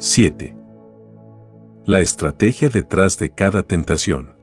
7. 0.00 0.54
La 1.84 1.98
estrategia 1.98 2.68
detrás 2.68 3.18
de 3.18 3.30
cada 3.30 3.64
tentación. 3.64 4.36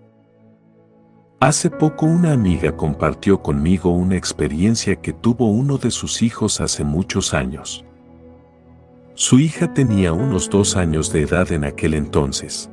Hace 1.39 1.69
poco 1.69 2.05
una 2.05 2.33
amiga 2.33 2.75
compartió 2.75 3.41
conmigo 3.41 3.91
una 3.91 4.17
experiencia 4.17 4.97
que 4.97 5.13
tuvo 5.13 5.49
uno 5.49 5.77
de 5.77 5.91
sus 5.91 6.21
hijos 6.21 6.59
hace 6.59 6.83
muchos 6.83 7.33
años. 7.33 7.85
Su 9.13 9.39
hija 9.39 9.73
tenía 9.73 10.11
unos 10.11 10.49
dos 10.49 10.75
años 10.75 11.13
de 11.13 11.21
edad 11.21 11.49
en 11.53 11.63
aquel 11.63 11.93
entonces. 11.93 12.69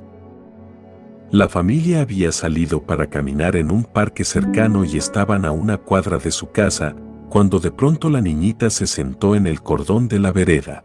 La 1.31 1.49
familia 1.49 2.01
había 2.01 2.33
salido 2.33 2.83
para 2.83 3.07
caminar 3.07 3.55
en 3.55 3.71
un 3.71 3.85
parque 3.85 4.25
cercano 4.25 4.85
y 4.85 4.97
estaban 4.97 5.45
a 5.45 5.53
una 5.53 5.79
cuadra 5.79 6.19
de 6.19 6.33
su 6.33 6.51
casa, 6.51 6.97
cuando 7.29 7.61
de 7.61 7.71
pronto 7.71 8.11
la 8.11 8.21
niñita 8.21 8.71
se 8.71 8.89
sentó 8.89 9.37
en 9.37 9.47
el 9.47 9.63
cordón 9.63 10.09
de 10.09 10.19
la 10.19 10.33
vereda. 10.33 10.83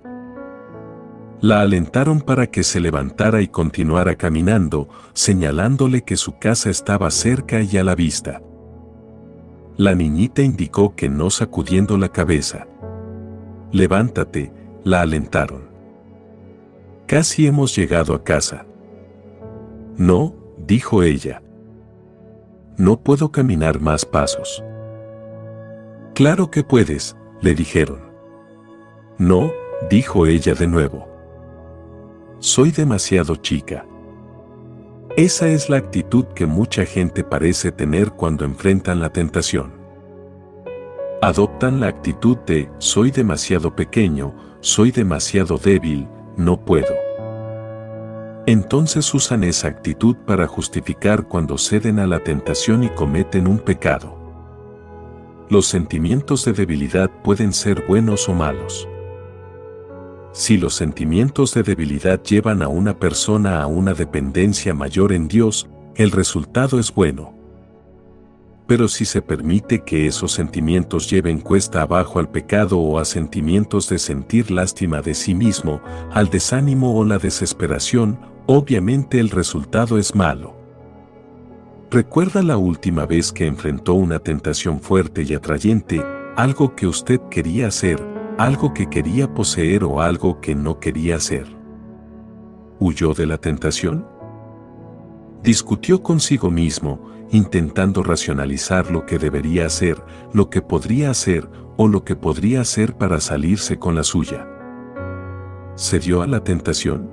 La 1.40 1.62
alentaron 1.62 2.20
para 2.20 2.48
que 2.48 2.64
se 2.64 2.80
levantara 2.80 3.42
y 3.42 3.48
continuara 3.48 4.16
caminando, 4.16 4.89
señalándole 5.14 6.02
que 6.02 6.18
su 6.18 6.39
casa 6.39 6.71
estaba 6.71 7.11
cerca 7.11 7.61
y 7.61 7.78
a 7.78 7.84
la 7.84 7.94
vista. 7.94 8.42
La 9.75 9.94
niñita 9.94 10.42
indicó 10.42 10.96
que 10.96 11.10
no 11.10 11.30
sacudiendo 11.30 12.00
la 12.00 12.10
cabeza. 12.10 12.66
Levántate, 13.71 14.52
la 14.84 15.02
alentaron. 15.02 15.70
Casi 17.06 17.46
hemos 17.46 17.75
llegado 17.75 18.16
a 18.16 18.24
casa. 18.24 18.66
No, 19.96 20.33
dijo 20.58 21.04
ella. 21.04 21.44
No 22.78 23.00
puedo 23.00 23.32
caminar 23.32 23.80
más 23.80 24.06
pasos. 24.06 24.64
Claro 26.16 26.50
que 26.50 26.64
puedes, 26.64 27.16
le 27.42 27.54
dijeron. 27.54 28.00
No, 29.19 29.52
dijo 29.89 30.25
ella 30.25 30.56
de 30.56 30.66
nuevo. 30.66 31.17
Soy 32.39 32.69
demasiado 32.69 33.36
chica. 33.38 33.83
Esa 35.16 35.47
es 35.47 35.71
la 35.71 35.77
actitud 35.77 36.25
que 36.35 36.45
mucha 36.45 36.85
gente 36.85 37.23
parece 37.23 37.71
tener 37.71 38.11
cuando 38.11 38.45
enfrentan 38.45 38.99
la 38.99 39.09
tentación. 39.09 39.73
Adoptan 41.23 41.79
la 41.79 41.88
actitud 41.88 42.38
de 42.45 42.69
soy 42.77 43.09
demasiado 43.09 43.75
pequeño, 43.75 44.35
soy 44.59 44.91
demasiado 44.91 45.57
débil, 45.57 46.07
no 46.35 46.63
puedo. 46.63 46.94
Entonces 48.45 49.11
usan 49.16 49.44
esa 49.44 49.69
actitud 49.69 50.16
para 50.27 50.45
justificar 50.45 51.27
cuando 51.27 51.57
ceden 51.57 51.97
a 51.97 52.05
la 52.05 52.19
tentación 52.19 52.83
y 52.83 52.89
cometen 52.89 53.47
un 53.47 53.57
pecado. 53.57 54.16
Los 55.49 55.66
sentimientos 55.66 56.45
de 56.45 56.53
debilidad 56.53 57.09
pueden 57.23 57.51
ser 57.51 57.83
buenos 57.88 58.29
o 58.29 58.35
malos. 58.35 58.88
Si 60.31 60.58
los 60.58 60.75
sentimientos 60.75 61.53
de 61.53 61.64
debilidad 61.64 62.22
llevan 62.22 62.61
a 62.61 62.67
una 62.67 62.97
persona 62.97 63.61
a 63.61 63.67
una 63.67 63.94
dependencia 63.94 64.73
mayor 64.73 65.11
en 65.11 65.28
Dios, 65.28 65.67
el 65.95 66.11
resultado 66.11 66.80
es 66.80 66.94
bueno. 66.94 67.34
Pero 68.67 68.88
si 68.89 69.06
se 69.06 69.22
permite 69.22 69.84
que 69.84 70.08
esos 70.08 70.34
sentimientos 70.34 71.09
lleven 71.09 71.39
cuesta 71.39 71.81
abajo 71.81 72.19
al 72.19 72.30
pecado 72.30 72.78
o 72.78 73.00
a 73.00 73.06
sentimientos 73.06 73.88
de 73.89 73.97
sentir 73.97 74.52
lástima 74.52 75.02
de 75.02 75.16
sí 75.16 75.34
mismo, 75.34 75.81
al 76.11 76.30
desánimo 76.30 76.97
o 76.97 77.06
la 77.06 77.17
desesperación, 77.17 78.19
obviamente 78.45 79.19
el 79.19 79.30
resultado 79.30 79.97
es 79.97 80.14
malo. 80.14 80.56
¿Recuerda 81.89 82.44
la 82.44 82.58
última 82.58 83.06
vez 83.06 83.31
que 83.31 83.47
enfrentó 83.47 83.94
una 83.94 84.19
tentación 84.19 84.81
fuerte 84.81 85.23
y 85.23 85.34
atrayente, 85.34 86.03
algo 86.36 86.75
que 86.75 86.86
usted 86.86 87.22
quería 87.31 87.67
hacer, 87.67 88.16
algo 88.38 88.71
que 88.73 88.88
quería 88.88 89.33
poseer 89.33 89.83
o 89.83 90.02
algo 90.02 90.39
que 90.39 90.53
no 90.53 90.80
quería 90.80 91.16
hacer. 91.16 91.47
¿Huyó 92.79 93.13
de 93.13 93.25
la 93.25 93.39
tentación? 93.39 94.07
Discutió 95.41 96.03
consigo 96.03 96.52
mismo, 96.52 96.99
intentando 97.31 98.03
racionalizar 98.03 98.91
lo 98.91 99.05
que 99.05 99.17
debería 99.17 99.66
hacer, 99.66 99.97
lo 100.34 100.50
que 100.50 100.62
podría 100.62 101.09
hacer 101.09 101.50
o 101.78 101.88
lo 101.88 102.03
que 102.03 102.16
podría 102.16 102.62
hacer 102.62 102.95
para 102.95 103.19
salirse 103.19 103.79
con 103.79 103.95
la 103.95 104.03
suya. 104.03 104.47
¿Se 105.75 106.00
dio 106.00 106.22
a 106.22 106.28
la 106.28 106.44
tentación? 106.44 107.09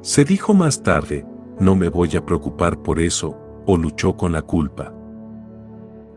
Se 0.00 0.24
dijo 0.24 0.54
más 0.54 0.82
tarde, 0.82 1.26
no 1.58 1.74
me 1.74 1.88
voy 1.88 2.16
a 2.16 2.24
preocupar 2.24 2.82
por 2.82 3.00
eso, 3.00 3.36
o 3.66 3.76
luchó 3.76 4.16
con 4.16 4.32
la 4.32 4.42
culpa. 4.42 4.94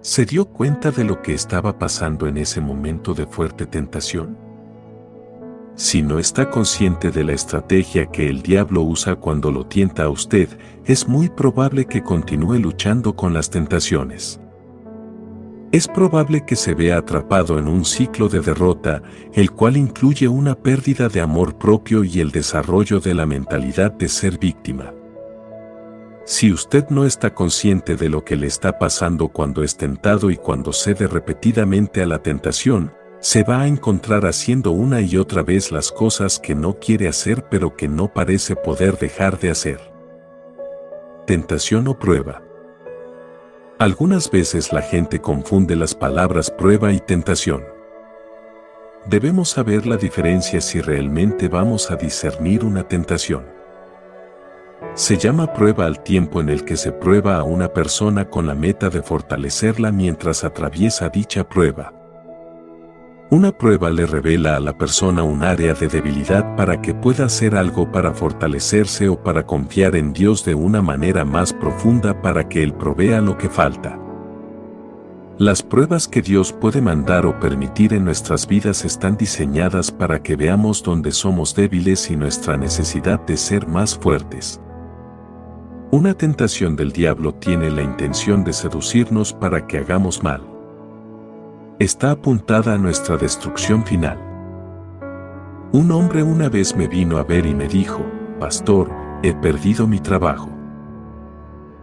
¿Se 0.02 0.26
dio 0.26 0.46
cuenta 0.46 0.90
de 0.90 1.04
lo 1.04 1.22
que 1.22 1.36
estaba 1.36 1.78
pasando 1.78 2.28
en 2.28 2.38
ese 2.38 2.60
momento 2.60 3.14
de 3.14 3.28
fuerte 3.28 3.68
tentación? 3.68 4.36
Si 5.76 6.02
no 6.02 6.18
está 6.18 6.50
consciente 6.50 7.12
de 7.12 7.24
la 7.24 7.34
estrategia 7.34 8.08
que 8.08 8.28
el 8.28 8.42
diablo 8.42 8.82
usa 8.82 9.16
cuando 9.16 9.52
lo 9.52 9.68
tienta 9.68 10.06
a 10.06 10.10
usted, 10.10 10.50
es 10.86 11.08
muy 11.08 11.30
probable 11.30 11.86
que 11.86 12.02
continúe 12.02 12.56
luchando 12.56 13.16
con 13.16 13.36
las 13.36 13.52
tentaciones. 13.52 14.40
Es 15.72 15.88
probable 15.88 16.46
que 16.48 16.56
se 16.56 16.74
vea 16.74 16.98
atrapado 16.98 17.60
en 17.60 17.68
un 17.68 17.86
ciclo 17.86 18.28
de 18.28 18.42
derrota, 18.42 19.04
el 19.34 19.52
cual 19.52 19.78
incluye 19.78 20.28
una 20.28 20.56
pérdida 20.56 21.10
de 21.10 21.22
amor 21.22 21.60
propio 21.60 22.04
y 22.04 22.20
el 22.22 22.32
desarrollo 22.32 23.00
de 23.00 23.14
la 23.14 23.28
mentalidad 23.28 23.92
de 23.92 24.10
ser 24.10 24.40
víctima. 24.40 24.94
Si 26.24 26.52
usted 26.52 26.88
no 26.90 27.06
está 27.06 27.34
consciente 27.34 27.96
de 27.96 28.10
lo 28.10 28.24
que 28.24 28.36
le 28.36 28.48
está 28.48 28.78
pasando 28.78 29.30
cuando 29.30 29.64
es 29.64 29.76
tentado 29.76 30.30
y 30.30 30.38
cuando 30.38 30.72
cede 30.72 31.08
repetidamente 31.08 32.04
a 32.04 32.06
la 32.06 32.22
tentación, 32.22 32.94
se 33.20 33.44
va 33.44 33.62
a 33.62 33.68
encontrar 33.68 34.26
haciendo 34.26 34.72
una 34.72 35.02
y 35.02 35.18
otra 35.18 35.44
vez 35.44 35.72
las 35.72 35.92
cosas 35.92 36.40
que 36.40 36.56
no 36.56 36.80
quiere 36.80 37.08
hacer 37.08 37.46
pero 37.50 37.76
que 37.76 37.88
no 37.88 38.12
parece 38.12 38.56
poder 38.56 38.98
dejar 38.98 39.40
de 39.40 39.52
hacer. 39.52 39.80
Tentación 41.26 41.88
o 41.88 41.98
prueba. 41.98 42.42
Algunas 43.78 44.30
veces 44.30 44.72
la 44.74 44.82
gente 44.82 45.22
confunde 45.22 45.76
las 45.76 45.96
palabras 45.96 46.52
prueba 46.52 46.94
y 46.94 47.00
tentación. 47.00 47.64
Debemos 49.08 49.50
saber 49.50 49.88
la 49.88 49.98
diferencia 49.98 50.62
si 50.62 50.82
realmente 50.82 51.48
vamos 51.48 51.90
a 51.90 51.96
discernir 51.96 52.64
una 52.64 52.88
tentación. 52.88 53.61
Se 54.94 55.18
llama 55.18 55.54
prueba 55.54 55.86
al 55.86 56.04
tiempo 56.04 56.42
en 56.42 56.50
el 56.50 56.66
que 56.66 56.76
se 56.76 56.92
prueba 56.92 57.38
a 57.38 57.44
una 57.44 57.70
persona 57.70 58.30
con 58.30 58.46
la 58.46 58.56
meta 58.56 58.90
de 58.90 59.02
fortalecerla 59.02 59.92
mientras 59.92 60.44
atraviesa 60.44 61.10
dicha 61.10 61.48
prueba. 61.48 61.94
Una 63.30 63.58
prueba 63.58 63.90
le 63.90 64.06
revela 64.06 64.58
a 64.58 64.60
la 64.60 64.78
persona 64.78 65.24
un 65.24 65.44
área 65.44 65.74
de 65.74 65.88
debilidad 65.88 66.58
para 66.58 66.82
que 66.82 66.94
pueda 66.94 67.26
hacer 67.26 67.56
algo 67.56 67.90
para 67.90 68.14
fortalecerse 68.14 69.08
o 69.08 69.24
para 69.24 69.46
confiar 69.46 69.96
en 69.96 70.12
Dios 70.12 70.44
de 70.44 70.56
una 70.56 70.82
manera 70.82 71.24
más 71.24 71.54
profunda 71.54 72.22
para 72.22 72.50
que 72.50 72.62
Él 72.62 72.74
provea 72.74 73.22
lo 73.22 73.38
que 73.38 73.48
falta. 73.48 73.98
Las 75.38 75.64
pruebas 75.64 76.10
que 76.10 76.22
Dios 76.22 76.52
puede 76.52 76.82
mandar 76.82 77.26
o 77.26 77.40
permitir 77.40 77.94
en 77.94 78.04
nuestras 78.04 78.46
vidas 78.46 78.84
están 78.84 79.16
diseñadas 79.16 79.92
para 79.92 80.22
que 80.22 80.36
veamos 80.36 80.84
dónde 80.84 81.14
somos 81.14 81.56
débiles 81.56 82.12
y 82.12 82.18
nuestra 82.18 82.58
necesidad 82.58 83.22
de 83.22 83.38
ser 83.38 83.66
más 83.66 83.98
fuertes. 83.98 84.60
Una 85.92 86.14
tentación 86.14 86.78
del 86.78 86.94
diablo 86.94 87.34
tiene 87.34 87.70
la 87.70 87.82
intención 87.82 88.46
de 88.46 88.54
seducirnos 88.54 89.34
para 89.34 89.68
que 89.68 89.78
hagamos 89.78 90.24
mal. 90.24 90.42
Está 91.80 92.12
apuntada 92.12 92.76
a 92.76 92.78
nuestra 92.78 93.18
destrucción 93.18 93.84
final. 93.84 94.18
Un 95.74 95.92
hombre 95.92 96.24
una 96.24 96.48
vez 96.48 96.78
me 96.78 96.88
vino 96.88 97.18
a 97.18 97.26
ver 97.26 97.46
y 97.46 97.54
me 97.54 97.68
dijo, 97.68 98.06
Pastor, 98.40 98.90
he 99.22 99.34
perdido 99.34 99.86
mi 99.86 100.00
trabajo. 100.00 100.50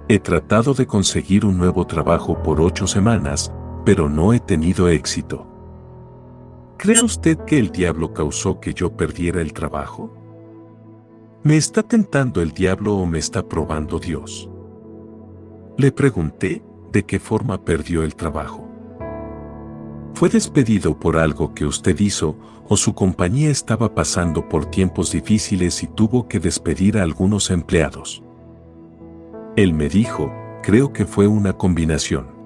He 0.09 0.19
tratado 0.19 0.73
de 0.73 0.87
conseguir 0.87 1.45
un 1.45 1.59
nuevo 1.59 1.87
trabajo 1.87 2.43
por 2.43 2.63
ocho 2.63 2.87
semanas, 2.87 3.53
pero 3.85 4.09
no 4.09 4.33
he 4.33 4.41
tenido 4.41 4.89
éxito. 4.89 5.47
¿Cree 6.79 7.05
usted 7.05 7.37
que 7.45 7.59
el 7.59 7.73
diablo 7.73 8.15
causó 8.15 8.59
que 8.59 8.73
yo 8.73 8.97
perdiera 8.97 9.43
el 9.43 9.53
trabajo? 9.53 10.11
¿Me 11.45 11.57
está 11.57 11.85
tentando 11.85 12.43
el 12.43 12.51
diablo 12.51 12.97
o 12.97 13.07
me 13.07 13.21
está 13.21 13.47
probando 13.47 14.01
Dios? 14.01 14.51
Le 15.77 15.93
pregunté 15.93 16.65
de 16.91 17.05
qué 17.05 17.21
forma 17.21 17.65
perdió 17.65 18.03
el 18.03 18.17
trabajo. 18.17 18.69
¿Fue 20.15 20.29
despedido 20.29 20.99
por 20.99 21.17
algo 21.17 21.55
que 21.55 21.65
usted 21.65 21.97
hizo 22.01 22.37
o 22.69 22.77
su 22.77 22.93
compañía 22.93 23.51
estaba 23.51 23.95
pasando 23.95 24.49
por 24.49 24.67
tiempos 24.67 25.13
difíciles 25.13 25.81
y 25.85 25.87
tuvo 25.87 26.27
que 26.27 26.41
despedir 26.41 26.99
a 26.99 27.05
algunos 27.05 27.51
empleados? 27.51 28.25
Él 29.55 29.75
me 29.75 29.89
dijo, 29.89 30.33
creo 30.65 30.93
que 30.93 31.07
fue 31.07 31.29
una 31.29 31.53
combinación. 31.53 32.38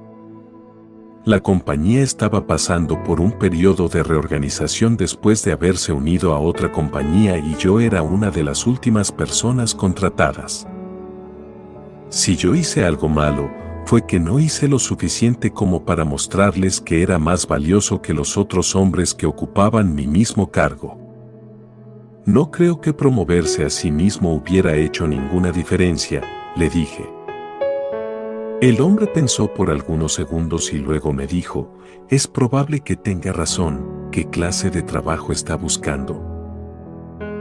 La 1.25 1.39
compañía 1.39 2.03
estaba 2.03 2.49
pasando 2.49 3.01
por 3.05 3.21
un 3.21 3.31
periodo 3.31 3.89
de 3.89 4.03
reorganización 4.03 4.97
después 4.97 5.45
de 5.45 5.53
haberse 5.53 5.93
unido 5.93 6.35
a 6.35 6.41
otra 6.41 6.73
compañía 6.73 7.39
y 7.39 7.55
yo 7.55 7.79
era 7.79 8.03
una 8.03 8.33
de 8.33 8.43
las 8.43 8.67
últimas 8.67 9.13
personas 9.13 9.73
contratadas. 9.73 10.67
Si 12.09 12.35
yo 12.35 12.57
hice 12.57 12.85
algo 12.85 13.09
malo, 13.09 13.49
fue 13.85 14.05
que 14.05 14.19
no 14.19 14.41
hice 14.41 14.67
lo 14.67 14.81
suficiente 14.81 15.53
como 15.53 15.85
para 15.85 16.05
mostrarles 16.05 16.81
que 16.81 17.05
era 17.05 17.21
más 17.21 17.47
valioso 17.47 18.03
que 18.03 18.15
los 18.15 18.37
otros 18.37 18.75
hombres 18.75 19.15
que 19.15 19.27
ocupaban 19.27 19.95
mi 19.95 20.09
mismo 20.09 20.51
cargo. 20.51 20.99
No 22.27 22.51
creo 22.51 22.81
que 22.81 22.93
promoverse 22.93 23.65
a 23.65 23.71
sí 23.71 23.93
mismo 23.93 24.35
hubiera 24.35 24.75
hecho 24.75 25.07
ninguna 25.07 25.53
diferencia, 25.53 26.21
le 26.57 26.69
dije. 26.69 27.22
El 28.63 28.81
hombre 28.81 29.09
pensó 29.09 29.53
por 29.53 29.73
algunos 29.73 30.15
segundos 30.15 30.73
y 30.73 30.79
luego 30.79 31.13
me 31.13 31.27
dijo, 31.27 31.77
es 32.09 32.29
probable 32.29 32.79
que 32.79 32.95
tenga 32.95 33.33
razón, 33.33 34.09
¿qué 34.13 34.31
clase 34.31 34.71
de 34.71 34.83
trabajo 34.83 35.33
está 35.33 35.57
buscando? 35.57 36.23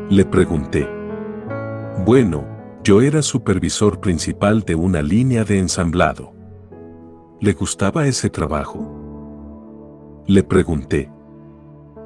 Le 0.10 0.26
pregunté. 0.26 0.90
Bueno, 2.08 2.44
yo 2.84 3.02
era 3.02 3.22
supervisor 3.22 4.00
principal 4.00 4.62
de 4.62 4.74
una 4.74 5.04
línea 5.04 5.44
de 5.44 5.60
ensamblado. 5.60 6.34
¿Le 7.40 7.54
gustaba 7.54 8.08
ese 8.08 8.32
trabajo? 8.32 10.24
Le 10.26 10.42
pregunté. 10.42 11.12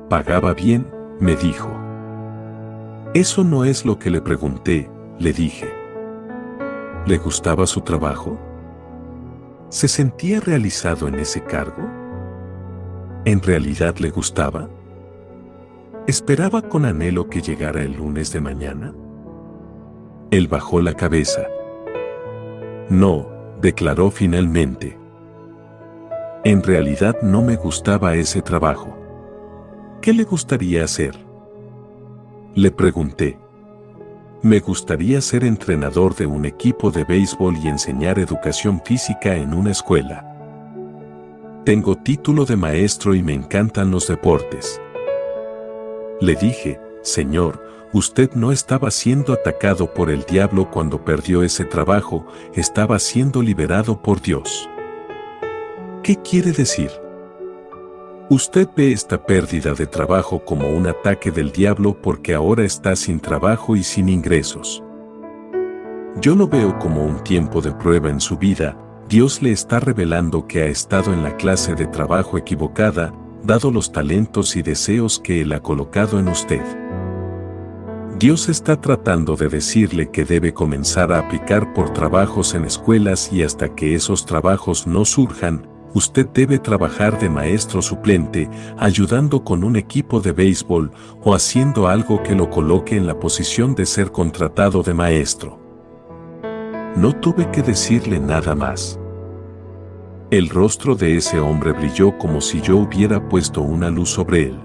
¿Pagaba 0.10 0.54
bien? 0.54 0.92
me 1.22 1.38
dijo. 1.38 1.70
Eso 3.14 3.46
no 3.46 3.64
es 3.64 3.86
lo 3.86 3.98
que 3.98 4.10
le 4.10 4.20
pregunté, 4.20 4.90
le 5.20 5.32
dije. 5.32 5.70
¿Le 7.06 7.18
gustaba 7.18 7.66
su 7.66 7.80
trabajo? 7.80 8.38
¿Se 9.76 9.90
sentía 9.90 10.40
realizado 10.40 11.10
en 11.10 11.16
ese 11.16 11.44
cargo? 11.44 11.84
¿En 13.26 13.42
realidad 13.42 13.98
le 13.98 14.10
gustaba? 14.10 14.70
¿Esperaba 16.08 16.62
con 16.62 16.86
anhelo 16.86 17.28
que 17.28 17.42
llegara 17.42 17.82
el 17.82 17.98
lunes 17.98 18.32
de 18.32 18.40
mañana? 18.40 18.94
Él 20.32 20.48
bajó 20.48 20.80
la 20.80 20.94
cabeza. 20.94 21.42
No, 22.90 23.28
declaró 23.60 24.12
finalmente. 24.12 24.98
En 26.46 26.64
realidad 26.64 27.18
no 27.22 27.42
me 27.42 27.58
gustaba 27.58 28.16
ese 28.16 28.42
trabajo. 28.42 28.98
¿Qué 30.02 30.14
le 30.14 30.24
gustaría 30.24 30.86
hacer? 30.86 31.18
Le 32.54 32.72
pregunté. 32.72 33.38
Me 34.46 34.60
gustaría 34.60 35.22
ser 35.22 35.44
entrenador 35.44 36.16
de 36.16 36.28
un 36.28 36.46
equipo 36.46 36.92
de 36.92 37.04
béisbol 37.04 37.58
y 37.58 37.68
enseñar 37.68 38.20
educación 38.20 38.80
física 38.86 39.36
en 39.36 39.56
una 39.56 39.72
escuela. 39.72 40.24
Tengo 41.66 41.96
título 41.96 42.46
de 42.46 42.56
maestro 42.56 43.16
y 43.16 43.24
me 43.24 43.34
encantan 43.34 43.90
los 43.90 44.08
deportes. 44.08 44.80
Le 46.22 46.36
dije, 46.36 46.80
Señor, 47.02 47.60
usted 47.92 48.34
no 48.36 48.52
estaba 48.52 48.92
siendo 48.92 49.34
atacado 49.34 49.92
por 49.92 50.12
el 50.12 50.22
diablo 50.26 50.70
cuando 50.70 51.04
perdió 51.04 51.42
ese 51.42 51.66
trabajo, 51.66 52.28
estaba 52.54 53.00
siendo 53.00 53.42
liberado 53.42 54.00
por 54.00 54.22
Dios. 54.22 54.70
¿Qué 56.04 56.18
quiere 56.18 56.52
decir? 56.52 56.92
Usted 58.28 58.68
ve 58.76 58.92
esta 58.92 59.24
pérdida 59.24 59.76
de 59.76 59.86
trabajo 59.86 60.44
como 60.44 60.68
un 60.70 60.88
ataque 60.88 61.30
del 61.30 61.52
diablo 61.52 61.96
porque 62.02 62.34
ahora 62.34 62.64
está 62.64 62.96
sin 62.96 63.20
trabajo 63.20 63.76
y 63.76 63.84
sin 63.84 64.10
ingresos. 64.10 64.84
Yo 66.22 66.34
lo 66.34 66.48
veo 66.48 66.80
como 66.80 67.06
un 67.06 67.24
tiempo 67.24 67.62
de 67.62 67.72
prueba 67.72 68.10
en 68.10 68.20
su 68.20 68.36
vida, 68.36 68.76
Dios 69.08 69.44
le 69.44 69.52
está 69.52 69.80
revelando 69.80 70.48
que 70.48 70.64
ha 70.64 70.66
estado 70.66 71.14
en 71.14 71.22
la 71.22 71.38
clase 71.38 71.76
de 71.76 71.86
trabajo 71.86 72.40
equivocada, 72.40 73.14
dado 73.44 73.70
los 73.70 73.92
talentos 73.92 74.56
y 74.56 74.64
deseos 74.64 75.20
que 75.20 75.42
Él 75.42 75.54
ha 75.54 75.60
colocado 75.60 76.18
en 76.18 76.28
usted. 76.28 76.64
Dios 78.18 78.50
está 78.50 78.82
tratando 78.82 79.36
de 79.36 79.50
decirle 79.50 80.10
que 80.10 80.26
debe 80.26 80.52
comenzar 80.52 81.12
a 81.12 81.20
aplicar 81.20 81.74
por 81.76 81.94
trabajos 81.94 82.56
en 82.56 82.66
escuelas 82.66 83.32
y 83.32 83.44
hasta 83.44 83.76
que 83.76 83.94
esos 83.94 84.26
trabajos 84.26 84.88
no 84.88 85.06
surjan, 85.06 85.75
usted 85.96 86.28
debe 86.28 86.60
trabajar 86.60 87.18
de 87.20 87.30
maestro 87.30 87.82
suplente, 87.82 88.50
ayudando 88.78 89.44
con 89.44 89.64
un 89.64 89.78
equipo 89.78 90.20
de 90.20 90.34
béisbol 90.34 90.92
o 91.24 91.34
haciendo 91.34 91.88
algo 91.88 92.22
que 92.22 92.36
lo 92.36 92.50
coloque 92.50 92.98
en 92.98 93.08
la 93.08 93.18
posición 93.18 93.74
de 93.74 93.86
ser 93.86 94.12
contratado 94.12 94.84
de 94.84 94.94
maestro. 94.94 95.58
No 96.98 97.14
tuve 97.14 97.50
que 97.50 97.62
decirle 97.62 98.20
nada 98.20 98.56
más. 98.56 99.00
El 100.32 100.50
rostro 100.50 100.96
de 100.96 101.16
ese 101.16 101.40
hombre 101.40 101.72
brilló 101.72 102.18
como 102.18 102.42
si 102.42 102.60
yo 102.60 102.78
hubiera 102.78 103.30
puesto 103.30 103.62
una 103.62 103.90
luz 103.90 104.10
sobre 104.10 104.44
él. 104.48 104.60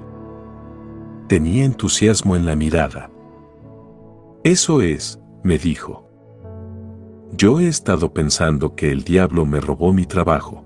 Tenía 1.28 1.64
entusiasmo 1.64 2.34
en 2.34 2.44
la 2.44 2.56
mirada. 2.56 3.08
Eso 4.42 4.82
es, 4.82 5.20
me 5.44 5.58
dijo. 5.58 6.08
Yo 7.36 7.60
he 7.60 7.68
estado 7.68 8.12
pensando 8.12 8.74
que 8.74 8.90
el 8.90 9.04
diablo 9.04 9.46
me 9.46 9.60
robó 9.60 9.92
mi 9.92 10.06
trabajo. 10.06 10.64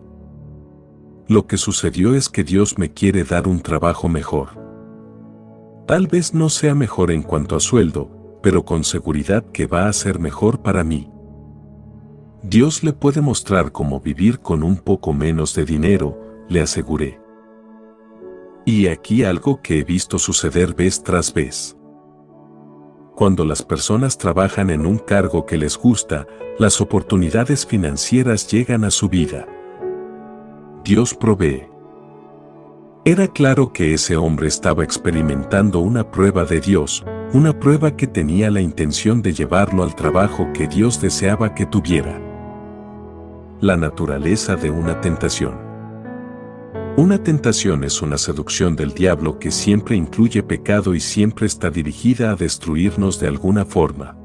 Lo 1.27 1.47
que 1.47 1.57
sucedió 1.57 2.15
es 2.15 2.29
que 2.29 2.45
Dios 2.45 2.79
me 2.79 2.93
quiere 2.93 3.25
dar 3.25 3.49
un 3.49 3.61
trabajo 3.61 4.09
mejor. 4.09 4.63
Tal 5.87 6.07
vez 6.07 6.35
no 6.35 6.51
sea 6.51 6.75
mejor 6.75 7.11
en 7.11 7.23
cuanto 7.23 7.57
a 7.57 7.61
sueldo, 7.61 8.39
pero 8.43 8.65
con 8.65 8.85
seguridad 8.85 9.43
que 9.53 9.67
va 9.67 9.89
a 9.89 9.93
ser 9.95 10.19
mejor 10.19 10.61
para 10.61 10.85
mí. 10.85 11.11
Dios 12.43 12.85
le 12.85 12.93
puede 12.93 13.23
mostrar 13.23 13.73
cómo 13.73 14.01
vivir 14.01 14.41
con 14.41 14.63
un 14.63 14.77
poco 14.77 15.15
menos 15.15 15.55
de 15.55 15.65
dinero, 15.65 16.21
le 16.51 16.61
aseguré. 16.61 17.19
Y 18.67 18.89
aquí 18.89 19.25
algo 19.25 19.63
que 19.63 19.79
he 19.79 19.85
visto 19.85 20.19
suceder 20.19 20.75
vez 20.75 21.03
tras 21.03 21.33
vez. 21.33 21.75
Cuando 23.15 23.47
las 23.47 23.63
personas 23.63 24.19
trabajan 24.19 24.69
en 24.69 24.85
un 24.85 24.99
cargo 24.99 25.47
que 25.47 25.57
les 25.57 25.79
gusta, 25.79 26.27
las 26.59 26.83
oportunidades 26.83 27.65
financieras 27.65 28.51
llegan 28.51 28.85
a 28.85 28.91
su 28.91 29.09
vida. 29.09 29.47
Dios 30.85 31.15
provee. 31.15 31.63
Era 33.07 33.27
claro 33.27 33.73
que 33.73 33.95
ese 33.95 34.19
hombre 34.19 34.49
estaba 34.49 34.85
experimentando 34.85 35.81
una 35.81 36.11
prueba 36.11 36.45
de 36.45 36.61
Dios, 36.61 37.03
una 37.33 37.59
prueba 37.59 37.97
que 37.97 38.07
tenía 38.07 38.51
la 38.51 38.61
intención 38.61 39.23
de 39.23 39.33
llevarlo 39.33 39.83
al 39.83 39.95
trabajo 39.95 40.47
que 40.53 40.69
Dios 40.69 41.01
deseaba 41.01 41.55
que 41.55 41.65
tuviera. 41.65 42.21
La 43.63 43.79
naturaleza 43.79 44.57
de 44.57 44.71
una 44.71 45.01
tentación. 45.01 45.55
Una 46.99 47.17
tentación 47.17 47.83
es 47.83 48.03
una 48.03 48.19
seducción 48.19 48.77
del 48.77 48.93
diablo 48.93 49.39
que 49.39 49.53
siempre 49.53 49.97
incluye 49.97 50.43
pecado 50.43 50.95
y 50.95 51.01
siempre 51.01 51.47
está 51.47 51.71
dirigida 51.71 52.31
a 52.31 52.37
destruirnos 52.37 53.19
de 53.19 53.29
alguna 53.29 53.65
forma. 53.65 54.19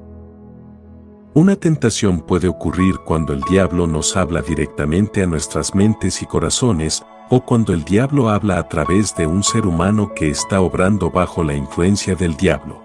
Una 1.35 1.55
tentación 1.55 2.21
puede 2.21 2.47
ocurrir 2.47 2.97
cuando 3.05 3.33
el 3.33 3.41
diablo 3.41 3.85
nos 3.85 4.17
habla 4.17 4.41
directamente 4.41 5.21
a 5.21 5.27
nuestras 5.27 5.75
mentes 5.75 6.23
y 6.23 6.25
corazones, 6.25 7.05
o 7.29 7.45
cuando 7.45 7.71
el 7.71 7.83
diablo 7.83 8.29
habla 8.29 8.57
a 8.57 8.67
través 8.67 9.15
de 9.15 9.27
un 9.27 9.43
ser 9.43 9.67
humano 9.67 10.11
que 10.15 10.29
está 10.29 10.59
obrando 10.59 11.11
bajo 11.11 11.43
la 11.43 11.53
influencia 11.53 12.15
del 12.15 12.35
diablo. 12.35 12.81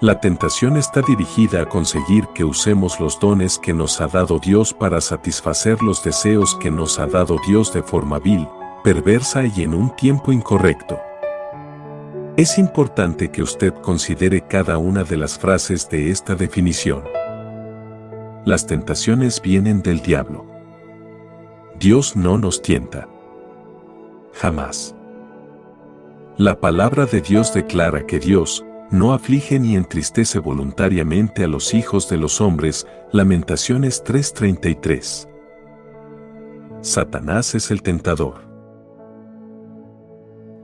La 0.00 0.20
tentación 0.20 0.76
está 0.76 1.02
dirigida 1.02 1.62
a 1.62 1.66
conseguir 1.66 2.28
que 2.28 2.44
usemos 2.44 3.00
los 3.00 3.18
dones 3.18 3.58
que 3.58 3.74
nos 3.74 4.00
ha 4.00 4.06
dado 4.06 4.38
Dios 4.38 4.72
para 4.72 5.00
satisfacer 5.00 5.82
los 5.82 6.04
deseos 6.04 6.54
que 6.54 6.70
nos 6.70 7.00
ha 7.00 7.06
dado 7.06 7.38
Dios 7.44 7.72
de 7.74 7.82
forma 7.82 8.20
vil, 8.20 8.46
perversa 8.84 9.44
y 9.44 9.64
en 9.64 9.74
un 9.74 9.94
tiempo 9.96 10.30
incorrecto. 10.30 10.96
Es 12.40 12.56
importante 12.56 13.30
que 13.30 13.42
usted 13.42 13.74
considere 13.82 14.40
cada 14.40 14.78
una 14.78 15.04
de 15.04 15.18
las 15.18 15.38
frases 15.38 15.90
de 15.90 16.10
esta 16.10 16.34
definición. 16.34 17.04
Las 18.46 18.66
tentaciones 18.66 19.42
vienen 19.42 19.82
del 19.82 20.00
diablo. 20.00 20.46
Dios 21.78 22.16
no 22.16 22.38
nos 22.38 22.62
tienta. 22.62 23.06
Jamás. 24.32 24.94
La 26.38 26.58
palabra 26.58 27.04
de 27.04 27.20
Dios 27.20 27.52
declara 27.52 28.06
que 28.06 28.18
Dios 28.18 28.64
no 28.90 29.12
aflige 29.12 29.60
ni 29.60 29.76
entristece 29.76 30.38
voluntariamente 30.38 31.44
a 31.44 31.46
los 31.46 31.74
hijos 31.74 32.08
de 32.08 32.16
los 32.16 32.40
hombres. 32.40 32.86
Lamentaciones 33.12 34.02
3:33. 34.02 35.28
Satanás 36.80 37.54
es 37.54 37.70
el 37.70 37.82
tentador. 37.82 38.49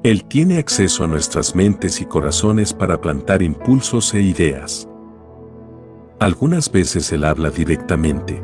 Él 0.03 0.25
tiene 0.25 0.59
acceso 0.59 1.05
a 1.05 1.07
nuestras 1.07 1.55
mentes 1.55 2.00
y 2.00 2.05
corazones 2.05 2.73
para 2.73 3.00
plantar 3.00 3.43
impulsos 3.43 4.15
e 4.15 4.21
ideas. 4.21 4.88
Algunas 6.21 6.71
veces 6.71 7.11
Él 7.12 7.25
habla 7.25 7.50
directamente. 7.50 8.41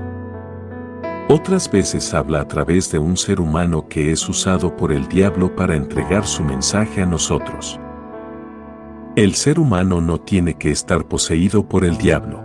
Otras 1.29 1.71
veces 1.71 2.13
habla 2.15 2.41
a 2.41 2.49
través 2.49 2.91
de 2.91 2.99
un 2.99 3.17
ser 3.17 3.41
humano 3.41 3.89
que 3.89 4.13
es 4.13 4.29
usado 4.29 4.77
por 4.77 4.93
el 4.93 5.09
diablo 5.09 5.55
para 5.55 5.77
entregar 5.77 6.27
su 6.27 6.43
mensaje 6.43 7.01
a 7.01 7.07
nosotros. 7.07 7.79
El 9.15 9.35
ser 9.35 9.61
humano 9.61 10.01
no 10.01 10.19
tiene 10.19 10.55
que 10.55 10.71
estar 10.71 11.07
poseído 11.07 11.69
por 11.69 11.85
el 11.85 11.97
diablo. 11.97 12.42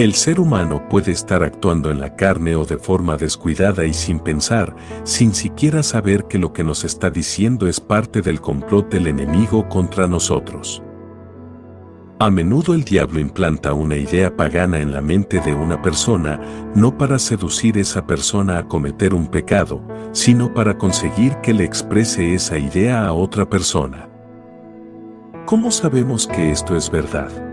El 0.00 0.14
ser 0.14 0.40
humano 0.40 0.88
puede 0.88 1.12
estar 1.12 1.42
actuando 1.42 1.90
en 1.90 2.00
la 2.00 2.16
carne 2.16 2.56
o 2.56 2.64
de 2.64 2.78
forma 2.78 3.18
descuidada 3.18 3.84
y 3.84 3.92
sin 3.92 4.18
pensar, 4.18 4.74
sin 5.04 5.34
siquiera 5.34 5.82
saber 5.82 6.24
que 6.24 6.38
lo 6.38 6.54
que 6.54 6.64
nos 6.64 6.84
está 6.84 7.10
diciendo 7.10 7.66
es 7.68 7.80
parte 7.80 8.22
del 8.22 8.40
complot 8.40 8.90
del 8.90 9.08
enemigo 9.08 9.68
contra 9.68 10.08
nosotros. 10.08 10.82
A 12.18 12.30
menudo 12.30 12.72
el 12.72 12.84
diablo 12.84 13.20
implanta 13.20 13.74
una 13.74 13.96
idea 13.96 14.34
pagana 14.34 14.80
en 14.80 14.94
la 14.94 15.02
mente 15.02 15.38
de 15.40 15.54
una 15.54 15.82
persona, 15.82 16.40
no 16.74 16.96
para 16.96 17.18
seducir 17.18 17.76
a 17.76 17.80
esa 17.82 18.06
persona 18.06 18.56
a 18.56 18.68
cometer 18.68 19.12
un 19.12 19.26
pecado, 19.26 19.86
sino 20.12 20.54
para 20.54 20.78
conseguir 20.78 21.36
que 21.42 21.52
le 21.52 21.64
exprese 21.64 22.32
esa 22.32 22.56
idea 22.56 23.04
a 23.04 23.12
otra 23.12 23.50
persona. 23.50 24.08
¿Cómo 25.44 25.70
sabemos 25.70 26.26
que 26.26 26.50
esto 26.50 26.74
es 26.74 26.90
verdad? 26.90 27.49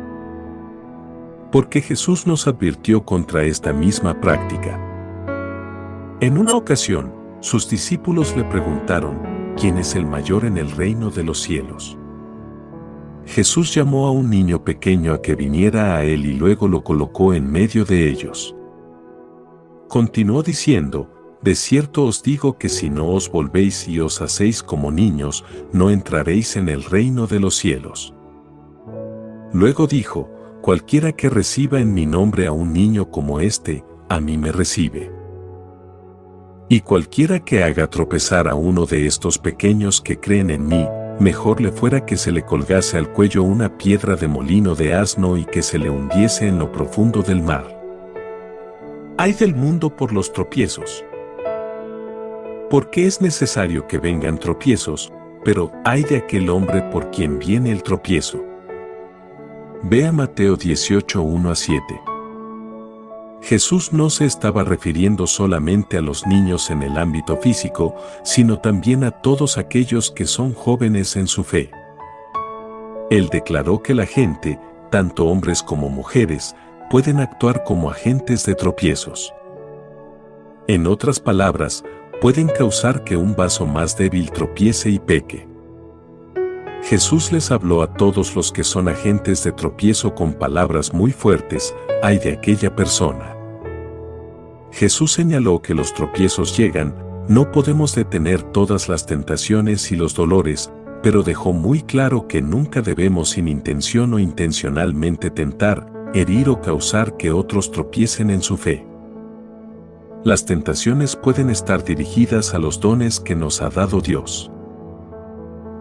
Porque 1.52 1.82
Jesús 1.82 2.28
nos 2.28 2.48
advirtió 2.48 3.06
contra 3.06 3.44
esta 3.44 3.72
misma 3.74 4.20
práctica. 4.20 4.80
En 6.20 6.38
una 6.38 6.56
ocasión, 6.56 7.14
sus 7.40 7.70
discípulos 7.70 8.36
le 8.36 8.44
preguntaron, 8.44 9.20
¿quién 9.56 9.78
es 9.78 9.96
el 9.96 10.06
mayor 10.06 10.46
en 10.46 10.58
el 10.58 10.72
reino 10.72 11.10
de 11.10 11.24
los 11.24 11.42
cielos? 11.42 11.98
Jesús 13.26 13.74
llamó 13.74 14.08
a 14.08 14.12
un 14.12 14.30
niño 14.30 14.64
pequeño 14.64 15.14
a 15.14 15.22
que 15.22 15.36
viniera 15.36 15.96
a 15.96 16.04
él 16.04 16.26
y 16.26 16.34
luego 16.34 16.68
lo 16.68 16.84
colocó 16.84 17.34
en 17.34 17.52
medio 17.52 17.86
de 17.86 18.10
ellos. 18.10 18.56
Continuó 19.88 20.44
diciendo, 20.44 21.10
De 21.42 21.54
cierto 21.56 22.04
os 22.04 22.24
digo 22.24 22.58
que 22.58 22.68
si 22.68 22.90
no 22.90 23.10
os 23.10 23.30
volvéis 23.30 23.88
y 23.88 24.00
os 24.00 24.22
hacéis 24.22 24.64
como 24.64 24.92
niños, 24.92 25.46
no 25.72 25.92
entraréis 25.92 26.56
en 26.56 26.68
el 26.68 26.84
reino 26.84 27.28
de 27.28 27.40
los 27.40 27.56
cielos. 27.56 28.14
Luego 29.54 29.88
dijo, 29.88 30.30
Cualquiera 30.68 31.14
que 31.14 31.30
reciba 31.30 31.80
en 31.80 31.94
mi 31.94 32.06
nombre 32.06 32.46
a 32.46 32.52
un 32.52 32.74
niño 32.74 33.10
como 33.10 33.40
este, 33.40 33.86
a 34.10 34.20
mí 34.20 34.38
me 34.38 34.52
recibe. 34.52 35.10
Y 36.68 36.82
cualquiera 36.82 37.40
que 37.40 37.64
haga 37.64 37.90
tropezar 37.90 38.50
a 38.50 38.56
uno 38.56 38.86
de 38.86 39.08
estos 39.08 39.38
pequeños 39.38 40.02
que 40.02 40.20
creen 40.20 40.50
en 40.50 40.68
mí, 40.68 40.86
mejor 41.22 41.62
le 41.62 41.72
fuera 41.72 42.06
que 42.06 42.18
se 42.18 42.34
le 42.34 42.44
colgase 42.44 42.98
al 42.98 43.14
cuello 43.14 43.44
una 43.44 43.78
piedra 43.78 44.18
de 44.18 44.28
molino 44.28 44.76
de 44.76 44.94
asno 44.94 45.38
y 45.38 45.46
que 45.46 45.64
se 45.64 45.80
le 45.80 45.90
hundiese 45.90 46.50
en 46.50 46.60
lo 46.60 46.70
profundo 46.70 47.22
del 47.22 47.42
mar. 47.42 47.66
Hay 49.18 49.32
del 49.32 49.56
mundo 49.56 49.96
por 49.96 50.12
los 50.12 50.34
tropiezos. 50.34 51.06
Porque 52.70 53.08
es 53.08 53.22
necesario 53.22 53.88
que 53.88 54.00
vengan 54.00 54.38
tropiezos, 54.38 55.14
pero 55.46 55.72
hay 55.86 56.04
de 56.04 56.18
aquel 56.18 56.50
hombre 56.50 56.82
por 56.92 57.10
quien 57.10 57.40
viene 57.40 57.72
el 57.72 57.84
tropiezo. 57.84 58.57
Vea 59.84 60.12
Mateo 60.12 60.56
18, 60.56 61.22
1 61.22 61.52
a 61.52 61.56
7. 61.56 62.02
Jesús 63.42 63.94
no 63.94 64.10
se 64.10 64.26
estaba 64.26 64.64
refiriendo 64.64 65.28
solamente 65.28 65.98
a 65.98 66.02
los 66.02 66.26
niños 66.26 66.72
en 66.72 66.82
el 66.82 66.98
ámbito 66.98 67.38
físico, 67.38 67.96
sino 68.24 68.60
también 68.60 69.04
a 69.04 69.12
todos 69.12 69.58
aquellos 69.60 70.10
que 70.10 70.26
son 70.26 70.54
jóvenes 70.54 71.16
en 71.16 71.28
su 71.28 71.44
fe. 71.44 71.70
Él 73.12 73.30
declaró 73.30 73.84
que 73.84 73.94
la 73.94 74.08
gente, 74.08 74.60
tanto 74.90 75.28
hombres 75.28 75.62
como 75.62 75.90
mujeres, 75.90 76.56
pueden 76.90 77.20
actuar 77.20 77.64
como 77.64 77.92
agentes 77.92 78.46
de 78.48 78.56
tropiezos. 78.56 79.32
En 80.68 80.88
otras 80.88 81.20
palabras, 81.20 81.84
pueden 82.20 82.48
causar 82.48 83.04
que 83.04 83.16
un 83.16 83.36
vaso 83.36 83.68
más 83.68 83.96
débil 83.96 84.32
tropiece 84.32 84.90
y 84.90 84.98
peque. 84.98 85.48
Jesús 86.88 87.34
les 87.34 87.52
habló 87.52 87.82
a 87.82 87.92
todos 87.92 88.34
los 88.34 88.54
que 88.54 88.64
son 88.64 88.88
agentes 88.88 89.44
de 89.44 89.52
tropiezo 89.52 90.16
con 90.16 90.32
palabras 90.32 90.94
muy 90.94 91.12
fuertes, 91.12 91.76
ay 92.02 92.18
de 92.18 92.32
aquella 92.32 92.74
persona. 92.78 93.36
Jesús 94.72 95.12
señaló 95.12 95.62
que 95.62 95.74
los 95.74 95.94
tropiezos 95.94 96.58
llegan, 96.58 96.96
no 97.28 97.52
podemos 97.52 97.94
detener 97.94 98.42
todas 98.42 98.88
las 98.88 99.06
tentaciones 99.06 99.92
y 99.92 99.98
los 99.98 100.16
dolores, 100.16 100.72
pero 101.04 101.24
dejó 101.24 101.52
muy 101.52 101.82
claro 101.82 102.26
que 102.26 102.42
nunca 102.42 102.82
debemos 102.82 103.32
sin 103.32 103.50
intención 103.50 104.14
o 104.14 104.20
intencionalmente 104.20 105.30
tentar, 105.30 105.92
herir 106.14 106.48
o 106.48 106.62
causar 106.62 107.18
que 107.18 107.34
otros 107.34 107.70
tropiecen 107.70 108.30
en 108.30 108.42
su 108.42 108.56
fe. 108.56 108.88
Las 110.24 110.46
tentaciones 110.46 111.18
pueden 111.18 111.50
estar 111.50 111.84
dirigidas 111.84 112.54
a 112.54 112.60
los 112.60 112.80
dones 112.80 113.20
que 113.20 113.36
nos 113.36 113.62
ha 113.62 113.70
dado 113.70 114.00
Dios. 114.00 114.50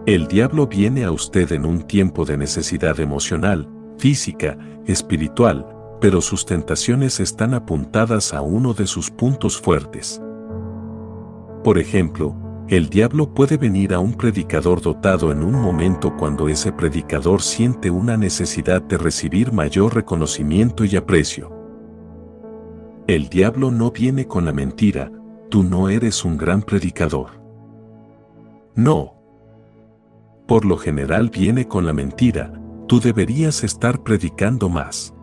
El 0.07 0.29
diablo 0.29 0.67
viene 0.67 1.03
a 1.03 1.11
usted 1.11 1.51
en 1.51 1.65
un 1.65 1.81
tiempo 1.81 2.23
de 2.23 2.37
necesidad 2.37 2.97
emocional, 3.01 3.67
física, 3.97 4.57
espiritual, 4.85 5.67
pero 5.99 6.21
sus 6.21 6.45
tentaciones 6.45 7.19
están 7.19 7.53
apuntadas 7.53 8.33
a 8.33 8.41
uno 8.41 8.73
de 8.73 8.87
sus 8.87 9.11
puntos 9.11 9.59
fuertes. 9.59 10.21
Por 11.61 11.77
ejemplo, 11.77 12.37
el 12.69 12.87
diablo 12.87 13.33
puede 13.33 13.57
venir 13.57 13.93
a 13.93 13.99
un 13.99 14.13
predicador 14.13 14.79
dotado 14.79 15.29
en 15.29 15.43
un 15.43 15.55
momento 15.55 16.15
cuando 16.15 16.47
ese 16.47 16.71
predicador 16.71 17.41
siente 17.41 17.91
una 17.91 18.15
necesidad 18.15 18.81
de 18.81 18.97
recibir 18.97 19.51
mayor 19.51 19.93
reconocimiento 19.93 20.85
y 20.85 20.95
aprecio. 20.95 21.51
El 23.07 23.27
diablo 23.27 23.71
no 23.71 23.91
viene 23.91 24.25
con 24.25 24.45
la 24.45 24.53
mentira, 24.53 25.11
tú 25.49 25.63
no 25.63 25.89
eres 25.89 26.23
un 26.23 26.37
gran 26.37 26.61
predicador. 26.61 27.41
No. 28.73 29.16
Por 30.47 30.65
lo 30.65 30.77
general 30.77 31.29
viene 31.29 31.67
con 31.67 31.85
la 31.85 31.93
mentira, 31.93 32.53
tú 32.87 32.99
deberías 32.99 33.63
estar 33.63 34.01
predicando 34.03 34.69
más 34.69 35.13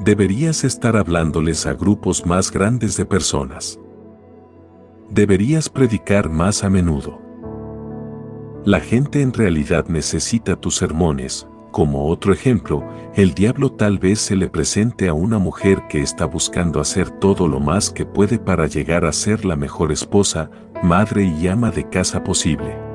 deberías 0.00 0.64
estar 0.64 0.96
hablándoles 0.96 1.66
a 1.66 1.74
grupos 1.74 2.24
más 2.24 2.52
grandes 2.52 2.96
de 2.96 3.04
personas. 3.04 3.78
Deberías 5.10 5.68
predicar 5.68 6.28
más 6.28 6.64
a 6.64 6.70
menudo. 6.70 7.20
La 8.64 8.80
gente 8.80 9.22
en 9.22 9.32
realidad 9.32 9.86
necesita 9.88 10.56
tus 10.56 10.76
sermones. 10.76 11.48
Como 11.70 12.08
otro 12.08 12.32
ejemplo, 12.32 12.82
el 13.14 13.34
diablo 13.34 13.72
tal 13.72 13.98
vez 13.98 14.20
se 14.20 14.36
le 14.36 14.48
presente 14.48 15.08
a 15.08 15.14
una 15.14 15.38
mujer 15.38 15.82
que 15.88 16.00
está 16.00 16.24
buscando 16.24 16.80
hacer 16.80 17.10
todo 17.10 17.46
lo 17.46 17.60
más 17.60 17.90
que 17.90 18.06
puede 18.06 18.38
para 18.38 18.66
llegar 18.66 19.04
a 19.04 19.12
ser 19.12 19.44
la 19.44 19.56
mejor 19.56 19.92
esposa, 19.92 20.50
madre 20.82 21.24
y 21.24 21.46
ama 21.48 21.70
de 21.70 21.88
casa 21.88 22.24
posible. 22.24 22.87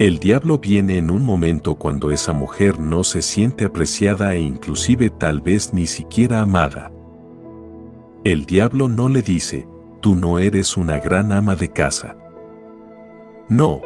El 0.00 0.18
diablo 0.18 0.58
viene 0.58 0.98
en 0.98 1.08
un 1.08 1.24
momento 1.24 1.76
cuando 1.76 2.10
esa 2.10 2.32
mujer 2.32 2.80
no 2.80 3.04
se 3.04 3.22
siente 3.22 3.64
apreciada 3.64 4.34
e 4.34 4.40
inclusive 4.40 5.08
tal 5.08 5.40
vez 5.40 5.72
ni 5.72 5.86
siquiera 5.86 6.40
amada. 6.40 6.90
El 8.24 8.44
diablo 8.44 8.88
no 8.88 9.08
le 9.08 9.22
dice, 9.22 9.68
tú 10.00 10.16
no 10.16 10.40
eres 10.40 10.76
una 10.76 10.98
gran 10.98 11.30
ama 11.30 11.54
de 11.54 11.68
casa. 11.68 12.16
No. 13.48 13.82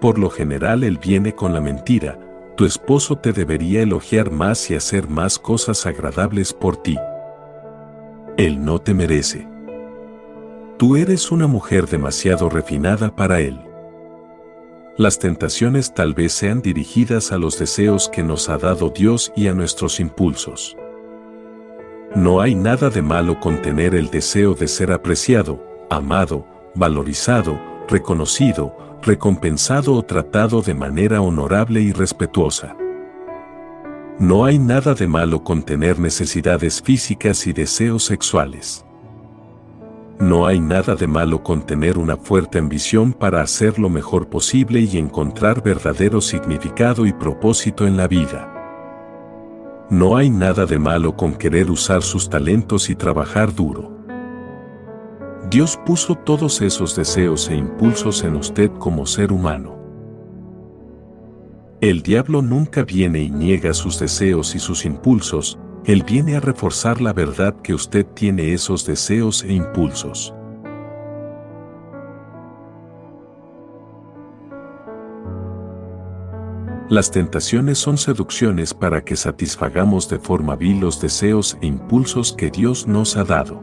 Por 0.00 0.18
lo 0.18 0.30
general 0.30 0.84
él 0.84 0.98
viene 0.98 1.34
con 1.34 1.52
la 1.52 1.60
mentira, 1.60 2.18
tu 2.56 2.64
esposo 2.64 3.16
te 3.16 3.34
debería 3.34 3.82
elogiar 3.82 4.30
más 4.30 4.70
y 4.70 4.74
hacer 4.74 5.06
más 5.06 5.38
cosas 5.38 5.84
agradables 5.84 6.54
por 6.54 6.78
ti. 6.78 6.96
Él 8.38 8.64
no 8.64 8.78
te 8.78 8.94
merece. 8.94 9.46
Tú 10.78 10.96
eres 10.96 11.30
una 11.30 11.46
mujer 11.46 11.86
demasiado 11.88 12.48
refinada 12.48 13.14
para 13.14 13.40
él. 13.40 13.71
Las 14.98 15.18
tentaciones 15.18 15.94
tal 15.94 16.12
vez 16.12 16.34
sean 16.34 16.60
dirigidas 16.60 17.32
a 17.32 17.38
los 17.38 17.58
deseos 17.58 18.10
que 18.10 18.22
nos 18.22 18.50
ha 18.50 18.58
dado 18.58 18.90
Dios 18.90 19.32
y 19.34 19.46
a 19.48 19.54
nuestros 19.54 19.98
impulsos. 20.00 20.76
No 22.14 22.42
hay 22.42 22.54
nada 22.54 22.90
de 22.90 23.00
malo 23.00 23.40
con 23.40 23.62
tener 23.62 23.94
el 23.94 24.10
deseo 24.10 24.52
de 24.52 24.68
ser 24.68 24.92
apreciado, 24.92 25.64
amado, 25.88 26.46
valorizado, 26.74 27.58
reconocido, 27.88 28.76
recompensado 29.00 29.94
o 29.94 30.02
tratado 30.02 30.60
de 30.60 30.74
manera 30.74 31.22
honorable 31.22 31.80
y 31.80 31.92
respetuosa. 31.92 32.76
No 34.18 34.44
hay 34.44 34.58
nada 34.58 34.92
de 34.92 35.08
malo 35.08 35.42
con 35.42 35.62
tener 35.62 35.98
necesidades 35.98 36.82
físicas 36.82 37.46
y 37.46 37.54
deseos 37.54 38.04
sexuales. 38.04 38.84
No 40.20 40.46
hay 40.46 40.60
nada 40.60 40.94
de 40.94 41.06
malo 41.06 41.42
con 41.42 41.62
tener 41.66 41.98
una 41.98 42.16
fuerte 42.16 42.58
ambición 42.58 43.12
para 43.12 43.40
hacer 43.40 43.78
lo 43.78 43.88
mejor 43.88 44.28
posible 44.28 44.80
y 44.80 44.98
encontrar 44.98 45.62
verdadero 45.62 46.20
significado 46.20 47.06
y 47.06 47.12
propósito 47.12 47.86
en 47.86 47.96
la 47.96 48.06
vida. 48.06 48.48
No 49.90 50.16
hay 50.16 50.30
nada 50.30 50.64
de 50.64 50.78
malo 50.78 51.16
con 51.16 51.34
querer 51.34 51.70
usar 51.70 52.02
sus 52.02 52.30
talentos 52.30 52.88
y 52.88 52.94
trabajar 52.94 53.54
duro. 53.54 53.90
Dios 55.50 55.78
puso 55.84 56.14
todos 56.14 56.62
esos 56.62 56.96
deseos 56.96 57.50
e 57.50 57.56
impulsos 57.56 58.22
en 58.24 58.36
usted 58.36 58.70
como 58.78 59.06
ser 59.06 59.32
humano. 59.32 59.76
El 61.82 62.02
diablo 62.02 62.42
nunca 62.42 62.84
viene 62.84 63.20
y 63.22 63.30
niega 63.30 63.74
sus 63.74 63.98
deseos 63.98 64.54
y 64.54 64.60
sus 64.60 64.84
impulsos, 64.84 65.58
él 65.84 66.04
viene 66.04 66.36
a 66.36 66.40
reforzar 66.40 67.00
la 67.00 67.12
verdad 67.12 67.56
que 67.60 67.74
usted 67.74 68.06
tiene 68.06 68.52
esos 68.52 68.86
deseos 68.86 69.42
e 69.42 69.52
impulsos. 69.52 70.32
Las 76.88 77.10
tentaciones 77.10 77.78
son 77.78 77.96
seducciones 77.96 78.74
para 78.74 79.02
que 79.02 79.16
satisfagamos 79.16 80.08
de 80.08 80.18
forma 80.18 80.56
vil 80.56 80.78
los 80.78 81.00
deseos 81.00 81.56
e 81.62 81.66
impulsos 81.66 82.32
que 82.32 82.50
Dios 82.50 82.86
nos 82.86 83.16
ha 83.16 83.24
dado. 83.24 83.62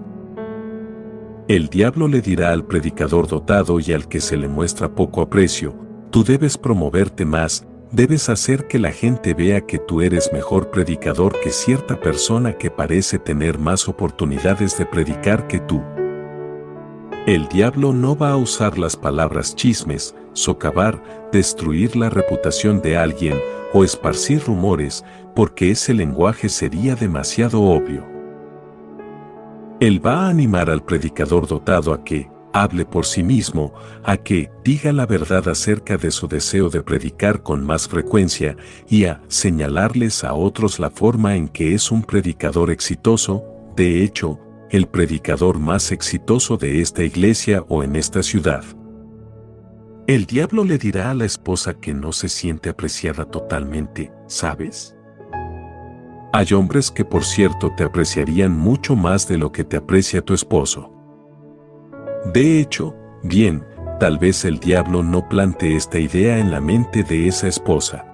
El 1.48 1.68
diablo 1.68 2.08
le 2.08 2.22
dirá 2.22 2.52
al 2.52 2.66
predicador 2.66 3.28
dotado 3.28 3.80
y 3.80 3.94
al 3.94 4.08
que 4.08 4.20
se 4.20 4.36
le 4.36 4.48
muestra 4.48 4.90
poco 4.90 5.22
aprecio, 5.22 5.76
tú 6.10 6.24
debes 6.24 6.58
promoverte 6.58 7.24
más, 7.24 7.66
Debes 7.92 8.30
hacer 8.30 8.68
que 8.68 8.78
la 8.78 8.92
gente 8.92 9.34
vea 9.34 9.62
que 9.62 9.80
tú 9.80 10.02
eres 10.02 10.32
mejor 10.32 10.70
predicador 10.70 11.40
que 11.40 11.50
cierta 11.50 12.00
persona 12.00 12.54
que 12.54 12.70
parece 12.70 13.18
tener 13.18 13.58
más 13.58 13.88
oportunidades 13.88 14.78
de 14.78 14.86
predicar 14.86 15.48
que 15.48 15.60
tú. 15.60 15.82
El 17.26 17.48
diablo 17.48 17.92
no 17.92 18.16
va 18.16 18.30
a 18.30 18.38
usar 18.38 18.78
las 18.78 18.96
palabras 18.96 19.56
chismes, 19.56 20.16
socavar, 20.34 21.02
destruir 21.32 21.96
la 21.96 22.12
reputación 22.12 22.80
de 22.80 22.96
alguien 22.96 23.40
o 23.74 23.84
esparcir 23.84 24.44
rumores, 24.46 25.04
porque 25.36 25.72
ese 25.72 25.96
lenguaje 25.96 26.48
sería 26.48 26.96
demasiado 26.96 27.64
obvio. 27.64 28.06
Él 29.80 30.06
va 30.06 30.26
a 30.26 30.30
animar 30.30 30.70
al 30.70 30.84
predicador 30.84 31.48
dotado 31.48 31.92
a 31.94 32.04
que, 32.04 32.29
hable 32.54 32.86
por 32.86 33.06
sí 33.06 33.24
mismo, 33.24 33.74
a 34.04 34.18
que 34.18 34.52
diga 34.64 34.92
la 34.92 35.06
verdad 35.06 35.48
acerca 35.48 35.98
de 35.98 36.12
su 36.12 36.28
deseo 36.28 36.70
de 36.70 36.82
predicar 36.82 37.44
con 37.44 37.64
más 37.64 37.88
frecuencia 37.88 38.58
y 38.88 39.06
a 39.06 39.22
señalarles 39.28 40.24
a 40.24 40.34
otros 40.34 40.80
la 40.80 40.90
forma 40.90 41.36
en 41.36 41.48
que 41.48 41.74
es 41.74 41.92
un 41.92 42.04
predicador 42.04 42.72
exitoso, 42.72 43.44
de 43.76 44.04
hecho, 44.04 44.40
el 44.70 44.88
predicador 44.88 45.60
más 45.60 45.92
exitoso 45.92 46.58
de 46.58 46.82
esta 46.82 47.04
iglesia 47.04 47.64
o 47.68 47.84
en 47.84 47.96
esta 47.96 48.22
ciudad. 48.24 48.64
El 50.08 50.26
diablo 50.26 50.64
le 50.64 50.78
dirá 50.78 51.12
a 51.12 51.14
la 51.14 51.26
esposa 51.26 51.76
que 51.76 51.94
no 51.94 52.12
se 52.12 52.30
siente 52.30 52.70
apreciada 52.70 53.26
totalmente, 53.26 54.12
¿sabes? 54.28 54.96
Hay 56.34 56.54
hombres 56.54 56.92
que 56.92 57.06
por 57.06 57.24
cierto 57.24 57.72
te 57.76 57.84
apreciarían 57.84 58.56
mucho 58.56 58.96
más 58.96 59.28
de 59.28 59.38
lo 59.38 59.52
que 59.52 59.64
te 59.64 59.78
aprecia 59.78 60.22
tu 60.22 60.34
esposo. 60.34 60.99
De 62.26 62.60
hecho, 62.60 62.96
bien, 63.24 63.64
tal 64.00 64.18
vez 64.18 64.46
el 64.46 64.60
diablo 64.60 65.04
no 65.04 65.28
plante 65.28 65.76
esta 65.76 66.00
idea 66.00 66.38
en 66.38 66.52
la 66.52 66.62
mente 66.62 67.04
de 67.04 67.28
esa 67.28 67.48
esposa. 67.48 68.06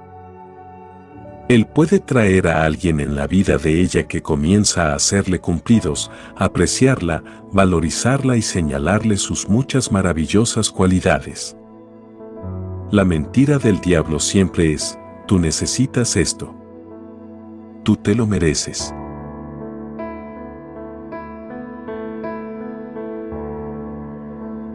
Él 1.48 1.68
puede 1.68 2.00
traer 2.00 2.48
a 2.48 2.64
alguien 2.64 3.00
en 3.00 3.16
la 3.16 3.28
vida 3.28 3.58
de 3.58 3.80
ella 3.80 4.08
que 4.08 4.22
comienza 4.22 4.92
a 4.92 4.96
hacerle 4.96 5.40
cumplidos, 5.40 6.12
apreciarla, 6.36 7.24
valorizarla 7.52 8.36
y 8.36 8.42
señalarle 8.42 9.18
sus 9.18 9.48
muchas 9.48 9.92
maravillosas 9.92 10.72
cualidades. 10.72 11.56
La 12.92 13.06
mentira 13.06 13.60
del 13.60 13.80
diablo 13.80 14.20
siempre 14.20 14.74
es, 14.74 14.98
tú 15.28 15.38
necesitas 15.38 16.16
esto. 16.16 16.56
Tú 17.84 17.96
te 17.96 18.16
lo 18.16 18.26
mereces. 18.26 18.94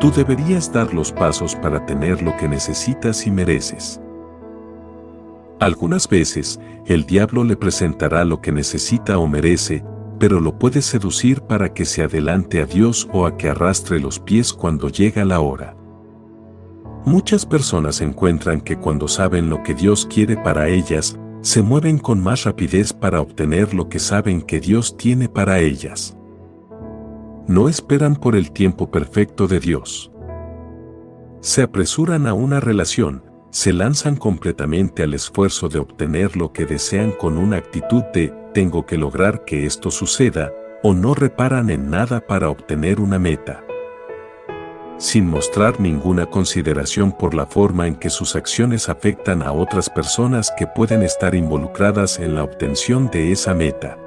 Tú 0.01 0.11
deberías 0.11 0.73
dar 0.73 0.95
los 0.95 1.13
pasos 1.13 1.55
para 1.55 1.85
tener 1.85 2.23
lo 2.23 2.35
que 2.39 2.49
necesitas 2.49 3.27
y 3.27 3.31
mereces. 3.31 4.01
Algunas 5.61 6.09
veces, 6.09 6.59
el 6.87 7.05
diablo 7.05 7.45
le 7.45 7.55
presentará 7.55 8.25
lo 8.25 8.41
que 8.41 8.51
necesita 8.51 9.19
o 9.19 9.29
merece, 9.29 9.85
pero 10.19 10.41
lo 10.41 10.59
puede 10.59 10.81
seducir 10.81 11.43
para 11.43 11.75
que 11.75 11.85
se 11.85 12.03
adelante 12.03 12.63
a 12.63 12.65
Dios 12.65 13.11
o 13.13 13.27
a 13.27 13.37
que 13.37 13.51
arrastre 13.51 14.01
los 14.01 14.19
pies 14.19 14.55
cuando 14.55 14.89
llega 14.89 15.23
la 15.27 15.41
hora. 15.41 15.77
Muchas 17.05 17.45
personas 17.45 18.01
encuentran 18.01 18.63
que 18.63 18.79
cuando 18.79 19.07
saben 19.07 19.51
lo 19.51 19.63
que 19.63 19.75
Dios 19.75 20.07
quiere 20.07 20.39
para 20.39 20.69
ellas, 20.69 21.19
se 21.43 21.61
mueven 21.61 21.99
con 21.99 22.23
más 22.23 22.45
rapidez 22.45 22.95
para 22.95 23.21
obtener 23.21 23.75
lo 23.75 23.91
que 23.91 23.99
saben 23.99 24.41
que 24.41 24.61
Dios 24.61 24.97
tiene 24.97 25.29
para 25.29 25.59
ellas 25.59 26.17
no 27.51 27.69
esperan 27.69 28.15
por 28.15 28.37
el 28.37 28.53
tiempo 28.53 28.93
perfecto 28.93 29.49
de 29.49 29.59
Dios. 29.59 30.13
Se 31.41 31.63
apresuran 31.63 32.29
a 32.29 32.33
una 32.33 32.61
relación, 32.61 33.25
se 33.51 33.73
lanzan 33.73 34.15
completamente 34.15 35.03
al 35.03 35.15
esfuerzo 35.15 35.69
de 35.69 35.81
obtener 35.81 36.37
lo 36.37 36.53
que 36.53 36.65
desean 36.65 37.11
con 37.11 37.37
una 37.37 37.57
actitud 37.57 38.05
de 38.15 38.33
tengo 38.55 38.87
que 38.87 38.97
lograr 38.97 39.45
que 39.45 39.67
esto 39.67 39.91
suceda, 39.91 40.53
o 40.85 40.95
no 40.95 41.13
reparan 41.13 41.71
en 41.71 41.91
nada 41.91 42.25
para 42.25 42.51
obtener 42.51 43.01
una 43.01 43.19
meta. 43.19 43.65
Sin 44.99 45.27
mostrar 45.27 45.81
ninguna 45.81 46.27
consideración 46.27 47.11
por 47.11 47.35
la 47.35 47.47
forma 47.47 47.89
en 47.89 47.97
que 47.97 48.11
sus 48.11 48.37
acciones 48.37 48.89
afectan 48.89 49.43
a 49.43 49.51
otras 49.51 49.91
personas 49.91 50.53
que 50.57 50.69
pueden 50.69 51.03
estar 51.03 51.35
involucradas 51.35 52.21
en 52.21 52.37
la 52.37 52.45
obtención 52.45 53.11
de 53.11 53.33
esa 53.33 53.55
meta. 53.55 53.99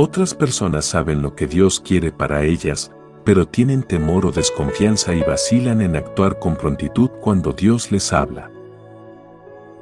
Otras 0.00 0.32
personas 0.32 0.84
saben 0.84 1.22
lo 1.22 1.34
que 1.34 1.48
Dios 1.48 1.80
quiere 1.80 2.12
para 2.12 2.44
ellas, 2.44 2.92
pero 3.24 3.48
tienen 3.48 3.82
temor 3.82 4.26
o 4.26 4.30
desconfianza 4.30 5.12
y 5.12 5.22
vacilan 5.22 5.80
en 5.80 5.96
actuar 5.96 6.38
con 6.38 6.54
prontitud 6.54 7.10
cuando 7.20 7.52
Dios 7.52 7.90
les 7.90 8.12
habla. 8.12 8.48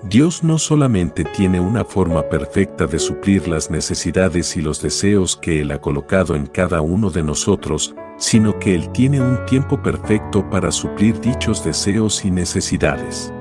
Dios 0.05 0.43
no 0.43 0.57
solamente 0.57 1.23
tiene 1.23 1.61
una 1.61 1.85
forma 1.85 2.23
perfecta 2.31 2.87
de 2.87 2.99
suplir 2.99 3.47
las 3.47 3.71
necesidades 3.71 4.57
y 4.57 4.63
los 4.63 4.81
deseos 4.81 5.37
que 5.37 5.61
Él 5.61 5.71
ha 5.71 5.83
colocado 5.83 6.35
en 6.35 6.47
cada 6.47 6.81
uno 6.81 7.11
de 7.11 7.23
nosotros, 7.23 7.95
sino 8.17 8.59
que 8.59 8.75
Él 8.75 8.89
tiene 8.93 9.21
un 9.21 9.45
tiempo 9.45 9.83
perfecto 9.83 10.49
para 10.49 10.73
suplir 10.73 11.21
dichos 11.21 11.63
deseos 11.63 12.25
y 12.25 12.31
necesidades. 12.31 13.35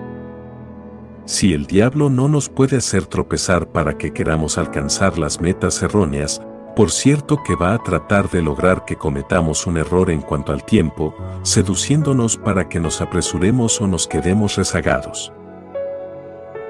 Si 1.24 1.54
el 1.54 1.68
diablo 1.68 2.10
no 2.10 2.28
nos 2.28 2.50
puede 2.50 2.76
hacer 2.76 3.06
tropezar 3.06 3.66
para 3.70 3.98
que 3.98 4.12
queramos 4.12 4.58
alcanzar 4.58 5.18
las 5.18 5.40
metas 5.40 5.82
erróneas, 5.82 6.42
por 6.76 6.92
cierto 6.92 7.42
que 7.42 7.56
va 7.56 7.74
a 7.74 7.78
tratar 7.82 8.30
de 8.30 8.42
lograr 8.42 8.84
que 8.84 8.98
cometamos 8.98 9.66
un 9.66 9.78
error 9.78 10.10
en 10.10 10.22
cuanto 10.22 10.52
al 10.52 10.66
tiempo, 10.66 11.16
seduciéndonos 11.44 12.38
para 12.38 12.68
que 12.68 12.80
nos 12.80 13.00
apresuremos 13.02 13.80
o 13.80 13.88
nos 13.88 14.08
quedemos 14.08 14.58
rezagados. 14.58 15.32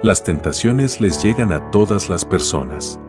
Las 0.03 0.23
tentaciones 0.23 1.01
les 1.01 1.23
llegan 1.23 1.51
a 1.51 1.71
todas 1.71 2.09
las 2.09 2.23
personas. 2.23 2.99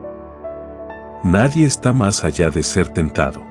Nadie 1.22 1.66
está 1.66 1.92
más 1.92 2.24
allá 2.24 2.50
de 2.50 2.62
ser 2.62 2.88
tentado. 2.88 3.42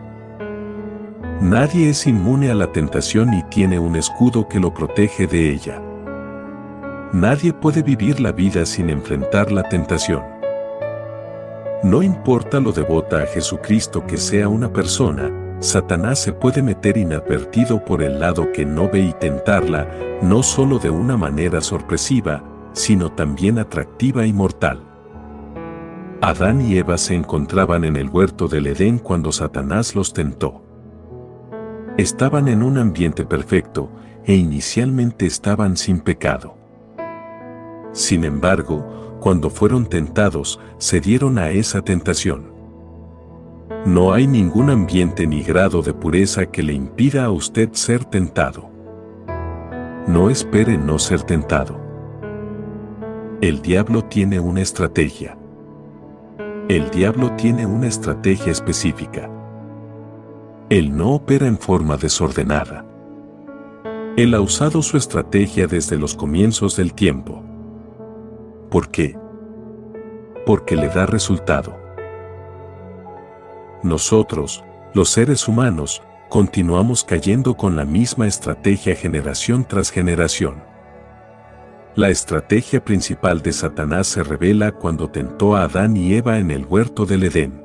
Nadie 1.41 1.89
es 1.89 2.07
inmune 2.07 2.49
a 2.49 2.55
la 2.55 2.71
tentación 2.71 3.33
y 3.33 3.43
tiene 3.43 3.77
un 3.77 3.95
escudo 3.95 4.47
que 4.47 4.59
lo 4.59 4.73
protege 4.73 5.27
de 5.27 5.51
ella. 5.51 5.81
Nadie 7.13 7.53
puede 7.53 7.83
vivir 7.83 8.19
la 8.19 8.31
vida 8.31 8.65
sin 8.65 8.89
enfrentar 8.89 9.51
la 9.51 9.63
tentación. 9.63 10.34
No 11.85 12.01
importa 12.01 12.59
lo 12.59 12.71
devota 12.71 13.21
a 13.21 13.27
Jesucristo 13.27 14.07
que 14.07 14.17
sea 14.17 14.47
una 14.49 14.73
persona, 14.73 15.31
Satanás 15.59 16.17
se 16.17 16.33
puede 16.33 16.63
meter 16.63 16.97
inadvertido 16.97 17.85
por 17.85 18.01
el 18.01 18.19
lado 18.19 18.51
que 18.51 18.65
no 18.65 18.89
ve 18.89 19.01
y 19.01 19.13
tentarla, 19.13 19.87
no 20.23 20.41
solo 20.41 20.79
de 20.79 20.89
una 20.89 21.15
manera 21.15 21.61
sorpresiva, 21.61 22.43
sino 22.73 23.11
también 23.11 23.59
atractiva 23.59 24.25
y 24.25 24.33
mortal. 24.33 24.81
Adán 26.21 26.59
y 26.59 26.75
Eva 26.75 26.97
se 26.97 27.13
encontraban 27.13 27.85
en 27.85 27.97
el 27.97 28.09
huerto 28.09 28.47
del 28.47 28.65
Edén 28.65 28.97
cuando 28.97 29.31
Satanás 29.31 29.93
los 29.93 30.11
tentó. 30.11 30.63
Estaban 31.99 32.47
en 32.47 32.63
un 32.63 32.79
ambiente 32.79 33.25
perfecto 33.25 33.91
e 34.23 34.33
inicialmente 34.33 35.27
estaban 35.27 35.77
sin 35.77 35.99
pecado. 35.99 36.57
Sin 37.91 38.23
embargo, 38.25 39.04
cuando 39.19 39.49
fueron 39.49 39.85
tentados, 39.85 40.59
se 40.77 40.99
dieron 40.99 41.37
a 41.37 41.49
esa 41.49 41.81
tentación. 41.81 42.53
No 43.85 44.13
hay 44.13 44.27
ningún 44.27 44.69
ambiente 44.69 45.27
ni 45.27 45.43
grado 45.43 45.81
de 45.81 45.93
pureza 45.93 46.45
que 46.47 46.63
le 46.63 46.73
impida 46.73 47.25
a 47.25 47.31
usted 47.31 47.69
ser 47.73 48.05
tentado. 48.05 48.69
No 50.07 50.29
espere 50.29 50.77
no 50.77 50.99
ser 50.99 51.23
tentado. 51.23 51.79
El 53.41 53.61
diablo 53.61 54.03
tiene 54.03 54.39
una 54.39 54.61
estrategia. 54.61 55.37
El 56.67 56.89
diablo 56.89 57.31
tiene 57.35 57.65
una 57.65 57.87
estrategia 57.87 58.51
específica. 58.51 59.29
Él 60.69 60.95
no 60.95 61.13
opera 61.13 61.45
en 61.45 61.59
forma 61.59 61.97
desordenada. 61.97 62.85
Él 64.17 64.33
ha 64.33 64.41
usado 64.41 64.81
su 64.81 64.97
estrategia 64.97 65.67
desde 65.67 65.97
los 65.97 66.15
comienzos 66.15 66.75
del 66.75 66.93
tiempo. 66.93 67.43
¿Por 68.75 68.89
qué? 68.89 69.17
Porque 70.45 70.75
le 70.75 70.89
da 70.89 71.05
resultado. 71.05 71.79
Nosotros, 73.83 74.65
los 74.93 75.11
seres 75.11 75.47
humanos, 75.47 76.01
continuamos 76.27 77.05
cayendo 77.05 77.55
con 77.55 77.77
la 77.77 77.85
misma 77.85 78.27
estrategia 78.27 78.93
generación 78.93 79.63
tras 79.63 79.91
generación. 79.91 80.61
La 81.95 82.09
estrategia 82.09 82.83
principal 82.83 83.41
de 83.41 83.53
Satanás 83.53 84.07
se 84.07 84.23
revela 84.23 84.73
cuando 84.73 85.09
tentó 85.09 85.55
a 85.55 85.63
Adán 85.63 85.95
y 85.95 86.13
Eva 86.13 86.37
en 86.37 86.51
el 86.51 86.65
huerto 86.65 87.05
del 87.05 87.23
Edén. 87.23 87.64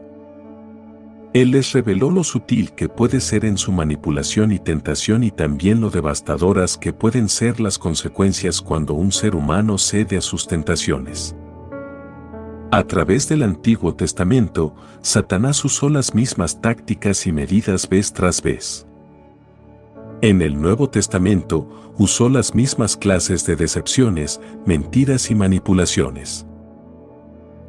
Él 1.33 1.53
les 1.53 1.73
reveló 1.73 2.11
lo 2.11 2.25
sutil 2.25 2.73
que 2.73 2.89
puede 2.89 3.21
ser 3.21 3.45
en 3.45 3.57
su 3.57 3.71
manipulación 3.71 4.51
y 4.51 4.59
tentación 4.59 5.23
y 5.23 5.31
también 5.31 5.81
lo 5.81 5.89
devastadoras 5.89 6.77
que 6.77 6.93
pueden 6.93 7.29
ser 7.29 7.61
las 7.61 7.79
consecuencias 7.79 8.61
cuando 8.61 8.95
un 8.95 9.13
ser 9.13 9.37
humano 9.37 9.79
cede 9.79 10.17
a 10.17 10.23
sus 10.23 10.49
tentaciones. 10.49 11.37
A 12.73 12.83
través 12.85 13.29
del 13.29 13.45
Antiguo 13.45 13.95
Testamento, 13.95 14.75
Satanás 15.03 15.65
usó 15.65 15.89
las 15.89 16.15
mismas 16.15 16.61
tácticas 16.61 17.27
y 17.29 17.33
medidas 17.33 17.89
vez 17.89 18.13
tras 18.13 18.43
vez. 18.43 18.87
En 20.23 20.43
el 20.43 20.61
Nuevo 20.61 20.91
Testamento, 20.91 21.93
usó 21.97 22.29
las 22.29 22.55
mismas 22.55 22.97
clases 22.97 23.47
de 23.47 23.55
decepciones, 23.55 24.41
mentiras 24.67 25.31
y 25.31 25.37
manipulaciones. 25.37 26.45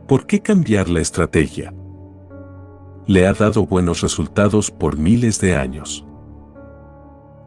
¿Por 0.07 0.25
qué 0.25 0.41
cambiar 0.41 0.89
la 0.89 0.99
estrategia? 0.99 1.73
Le 3.07 3.27
ha 3.27 3.33
dado 3.33 3.65
buenos 3.65 4.01
resultados 4.01 4.71
por 4.71 4.97
miles 4.97 5.39
de 5.39 5.55
años. 5.55 6.05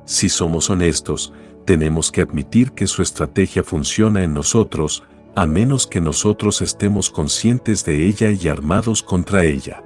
si 0.07 0.29
somos 0.29 0.69
honestos, 0.69 1.33
tenemos 1.65 2.13
que 2.13 2.21
admitir 2.21 2.73
que 2.73 2.87
su 2.87 3.01
estrategia 3.01 3.63
funciona 3.63 4.23
en 4.23 4.35
nosotros, 4.35 5.03
a 5.35 5.47
menos 5.47 5.87
que 5.87 6.01
nosotros 6.01 6.61
estemos 6.61 7.09
conscientes 7.09 7.85
de 7.85 8.07
ella 8.07 8.31
y 8.31 8.49
armados 8.49 9.03
contra 9.03 9.45
ella. 9.45 9.83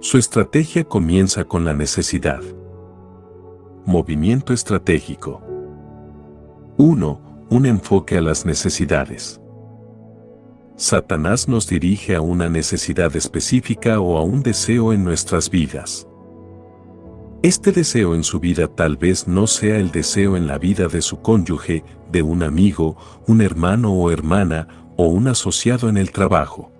Su 0.00 0.18
estrategia 0.18 0.84
comienza 0.84 1.44
con 1.44 1.64
la 1.64 1.72
necesidad. 1.72 2.42
Movimiento 3.86 4.52
estratégico. 4.52 5.42
1. 6.76 7.46
Un 7.48 7.66
enfoque 7.66 8.18
a 8.18 8.20
las 8.20 8.44
necesidades. 8.44 9.40
Satanás 10.76 11.46
nos 11.46 11.68
dirige 11.68 12.16
a 12.16 12.20
una 12.20 12.48
necesidad 12.48 13.14
específica 13.14 14.00
o 14.00 14.18
a 14.18 14.22
un 14.22 14.42
deseo 14.42 14.92
en 14.92 15.04
nuestras 15.04 15.48
vidas. 15.48 16.08
Este 17.44 17.70
deseo 17.70 18.16
en 18.16 18.24
su 18.24 18.40
vida 18.40 18.66
tal 18.66 18.96
vez 18.96 19.28
no 19.28 19.46
sea 19.46 19.76
el 19.76 19.92
deseo 19.92 20.36
en 20.36 20.48
la 20.48 20.58
vida 20.58 20.88
de 20.88 21.00
su 21.00 21.20
cónyuge, 21.20 21.84
de 22.10 22.22
un 22.22 22.42
amigo, 22.42 22.96
un 23.28 23.40
hermano 23.40 23.92
o 23.92 24.10
hermana, 24.10 24.66
o 24.96 25.06
un 25.06 25.28
asociado 25.28 25.88
en 25.88 25.96
el 25.96 26.10
trabajo. 26.10 26.72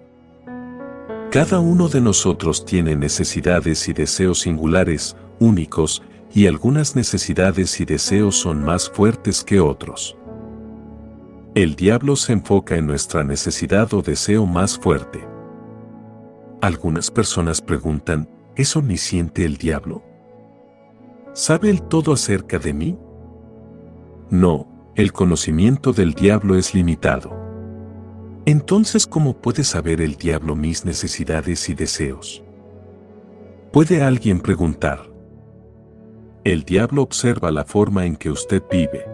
Cada 1.31 1.61
uno 1.61 1.89
de 1.89 2.01
nosotros 2.01 2.65
tiene 2.65 2.97
necesidades 2.97 3.89
y 3.89 3.93
deseos 3.93 4.41
singulares, 4.41 5.17
únicos, 5.39 6.03
y 6.35 6.49
algunas 6.49 6.97
necesidades 6.97 7.81
y 7.81 7.85
deseos 7.85 8.35
son 8.35 8.65
más 8.65 8.91
fuertes 8.91 9.45
que 9.45 9.61
otros. 9.61 10.17
El 11.55 11.77
diablo 11.77 12.17
se 12.17 12.33
enfoca 12.33 12.75
en 12.75 12.85
nuestra 12.85 13.23
necesidad 13.23 13.95
o 13.95 14.03
deseo 14.03 14.45
más 14.45 14.77
fuerte. 14.77 15.25
Algunas 16.61 17.13
personas 17.13 17.63
preguntan, 17.63 18.29
¿es 18.57 18.75
omnisciente 18.75 19.45
el 19.45 19.57
diablo? 19.57 20.03
¿Sabe 21.33 21.71
el 21.71 21.83
todo 21.83 22.13
acerca 22.13 22.59
de 22.59 22.75
mí? 22.75 22.99
No, 24.31 24.67
el 24.97 25.13
conocimiento 25.13 25.93
del 25.93 26.15
diablo 26.15 26.57
es 26.57 26.75
limitado. 26.75 27.33
Entonces, 28.47 29.07
¿cómo 29.07 29.41
puede 29.41 29.63
saber 29.63 30.01
el 30.01 30.17
diablo 30.17 30.57
mis 30.57 30.85
necesidades 30.85 31.69
y 31.69 31.75
deseos? 31.75 32.43
Puede 33.73 34.03
alguien 34.03 34.41
preguntar. 34.41 35.09
El 36.43 36.65
diablo 36.65 37.03
observa 37.03 37.53
la 37.53 37.65
forma 37.65 38.07
en 38.07 38.17
que 38.17 38.31
usted 38.31 38.61
vive. 38.69 39.14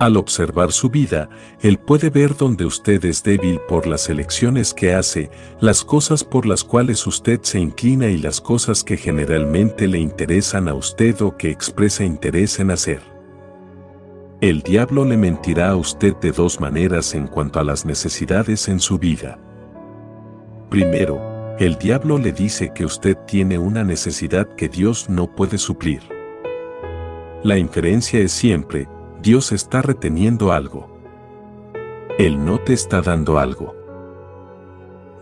Al 0.00 0.16
observar 0.16 0.72
su 0.72 0.90
vida, 0.90 1.28
él 1.60 1.78
puede 1.78 2.10
ver 2.10 2.36
dónde 2.36 2.64
usted 2.64 3.04
es 3.04 3.22
débil 3.22 3.60
por 3.68 3.86
las 3.86 4.08
elecciones 4.08 4.74
que 4.74 4.92
hace, 4.92 5.30
las 5.60 5.84
cosas 5.84 6.24
por 6.24 6.46
las 6.46 6.64
cuales 6.64 7.06
usted 7.06 7.40
se 7.42 7.60
inclina 7.60 8.08
y 8.08 8.18
las 8.18 8.40
cosas 8.40 8.82
que 8.82 8.96
generalmente 8.96 9.86
le 9.86 10.00
interesan 10.00 10.68
a 10.68 10.74
usted 10.74 11.20
o 11.22 11.36
que 11.36 11.50
expresa 11.50 12.02
interés 12.02 12.58
en 12.58 12.72
hacer. 12.72 13.02
El 14.40 14.62
diablo 14.62 15.04
le 15.04 15.16
mentirá 15.16 15.70
a 15.70 15.76
usted 15.76 16.16
de 16.16 16.32
dos 16.32 16.60
maneras 16.60 17.14
en 17.14 17.28
cuanto 17.28 17.60
a 17.60 17.64
las 17.64 17.86
necesidades 17.86 18.68
en 18.68 18.80
su 18.80 18.98
vida. 18.98 19.38
Primero, 20.70 21.56
el 21.60 21.78
diablo 21.78 22.18
le 22.18 22.32
dice 22.32 22.72
que 22.74 22.84
usted 22.84 23.16
tiene 23.28 23.58
una 23.58 23.84
necesidad 23.84 24.48
que 24.56 24.68
Dios 24.68 25.08
no 25.08 25.32
puede 25.32 25.56
suplir. 25.56 26.02
La 27.44 27.56
inferencia 27.58 28.18
es 28.18 28.32
siempre, 28.32 28.88
Dios 29.24 29.52
está 29.52 29.80
reteniendo 29.80 30.52
algo. 30.52 30.86
Él 32.18 32.44
no 32.44 32.60
te 32.60 32.74
está 32.74 33.00
dando 33.00 33.38
algo. 33.38 33.74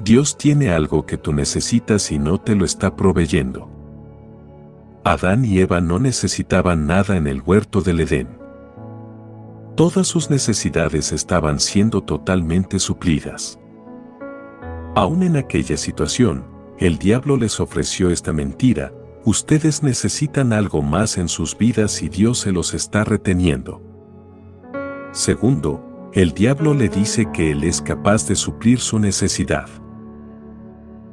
Dios 0.00 0.36
tiene 0.36 0.70
algo 0.72 1.06
que 1.06 1.16
tú 1.16 1.32
necesitas 1.32 2.10
y 2.10 2.18
no 2.18 2.40
te 2.40 2.56
lo 2.56 2.64
está 2.64 2.96
proveyendo. 2.96 3.70
Adán 5.04 5.44
y 5.44 5.60
Eva 5.60 5.80
no 5.80 6.00
necesitaban 6.00 6.88
nada 6.88 7.16
en 7.16 7.28
el 7.28 7.42
huerto 7.42 7.80
del 7.80 8.00
Edén. 8.00 8.26
Todas 9.76 10.08
sus 10.08 10.30
necesidades 10.30 11.12
estaban 11.12 11.60
siendo 11.60 12.02
totalmente 12.02 12.80
suplidas. 12.80 13.60
Aún 14.96 15.22
en 15.22 15.36
aquella 15.36 15.76
situación, 15.76 16.44
el 16.80 16.98
diablo 16.98 17.36
les 17.36 17.60
ofreció 17.60 18.10
esta 18.10 18.32
mentira, 18.32 18.92
ustedes 19.24 19.84
necesitan 19.84 20.52
algo 20.52 20.82
más 20.82 21.18
en 21.18 21.28
sus 21.28 21.56
vidas 21.56 22.02
y 22.02 22.08
Dios 22.08 22.40
se 22.40 22.50
los 22.50 22.74
está 22.74 23.04
reteniendo. 23.04 23.91
Segundo, 25.12 26.10
el 26.14 26.32
diablo 26.32 26.72
le 26.72 26.88
dice 26.88 27.28
que 27.32 27.50
él 27.50 27.64
es 27.64 27.82
capaz 27.82 28.26
de 28.26 28.34
suplir 28.34 28.80
su 28.80 28.98
necesidad. 28.98 29.68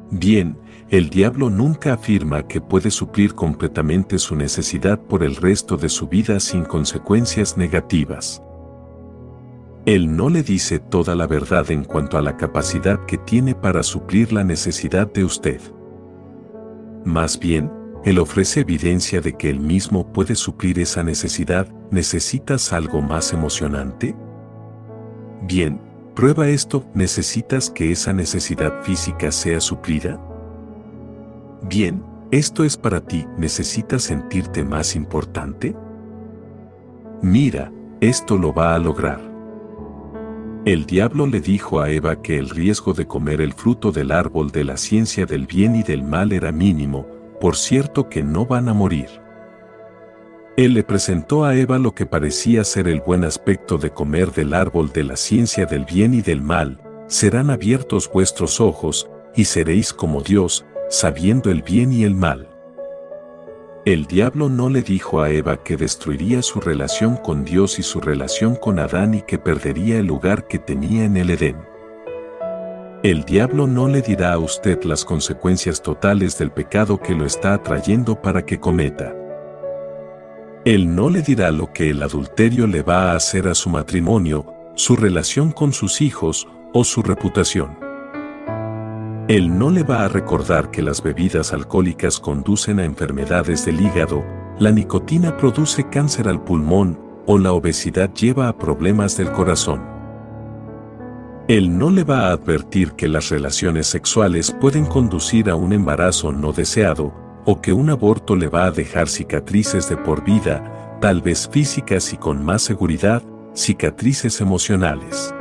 Bien, 0.10 0.58
el 0.90 1.10
diablo 1.10 1.50
nunca 1.50 1.94
afirma 1.94 2.48
que 2.48 2.62
puede 2.62 2.92
suplir 2.92 3.36
completamente 3.36 4.18
su 4.18 4.36
necesidad 4.36 5.00
por 5.00 5.22
el 5.24 5.36
resto 5.36 5.78
de 5.78 5.90
su 5.90 6.08
vida 6.08 6.40
sin 6.40 6.64
consecuencias 6.64 7.58
negativas. 7.58 8.42
Él 9.86 10.16
no 10.16 10.30
le 10.30 10.44
dice 10.44 10.80
toda 10.80 11.16
la 11.16 11.28
verdad 11.28 11.70
en 11.70 11.84
cuanto 11.84 12.18
a 12.18 12.22
la 12.22 12.38
capacidad 12.38 13.06
que 13.06 13.18
tiene 13.18 13.54
para 13.54 13.84
suplir 13.84 14.32
la 14.32 14.44
necesidad 14.44 15.12
de 15.12 15.26
usted. 15.26 15.62
Más 17.06 17.38
bien, 17.38 17.72
él 18.06 18.18
ofrece 18.20 18.62
evidencia 18.62 19.20
de 19.20 19.34
que 19.34 19.50
él 19.50 19.60
mismo 19.60 20.12
puede 20.14 20.36
suplir 20.36 20.80
esa 20.80 21.04
necesidad. 21.04 21.68
¿Necesitas 21.92 22.72
algo 22.72 23.02
más 23.02 23.34
emocionante? 23.34 24.16
Bien, 25.42 25.82
prueba 26.16 26.48
esto. 26.48 26.86
¿Necesitas 26.94 27.70
que 27.70 27.92
esa 27.92 28.14
necesidad 28.14 28.82
física 28.84 29.32
sea 29.32 29.60
suplida? 29.60 30.20
Bien, 31.64 32.02
esto 32.32 32.64
es 32.64 32.78
para 32.78 33.02
ti. 33.02 33.26
¿Necesitas 33.38 34.04
sentirte 34.04 34.64
más 34.64 34.96
importante? 34.96 35.76
Mira, 37.22 37.70
esto 38.00 38.38
lo 38.38 38.54
va 38.54 38.76
a 38.76 38.80
lograr. 38.80 39.20
El 40.64 40.86
diablo 40.86 41.28
le 41.28 41.42
dijo 41.42 41.82
a 41.82 41.90
Eva 41.90 42.22
que 42.22 42.38
el 42.38 42.50
riesgo 42.50 42.94
de 42.94 43.08
comer 43.08 43.42
el 43.42 43.54
fruto 43.54 43.92
del 43.92 44.12
árbol 44.12 44.52
de 44.52 44.64
la 44.64 44.78
ciencia 44.78 45.26
del 45.26 45.48
bien 45.48 45.76
y 45.76 45.84
del 45.84 46.04
mal 46.04 46.32
era 46.32 46.52
mínimo, 46.52 47.06
por 47.40 47.56
cierto 47.56 48.10
que 48.10 48.24
no 48.24 48.46
van 48.46 48.70
a 48.70 48.74
morir. 48.74 49.10
Él 50.58 50.74
le 50.74 50.84
presentó 50.84 51.46
a 51.46 51.56
Eva 51.56 51.80
lo 51.80 51.96
que 51.96 52.06
parecía 52.06 52.64
ser 52.66 52.88
el 52.88 53.00
buen 53.00 53.24
aspecto 53.24 53.78
de 53.78 53.92
comer 53.92 54.32
del 54.34 54.54
árbol 54.54 54.92
de 54.92 55.04
la 55.06 55.16
ciencia 55.16 55.66
del 55.66 55.86
bien 55.86 56.14
y 56.14 56.22
del 56.22 56.42
mal, 56.42 56.82
serán 57.08 57.50
abiertos 57.50 58.10
vuestros 58.12 58.60
ojos, 58.60 59.10
y 59.36 59.46
seréis 59.46 59.94
como 59.94 60.22
Dios, 60.22 60.66
sabiendo 60.90 61.50
el 61.50 61.62
bien 61.62 61.94
y 61.94 62.04
el 62.04 62.14
mal. 62.14 62.50
El 63.86 64.06
diablo 64.06 64.50
no 64.50 64.70
le 64.70 64.82
dijo 64.82 65.22
a 65.22 65.30
Eva 65.30 65.64
que 65.64 65.78
destruiría 65.78 66.42
su 66.42 66.60
relación 66.60 67.16
con 67.16 67.46
Dios 67.46 67.80
y 67.80 67.84
su 67.84 68.02
relación 68.02 68.56
con 68.56 68.78
Adán 68.80 69.14
y 69.14 69.22
que 69.22 69.40
perdería 69.40 69.98
el 70.00 70.08
lugar 70.08 70.48
que 70.48 70.60
tenía 70.60 71.06
en 71.06 71.16
el 71.16 71.30
Edén. 71.30 71.69
El 73.02 73.24
diablo 73.24 73.66
no 73.66 73.88
le 73.88 74.02
dirá 74.02 74.34
a 74.34 74.40
usted 74.40 74.84
las 74.84 75.06
consecuencias 75.06 75.82
totales 75.82 76.38
del 76.38 76.52
pecado 76.52 77.00
que 77.00 77.16
lo 77.16 77.26
está 77.26 77.54
atrayendo 77.54 78.22
para 78.22 78.46
que 78.46 78.60
cometa. 78.60 79.16
Él 80.66 80.94
no 80.94 81.10
le 81.10 81.22
dirá 81.22 81.50
lo 81.52 81.72
que 81.72 81.92
el 81.92 82.04
adulterio 82.04 82.68
le 82.68 82.82
va 82.82 83.12
a 83.12 83.16
hacer 83.16 83.48
a 83.48 83.56
su 83.56 83.70
matrimonio, 83.70 84.46
su 84.76 84.98
relación 84.98 85.54
con 85.54 85.72
sus 85.72 86.02
hijos 86.02 86.46
o 86.74 86.84
su 86.84 87.02
reputación. 87.02 87.80
Él 89.30 89.58
no 89.58 89.70
le 89.70 89.84
va 89.84 90.04
a 90.04 90.10
recordar 90.10 90.70
que 90.70 90.82
las 90.82 91.02
bebidas 91.02 91.54
alcohólicas 91.54 92.20
conducen 92.20 92.82
a 92.82 92.84
enfermedades 92.84 93.64
del 93.66 93.80
hígado, 93.80 94.26
la 94.60 94.72
nicotina 94.72 95.38
produce 95.38 95.88
cáncer 95.90 96.28
al 96.28 96.44
pulmón 96.44 97.00
o 97.26 97.38
la 97.38 97.54
obesidad 97.54 98.14
lleva 98.14 98.50
a 98.50 98.58
problemas 98.58 99.16
del 99.16 99.32
corazón. 99.32 99.99
Él 101.50 101.80
no 101.80 101.90
le 101.90 102.04
va 102.04 102.28
a 102.28 102.32
advertir 102.34 102.92
que 102.92 103.08
las 103.08 103.30
relaciones 103.30 103.88
sexuales 103.88 104.56
pueden 104.62 104.86
conducir 104.86 105.50
a 105.50 105.56
un 105.56 105.74
embarazo 105.74 106.32
no 106.32 106.54
deseado, 106.54 107.12
o 107.44 107.60
que 107.60 107.74
un 107.74 107.90
aborto 107.90 108.36
le 108.36 108.48
va 108.48 108.66
a 108.66 108.72
dejar 108.72 109.08
cicatrices 109.08 109.90
de 109.90 109.98
por 109.98 110.24
vida, 110.24 111.00
tal 111.02 111.24
vez 111.24 111.50
físicas 111.52 112.14
y 112.14 112.18
con 112.18 112.46
más 112.46 112.62
seguridad, 112.62 113.24
cicatrices 113.56 114.42
emocionales. 114.42 115.34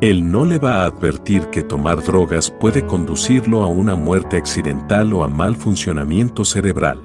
Él 0.00 0.32
no 0.32 0.46
le 0.46 0.58
va 0.58 0.76
a 0.76 0.86
advertir 0.86 1.42
que 1.48 1.62
tomar 1.62 2.02
drogas 2.02 2.50
puede 2.50 2.86
conducirlo 2.86 3.64
a 3.64 3.66
una 3.66 3.96
muerte 3.96 4.38
accidental 4.38 5.12
o 5.12 5.24
a 5.24 5.28
mal 5.28 5.56
funcionamiento 5.56 6.42
cerebral. 6.42 7.02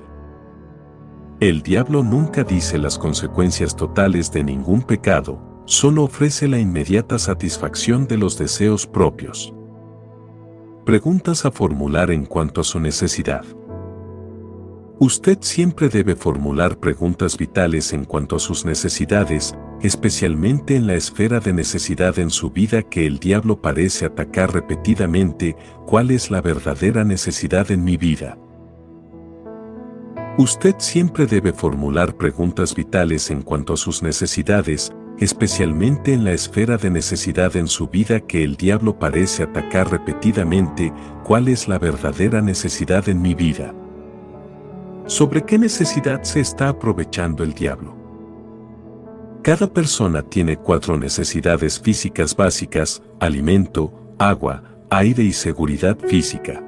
El 1.42 1.62
diablo 1.62 2.04
nunca 2.04 2.46
dice 2.46 2.78
las 2.78 2.98
consecuencias 2.98 3.76
totales 3.76 4.32
de 4.32 4.46
ningún 4.46 4.82
pecado, 4.82 5.50
solo 5.70 6.06
ofrece 6.06 6.48
la 6.48 6.58
inmediata 6.58 7.20
satisfacción 7.20 8.08
de 8.08 8.18
los 8.18 8.40
deseos 8.40 8.88
propios. 8.88 9.54
Preguntas 10.84 11.46
a 11.46 11.52
formular 11.52 12.10
en 12.10 12.26
cuanto 12.26 12.62
a 12.62 12.64
su 12.64 12.80
necesidad. 12.80 13.46
Usted 14.98 15.38
siempre 15.42 15.88
debe 15.88 16.16
formular 16.16 16.80
preguntas 16.80 17.38
vitales 17.38 17.94
en 17.94 18.04
cuanto 18.04 18.36
a 18.36 18.40
sus 18.40 18.66
necesidades, 18.66 19.54
especialmente 19.80 20.76
en 20.76 20.88
la 20.88 20.96
esfera 20.96 21.40
de 21.40 21.54
necesidad 21.54 22.18
en 22.18 22.32
su 22.32 22.50
vida 22.50 22.82
que 22.82 23.06
el 23.06 23.20
diablo 23.20 23.62
parece 23.62 24.08
atacar 24.08 24.52
repetidamente, 24.52 25.56
¿cuál 25.86 26.10
es 26.10 26.32
la 26.32 26.42
verdadera 26.42 27.04
necesidad 27.04 27.70
en 27.70 27.84
mi 27.84 27.96
vida? 27.96 28.40
Usted 30.40 30.76
siempre 30.80 31.28
debe 31.28 31.54
formular 31.54 32.16
preguntas 32.16 32.74
vitales 32.74 33.30
en 33.30 33.44
cuanto 33.44 33.74
a 33.74 33.78
sus 33.78 34.02
necesidades, 34.02 34.92
especialmente 35.20 36.14
en 36.14 36.24
la 36.24 36.32
esfera 36.32 36.78
de 36.78 36.90
necesidad 36.90 37.56
en 37.56 37.68
su 37.68 37.88
vida 37.88 38.22
que 38.22 38.44
el 38.44 38.56
diablo 38.56 38.98
parece 38.98 39.44
atacar 39.44 39.92
repetidamente, 39.92 40.94
¿cuál 41.24 41.50
es 41.50 41.68
la 41.68 41.78
verdadera 41.78 42.42
necesidad 42.42 43.10
en 43.10 43.22
mi 43.22 43.36
vida? 43.36 43.74
¿Sobre 45.06 45.44
qué 45.44 45.58
necesidad 45.58 46.24
se 46.24 46.40
está 46.40 46.70
aprovechando 46.70 47.44
el 47.44 47.54
diablo? 47.54 47.96
Cada 49.42 49.68
persona 49.68 50.22
tiene 50.22 50.58
cuatro 50.58 50.98
necesidades 50.98 51.80
físicas 51.80 52.36
básicas, 52.36 53.02
alimento, 53.20 53.92
agua, 54.20 54.64
aire 54.90 55.24
y 55.24 55.34
seguridad 55.34 55.98
física. 55.98 56.64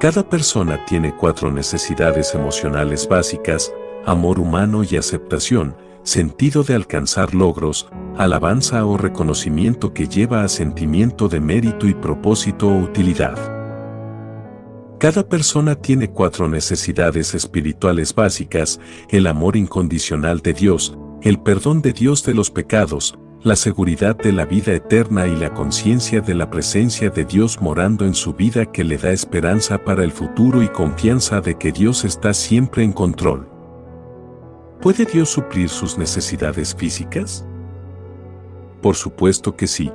Cada 0.00 0.28
persona 0.28 0.84
tiene 0.84 1.14
cuatro 1.14 1.50
necesidades 1.50 2.34
emocionales 2.34 3.08
básicas, 3.08 3.72
amor 4.04 4.38
humano 4.38 4.82
y 4.84 4.96
aceptación, 4.96 5.74
sentido 6.06 6.62
de 6.62 6.74
alcanzar 6.74 7.34
logros, 7.34 7.88
alabanza 8.16 8.86
o 8.86 8.96
reconocimiento 8.96 9.92
que 9.92 10.06
lleva 10.06 10.44
a 10.44 10.48
sentimiento 10.48 11.28
de 11.28 11.40
mérito 11.40 11.88
y 11.88 11.94
propósito 11.94 12.68
o 12.68 12.78
utilidad. 12.78 13.36
Cada 15.00 15.28
persona 15.28 15.74
tiene 15.74 16.08
cuatro 16.08 16.48
necesidades 16.48 17.34
espirituales 17.34 18.14
básicas, 18.14 18.80
el 19.10 19.26
amor 19.26 19.56
incondicional 19.56 20.40
de 20.40 20.52
Dios, 20.54 20.96
el 21.22 21.40
perdón 21.40 21.82
de 21.82 21.92
Dios 21.92 22.22
de 22.22 22.34
los 22.34 22.52
pecados, 22.52 23.18
la 23.42 23.56
seguridad 23.56 24.16
de 24.16 24.32
la 24.32 24.44
vida 24.46 24.72
eterna 24.74 25.26
y 25.26 25.34
la 25.34 25.52
conciencia 25.54 26.20
de 26.20 26.34
la 26.34 26.50
presencia 26.50 27.10
de 27.10 27.24
Dios 27.24 27.60
morando 27.60 28.06
en 28.06 28.14
su 28.14 28.32
vida 28.32 28.66
que 28.66 28.84
le 28.84 28.96
da 28.96 29.10
esperanza 29.10 29.84
para 29.84 30.04
el 30.04 30.12
futuro 30.12 30.62
y 30.62 30.68
confianza 30.68 31.40
de 31.40 31.58
que 31.58 31.72
Dios 31.72 32.04
está 32.04 32.32
siempre 32.32 32.84
en 32.84 32.92
control. 32.92 33.55
¿Puede 34.80 35.04
Dios 35.04 35.30
suplir 35.30 35.68
sus 35.68 35.98
necesidades 35.98 36.74
físicas? 36.74 37.44
Por 38.82 38.94
supuesto 38.94 39.56
que 39.56 39.66
sí. 39.66 39.90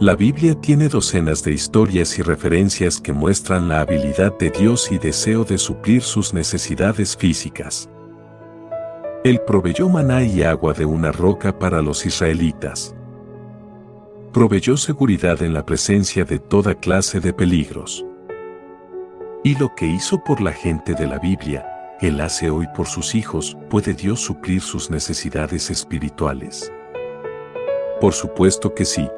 La 0.00 0.16
Biblia 0.16 0.54
tiene 0.60 0.88
docenas 0.88 1.44
de 1.44 1.52
historias 1.52 2.18
y 2.18 2.22
referencias 2.22 3.00
que 3.00 3.12
muestran 3.12 3.68
la 3.68 3.80
habilidad 3.80 4.36
de 4.38 4.50
Dios 4.50 4.90
y 4.90 4.98
deseo 4.98 5.44
de 5.44 5.56
suplir 5.56 6.02
sus 6.02 6.34
necesidades 6.34 7.16
físicas. 7.16 7.88
Él 9.22 9.40
proveyó 9.46 9.88
maná 9.88 10.24
y 10.24 10.42
agua 10.42 10.72
de 10.72 10.84
una 10.84 11.12
roca 11.12 11.56
para 11.58 11.80
los 11.80 12.04
israelitas. 12.06 12.94
Proveyó 14.32 14.76
seguridad 14.76 15.42
en 15.42 15.54
la 15.54 15.64
presencia 15.64 16.24
de 16.24 16.40
toda 16.40 16.74
clase 16.74 17.20
de 17.20 17.32
peligros. 17.32 18.04
Y 19.44 19.56
lo 19.56 19.74
que 19.76 19.86
hizo 19.86 20.24
por 20.24 20.40
la 20.40 20.52
gente 20.52 20.94
de 20.94 21.06
la 21.06 21.18
Biblia, 21.20 21.73
Él 22.00 22.20
hace 22.20 22.50
hoy 22.50 22.66
por 22.74 22.86
sus 22.86 23.14
hijos, 23.14 23.56
¿puede 23.70 23.94
Dios 23.94 24.20
suplir 24.20 24.60
sus 24.60 24.90
necesidades 24.90 25.70
espirituales? 25.70 26.72
Por 28.00 28.12
supuesto 28.12 28.74
que 28.74 28.84
sí. 28.84 29.08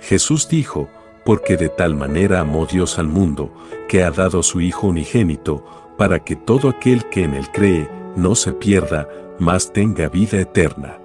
Jesús 0.00 0.48
dijo, 0.48 0.88
porque 1.24 1.56
de 1.56 1.68
tal 1.68 1.94
manera 1.94 2.40
amó 2.40 2.66
Dios 2.66 2.98
al 2.98 3.08
mundo, 3.08 3.52
que 3.88 4.02
ha 4.02 4.10
dado 4.10 4.40
a 4.40 4.42
su 4.42 4.60
Hijo 4.60 4.88
unigénito, 4.88 5.64
para 5.96 6.22
que 6.22 6.36
todo 6.36 6.68
aquel 6.68 7.04
que 7.08 7.24
en 7.24 7.34
él 7.34 7.48
cree, 7.52 7.88
no 8.16 8.34
se 8.34 8.52
pierda, 8.52 9.08
mas 9.38 9.72
tenga 9.72 10.08
vida 10.08 10.40
eterna. 10.40 10.98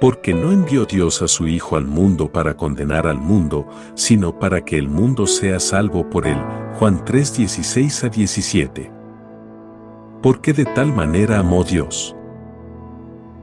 Porque 0.00 0.34
no 0.34 0.52
envió 0.52 0.84
Dios 0.84 1.22
a 1.22 1.28
su 1.28 1.48
Hijo 1.48 1.76
al 1.76 1.86
mundo 1.86 2.30
para 2.30 2.54
condenar 2.56 3.06
al 3.06 3.18
mundo, 3.18 3.66
sino 3.94 4.38
para 4.38 4.64
que 4.64 4.78
el 4.78 4.88
mundo 4.88 5.26
sea 5.26 5.58
salvo 5.58 6.08
por 6.10 6.26
él. 6.26 6.38
Juan 6.78 7.04
3, 7.04 7.38
16 7.38 8.04
a 8.04 8.08
17. 8.08 8.95
Porque 10.22 10.52
de 10.52 10.64
tal 10.64 10.92
manera 10.92 11.38
amó 11.38 11.64
Dios. 11.64 12.16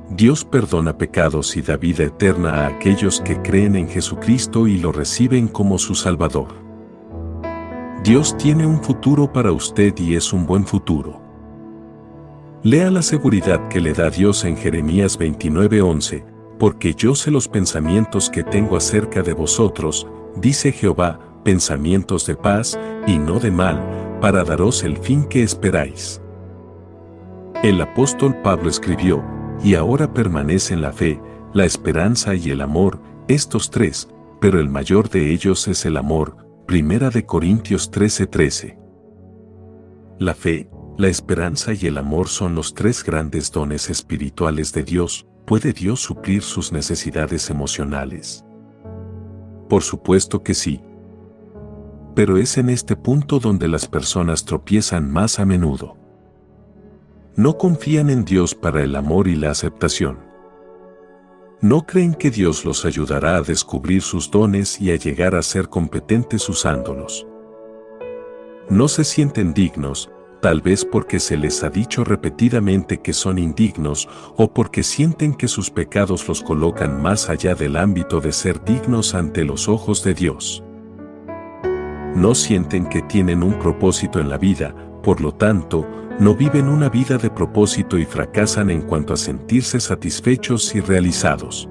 Dios 0.10 0.46
perdona 0.46 0.98
pecados 0.98 1.56
y 1.58 1.62
da 1.62 1.78
vida 1.78 2.04
eterna 2.04 2.66
a 2.66 2.68
aquellos 2.68 3.22
que 3.22 3.42
creen 3.42 3.76
en 3.76 3.88
Jesucristo 3.88 4.68
y 4.68 4.78
lo 4.78 4.92
reciben 4.92 5.48
como 5.48 5.78
su 5.78 5.96
Salvador. 5.96 6.50
Dios 8.04 8.36
tiene 8.38 8.66
un 8.66 8.84
futuro 8.84 9.32
para 9.32 9.52
usted 9.52 9.98
y 9.98 10.16
es 10.16 10.34
un 10.34 10.46
buen 10.46 10.66
futuro. 10.66 11.22
Lea 12.62 12.92
la 12.92 13.02
seguridad 13.02 13.68
que 13.70 13.82
le 13.82 13.94
da 13.94 14.10
Dios 14.10 14.46
en 14.46 14.56
Jeremías 14.56 15.18
29:11, 15.18 16.26
porque 16.60 16.94
yo 16.94 17.16
sé 17.16 17.32
los 17.32 17.48
pensamientos 17.48 18.30
que 18.30 18.44
tengo 18.44 18.78
acerca 18.78 19.22
de 19.22 19.34
vosotros, 19.34 20.08
dice 20.36 20.72
Jehová, 20.72 21.20
pensamientos 21.44 22.26
de 22.26 22.36
paz 22.36 22.80
y 23.08 23.18
no 23.18 23.40
de 23.40 23.52
mal, 23.52 23.82
para 24.22 24.44
daros 24.44 24.84
el 24.84 24.98
fin 24.98 25.26
que 25.26 25.44
esperáis. 25.44 26.23
El 27.64 27.80
apóstol 27.80 28.36
Pablo 28.42 28.70
escribió, 28.70 29.24
y 29.64 29.76
ahora 29.76 30.14
permanecen 30.14 30.82
la 30.82 30.92
fe, 30.92 31.22
la 31.54 31.64
esperanza 31.64 32.36
y 32.36 32.50
el 32.50 32.60
amor, 32.60 33.00
estos 33.30 33.72
tres, 33.72 34.10
pero 34.42 34.60
el 34.60 34.68
mayor 34.68 35.10
de 35.10 35.32
ellos 35.32 35.70
es 35.70 35.86
el 35.86 35.96
amor, 35.96 36.36
Primera 36.68 37.10
de 37.10 37.26
Corintios 37.26 37.90
13:13. 37.90 38.78
La 40.20 40.34
fe, 40.34 40.70
la 40.98 41.08
esperanza 41.08 41.72
y 41.72 41.86
el 41.86 41.98
amor 41.98 42.28
son 42.28 42.54
los 42.54 42.74
tres 42.74 43.02
grandes 43.02 43.50
dones 43.50 43.90
espirituales 43.90 44.74
de 44.74 44.84
Dios. 44.84 45.26
¿Puede 45.46 45.72
Dios 45.72 46.02
suplir 46.02 46.42
sus 46.42 46.74
necesidades 46.74 47.50
emocionales? 47.50 48.44
Por 49.70 49.84
supuesto 49.84 50.44
que 50.44 50.54
sí. 50.54 50.82
Pero 52.14 52.36
es 52.36 52.58
en 52.58 52.70
este 52.70 52.98
punto 52.98 53.40
donde 53.40 53.70
las 53.70 53.88
personas 53.88 54.44
tropiezan 54.44 55.10
más 55.10 55.40
a 55.40 55.46
menudo. 55.46 56.03
No 57.36 57.58
confían 57.58 58.12
en 58.12 58.26
Dios 58.26 58.54
para 58.54 58.84
el 58.84 58.96
amor 58.96 59.28
y 59.28 59.36
la 59.36 59.50
aceptación. 59.50 60.20
No 61.62 61.82
creen 61.82 62.14
que 62.14 62.30
Dios 62.30 62.64
los 62.64 62.86
ayudará 62.86 63.38
a 63.38 63.42
descubrir 63.42 64.04
sus 64.04 64.30
dones 64.30 64.80
y 64.80 64.92
a 64.92 64.98
llegar 64.98 65.34
a 65.34 65.42
ser 65.42 65.68
competentes 65.68 66.48
usándolos. 66.48 67.26
No 68.70 68.88
se 68.88 69.04
sienten 69.04 69.56
dignos, 69.56 70.12
tal 70.44 70.62
vez 70.62 70.86
porque 70.86 71.20
se 71.20 71.36
les 71.36 71.64
ha 71.64 71.72
dicho 71.72 72.04
repetidamente 72.04 73.02
que 73.02 73.14
son 73.14 73.40
indignos 73.40 74.08
o 74.38 74.54
porque 74.54 74.84
sienten 74.84 75.34
que 75.34 75.48
sus 75.48 75.72
pecados 75.72 76.28
los 76.28 76.44
colocan 76.44 77.02
más 77.02 77.32
allá 77.32 77.56
del 77.56 77.78
ámbito 77.78 78.22
de 78.22 78.32
ser 78.32 78.64
dignos 78.64 79.16
ante 79.16 79.44
los 79.44 79.68
ojos 79.68 80.04
de 80.04 80.14
Dios. 80.14 80.64
No 82.16 82.36
sienten 82.36 82.88
que 82.90 83.02
tienen 83.02 83.42
un 83.42 83.58
propósito 83.58 84.20
en 84.20 84.30
la 84.30 84.38
vida, 84.38 84.76
por 85.04 85.22
lo 85.22 85.34
tanto, 85.34 85.86
no 86.20 86.36
viven 86.36 86.70
una 86.70 86.90
vida 86.90 87.18
de 87.18 87.30
propósito 87.30 87.98
y 87.98 88.06
fracasan 88.06 88.70
en 88.70 88.82
cuanto 88.82 89.14
a 89.14 89.18
sentirse 89.18 89.80
satisfechos 89.80 90.74
y 90.74 90.80
realizados. 90.80 91.70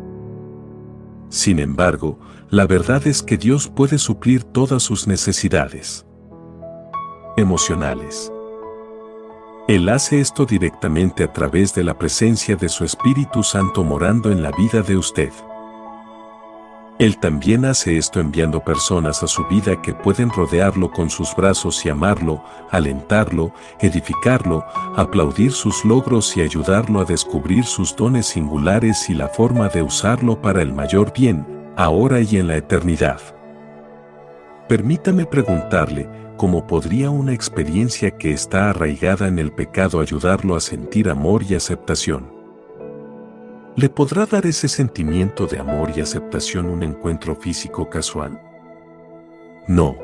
Sin 1.28 1.58
embargo, 1.58 2.18
la 2.50 2.66
verdad 2.66 3.06
es 3.06 3.22
que 3.22 3.38
Dios 3.38 3.68
puede 3.68 3.98
suplir 3.98 4.44
todas 4.44 4.82
sus 4.82 5.06
necesidades 5.06 6.06
emocionales. 7.36 8.30
Él 9.68 9.88
hace 9.88 10.20
esto 10.20 10.44
directamente 10.44 11.24
a 11.24 11.32
través 11.32 11.74
de 11.74 11.84
la 11.84 11.96
presencia 11.96 12.56
de 12.56 12.68
su 12.68 12.84
Espíritu 12.84 13.42
Santo 13.42 13.84
morando 13.84 14.30
en 14.30 14.42
la 14.42 14.50
vida 14.50 14.82
de 14.82 14.96
usted. 14.96 15.30
Él 17.02 17.18
también 17.18 17.64
hace 17.64 17.98
esto 17.98 18.20
enviando 18.20 18.62
personas 18.62 19.24
a 19.24 19.26
su 19.26 19.44
vida 19.48 19.82
que 19.82 19.92
pueden 19.92 20.30
rodearlo 20.30 20.88
con 20.92 21.10
sus 21.10 21.34
brazos 21.34 21.84
y 21.84 21.88
amarlo, 21.88 22.44
alentarlo, 22.70 23.52
edificarlo, 23.80 24.64
aplaudir 24.94 25.50
sus 25.50 25.84
logros 25.84 26.36
y 26.36 26.42
ayudarlo 26.42 27.00
a 27.00 27.04
descubrir 27.04 27.64
sus 27.64 27.96
dones 27.96 28.26
singulares 28.26 29.10
y 29.10 29.14
la 29.14 29.26
forma 29.26 29.68
de 29.68 29.82
usarlo 29.82 30.40
para 30.40 30.62
el 30.62 30.72
mayor 30.72 31.12
bien, 31.12 31.44
ahora 31.76 32.20
y 32.20 32.36
en 32.36 32.46
la 32.46 32.56
eternidad. 32.56 33.20
Permítame 34.68 35.26
preguntarle, 35.26 36.08
¿cómo 36.36 36.68
podría 36.68 37.10
una 37.10 37.32
experiencia 37.32 38.12
que 38.12 38.30
está 38.30 38.70
arraigada 38.70 39.26
en 39.26 39.40
el 39.40 39.50
pecado 39.50 39.98
ayudarlo 39.98 40.54
a 40.54 40.60
sentir 40.60 41.10
amor 41.10 41.42
y 41.42 41.56
aceptación? 41.56 42.41
¿Le 43.74 43.88
podrá 43.88 44.26
dar 44.26 44.44
ese 44.44 44.68
sentimiento 44.68 45.46
de 45.46 45.58
amor 45.58 45.92
y 45.96 46.02
aceptación 46.02 46.66
un 46.66 46.82
encuentro 46.82 47.34
físico 47.34 47.88
casual? 47.88 48.38
No. 49.66 49.96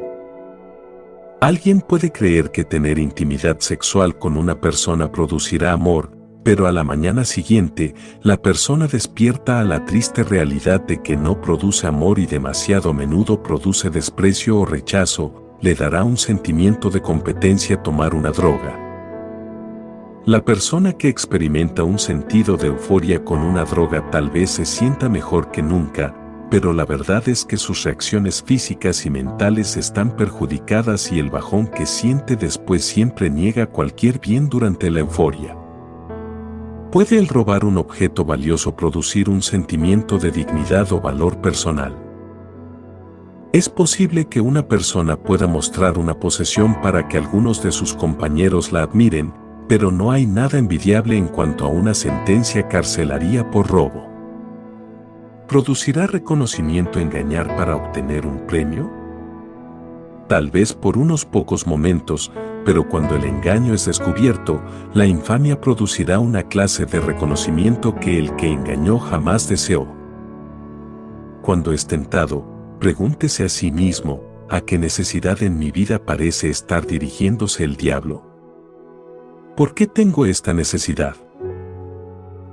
Alguien 1.43 1.83
puede 1.83 2.11
creer 2.11 2.51
que 2.51 2.65
tener 2.65 2.99
intimidad 2.99 3.59
sexual 3.61 4.19
con 4.19 4.39
una 4.39 4.59
persona 4.59 5.13
producirá 5.13 5.73
amor, 5.73 6.17
pero 6.43 6.67
a 6.67 6.73
la 6.73 6.83
mañana 6.83 7.27
siguiente, 7.27 7.95
la 8.23 8.39
persona 8.39 8.87
despierta 8.87 9.61
a 9.61 9.65
la 9.65 9.85
triste 9.85 10.23
realidad 10.23 10.81
de 10.81 11.03
que 11.03 11.19
no 11.19 11.39
produce 11.39 11.87
amor 11.87 12.19
y 12.19 12.25
demasiado 12.25 12.91
a 12.91 12.95
menudo 12.95 13.43
produce 13.43 13.91
desprecio 13.91 14.61
o 14.61 14.65
rechazo, 14.65 15.59
le 15.61 15.75
dará 15.75 16.05
un 16.05 16.17
sentimiento 16.17 16.89
de 16.89 17.03
competencia 17.03 17.83
tomar 17.83 18.15
una 18.15 18.31
droga. 18.31 18.88
La 20.29 20.45
persona 20.45 20.93
que 20.93 21.09
experimenta 21.09 21.85
un 21.85 21.99
sentido 21.99 22.59
de 22.59 22.67
euforia 22.67 23.25
con 23.25 23.39
una 23.39 23.65
droga 23.65 24.11
tal 24.11 24.29
vez 24.29 24.51
se 24.51 24.67
sienta 24.67 25.09
mejor 25.09 25.51
que 25.51 25.63
nunca, 25.63 26.15
pero 26.51 26.75
la 26.75 26.85
verdad 26.85 27.27
es 27.31 27.47
que 27.47 27.57
sus 27.57 27.83
reacciones 27.85 28.43
físicas 28.43 29.07
y 29.07 29.09
mentales 29.09 29.79
están 29.79 30.15
perjudicadas 30.15 31.11
y 31.13 31.19
el 31.19 31.31
bajón 31.31 31.67
que 31.67 31.87
siente 31.87 32.37
después 32.37 32.85
siempre 32.85 33.31
niega 33.31 33.69
cualquier 33.69 34.21
bien 34.21 34.51
durante 34.51 34.91
la 34.91 35.01
euforia. 35.01 35.57
¿Puede 36.93 37.17
el 37.17 37.29
robar 37.29 37.65
un 37.65 37.79
objeto 37.79 38.27
valioso 38.27 38.77
producir 38.77 39.31
un 39.31 39.41
sentimiento 39.41 40.19
de 40.19 40.31
dignidad 40.31 40.93
o 40.93 41.01
valor 41.01 41.41
personal? 41.41 41.97
Es 43.55 43.71
posible 43.71 44.27
que 44.27 44.43
una 44.43 44.69
persona 44.69 45.17
pueda 45.17 45.47
mostrar 45.47 45.97
una 45.97 46.21
posesión 46.21 46.83
para 46.83 47.09
que 47.09 47.17
algunos 47.17 47.63
de 47.63 47.73
sus 47.73 47.95
compañeros 47.95 48.73
la 48.73 48.83
admiren, 48.83 49.33
pero 49.69 49.93
no 49.93 50.11
hay 50.11 50.27
nada 50.27 50.59
envidiable 50.59 51.17
en 51.17 51.29
cuanto 51.29 51.67
a 51.67 51.69
una 51.69 51.93
sentencia 51.93 52.67
carcelaria 52.69 53.51
por 53.51 53.69
robo. 53.69 54.09
¿Producirá 55.47 56.07
reconocimiento 56.07 56.99
engañar 56.99 57.55
para 57.57 57.77
obtener 57.77 58.27
un 58.27 58.47
premio? 58.47 58.91
Tal 60.27 60.51
vez 60.51 60.75
por 60.75 60.99
unos 60.99 61.25
pocos 61.25 61.67
momentos, 61.67 62.31
pero 62.65 62.87
cuando 62.87 63.17
el 63.17 63.25
engaño 63.25 63.73
es 63.73 63.87
descubierto, 63.87 64.63
la 64.93 65.07
infamia 65.07 65.59
producirá 65.61 66.19
una 66.19 66.43
clase 66.43 66.85
de 66.85 67.01
reconocimiento 67.01 67.95
que 67.95 68.19
el 68.19 68.37
que 68.37 68.51
engañó 68.51 68.99
jamás 68.99 69.49
deseó. 69.49 69.87
Cuando 71.41 71.73
es 71.73 71.87
tentado, 71.87 72.45
pregúntese 72.79 73.45
a 73.45 73.49
sí 73.49 73.71
mismo, 73.71 74.23
¿a 74.51 74.61
qué 74.61 74.77
necesidad 74.79 75.43
en 75.43 75.59
mi 75.59 75.71
vida 75.71 75.99
parece 75.99 76.51
estar 76.51 76.87
dirigiéndose 76.87 77.65
el 77.65 77.77
diablo? 77.77 78.28
¿Por 79.59 79.75
qué 79.75 79.89
tengo 79.89 80.25
esta 80.25 80.55
necesidad? 80.55 81.17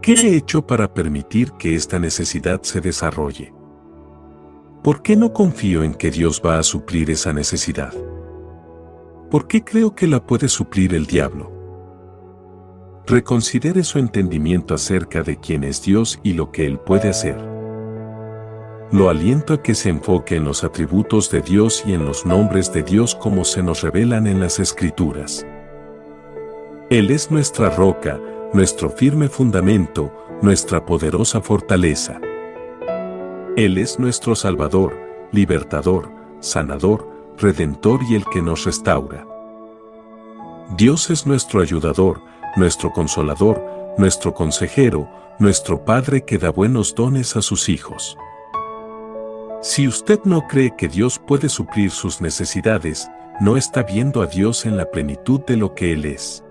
¿Qué 0.01 0.13
he 0.13 0.35
hecho 0.35 0.65
para 0.65 0.91
permitir 0.91 1.51
que 1.51 1.75
esta 1.75 1.99
necesidad 1.99 2.63
se 2.63 2.81
desarrolle? 2.81 3.53
¿Por 4.81 5.03
qué 5.03 5.15
no 5.15 5.31
confío 5.31 5.83
en 5.83 5.93
que 5.93 6.09
Dios 6.09 6.41
va 6.43 6.57
a 6.57 6.63
suplir 6.63 7.11
esa 7.11 7.31
necesidad? 7.31 7.93
¿Por 9.29 9.47
qué 9.47 9.63
creo 9.63 9.93
que 9.93 10.07
la 10.07 10.25
puede 10.25 10.47
suplir 10.49 10.95
el 10.95 11.05
diablo? 11.05 11.51
Reconsidere 13.05 13.83
su 13.83 13.99
entendimiento 13.99 14.73
acerca 14.73 15.21
de 15.21 15.37
quién 15.37 15.63
es 15.63 15.83
Dios 15.83 16.19
y 16.23 16.33
lo 16.33 16.51
que 16.51 16.65
Él 16.65 16.79
puede 16.79 17.09
hacer. 17.09 17.37
Lo 18.91 19.11
aliento 19.11 19.53
a 19.53 19.61
que 19.61 19.75
se 19.75 19.89
enfoque 19.89 20.37
en 20.37 20.45
los 20.45 20.63
atributos 20.63 21.29
de 21.29 21.41
Dios 21.41 21.83
y 21.85 21.93
en 21.93 22.03
los 22.03 22.25
nombres 22.25 22.73
de 22.73 22.81
Dios 22.81 23.13
como 23.13 23.45
se 23.45 23.61
nos 23.61 23.83
revelan 23.83 24.25
en 24.25 24.39
las 24.39 24.57
Escrituras. 24.57 25.45
Él 26.91 27.09
es 27.09 27.31
nuestra 27.31 27.71
roca, 27.71 28.21
nuestro 28.53 28.91
firme 28.91 29.27
fundamento, 29.27 30.11
nuestra 30.43 30.85
poderosa 30.85 31.41
fortaleza. 31.41 32.21
Él 33.57 33.79
es 33.79 33.97
nuestro 33.97 34.35
Salvador, 34.35 34.95
libertador, 35.31 36.11
sanador, 36.41 37.09
redentor 37.39 38.01
y 38.07 38.13
el 38.13 38.23
que 38.25 38.39
nos 38.43 38.65
restaura. 38.65 39.25
Dios 40.77 41.09
es 41.09 41.25
nuestro 41.25 41.59
ayudador, 41.59 42.21
nuestro 42.55 42.93
consolador, 42.93 43.65
nuestro 43.97 44.35
consejero, 44.35 45.09
nuestro 45.39 45.83
Padre 45.85 46.23
que 46.23 46.37
da 46.37 46.51
buenos 46.51 46.93
dones 46.93 47.35
a 47.35 47.41
sus 47.41 47.67
hijos. 47.67 48.15
Si 49.63 49.87
usted 49.87 50.19
no 50.23 50.47
cree 50.47 50.75
que 50.77 50.87
Dios 50.87 51.17
puede 51.17 51.49
suplir 51.49 51.89
sus 51.89 52.21
necesidades, 52.21 53.09
no 53.41 53.57
está 53.57 53.81
viendo 53.81 54.21
a 54.21 54.27
Dios 54.27 54.67
en 54.67 54.77
la 54.77 54.91
plenitud 54.91 55.41
de 55.47 55.57
lo 55.57 55.73
que 55.73 55.91
Él 55.91 56.05
es. 56.05 56.44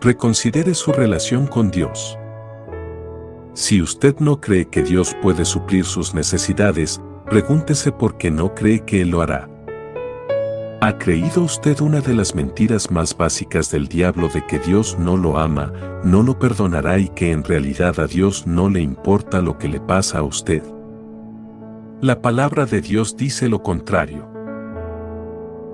Reconsidere 0.00 0.74
su 0.74 0.92
relación 0.92 1.46
con 1.46 1.70
Dios. 1.70 2.18
Si 3.54 3.80
usted 3.80 4.16
no 4.18 4.40
cree 4.40 4.66
que 4.66 4.82
Dios 4.82 5.16
puede 5.22 5.46
suplir 5.46 5.86
sus 5.86 6.14
necesidades, 6.14 7.00
pregúntese 7.24 7.92
por 7.92 8.18
qué 8.18 8.30
no 8.30 8.54
cree 8.54 8.84
que 8.84 9.00
Él 9.00 9.10
lo 9.10 9.22
hará. 9.22 9.48
¿Ha 10.82 10.98
creído 10.98 11.42
usted 11.42 11.80
una 11.80 12.02
de 12.02 12.12
las 12.12 12.34
mentiras 12.34 12.90
más 12.90 13.16
básicas 13.16 13.70
del 13.70 13.88
diablo 13.88 14.28
de 14.28 14.44
que 14.46 14.58
Dios 14.58 14.98
no 14.98 15.16
lo 15.16 15.38
ama, 15.38 15.72
no 16.04 16.22
lo 16.22 16.38
perdonará 16.38 16.98
y 16.98 17.08
que 17.08 17.32
en 17.32 17.42
realidad 17.42 17.98
a 17.98 18.06
Dios 18.06 18.46
no 18.46 18.68
le 18.68 18.82
importa 18.82 19.40
lo 19.40 19.56
que 19.56 19.68
le 19.68 19.80
pasa 19.80 20.18
a 20.18 20.22
usted? 20.22 20.62
La 22.02 22.20
palabra 22.20 22.66
de 22.66 22.82
Dios 22.82 23.16
dice 23.16 23.48
lo 23.48 23.62
contrario. 23.62 24.35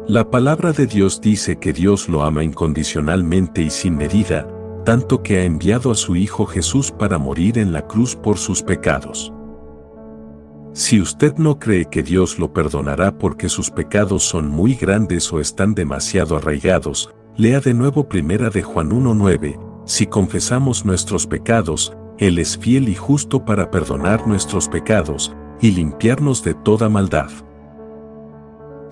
La 0.08 0.28
palabra 0.28 0.72
de 0.72 0.88
Dios 0.88 1.20
dice 1.20 1.60
que 1.60 1.72
Dios 1.72 2.08
lo 2.08 2.24
ama 2.24 2.42
incondicionalmente 2.42 3.62
y 3.62 3.70
sin 3.70 3.96
medida, 3.96 4.48
tanto 4.84 5.22
que 5.22 5.38
ha 5.38 5.44
enviado 5.44 5.92
a 5.92 5.94
su 5.94 6.16
Hijo 6.16 6.44
Jesús 6.44 6.90
para 6.90 7.18
morir 7.18 7.56
en 7.56 7.72
la 7.72 7.86
cruz 7.86 8.16
por 8.16 8.36
sus 8.36 8.64
pecados. 8.64 9.32
Si 10.72 11.00
usted 11.00 11.36
no 11.36 11.60
cree 11.60 11.84
que 11.84 12.02
Dios 12.02 12.40
lo 12.40 12.52
perdonará 12.52 13.16
porque 13.16 13.48
sus 13.48 13.70
pecados 13.70 14.24
son 14.24 14.48
muy 14.48 14.74
grandes 14.74 15.32
o 15.32 15.38
están 15.38 15.72
demasiado 15.72 16.36
arraigados, 16.36 17.14
lea 17.36 17.60
de 17.60 17.72
nuevo 17.72 18.08
primera 18.08 18.50
de 18.50 18.62
Juan 18.62 18.90
1.9, 18.90 19.84
si 19.84 20.08
confesamos 20.08 20.84
nuestros 20.84 21.28
pecados, 21.28 21.96
Él 22.18 22.40
es 22.40 22.58
fiel 22.58 22.88
y 22.88 22.96
justo 22.96 23.44
para 23.44 23.70
perdonar 23.70 24.26
nuestros 24.26 24.68
pecados 24.68 25.32
y 25.60 25.70
limpiarnos 25.70 26.42
de 26.42 26.54
toda 26.54 26.88
maldad. 26.88 27.30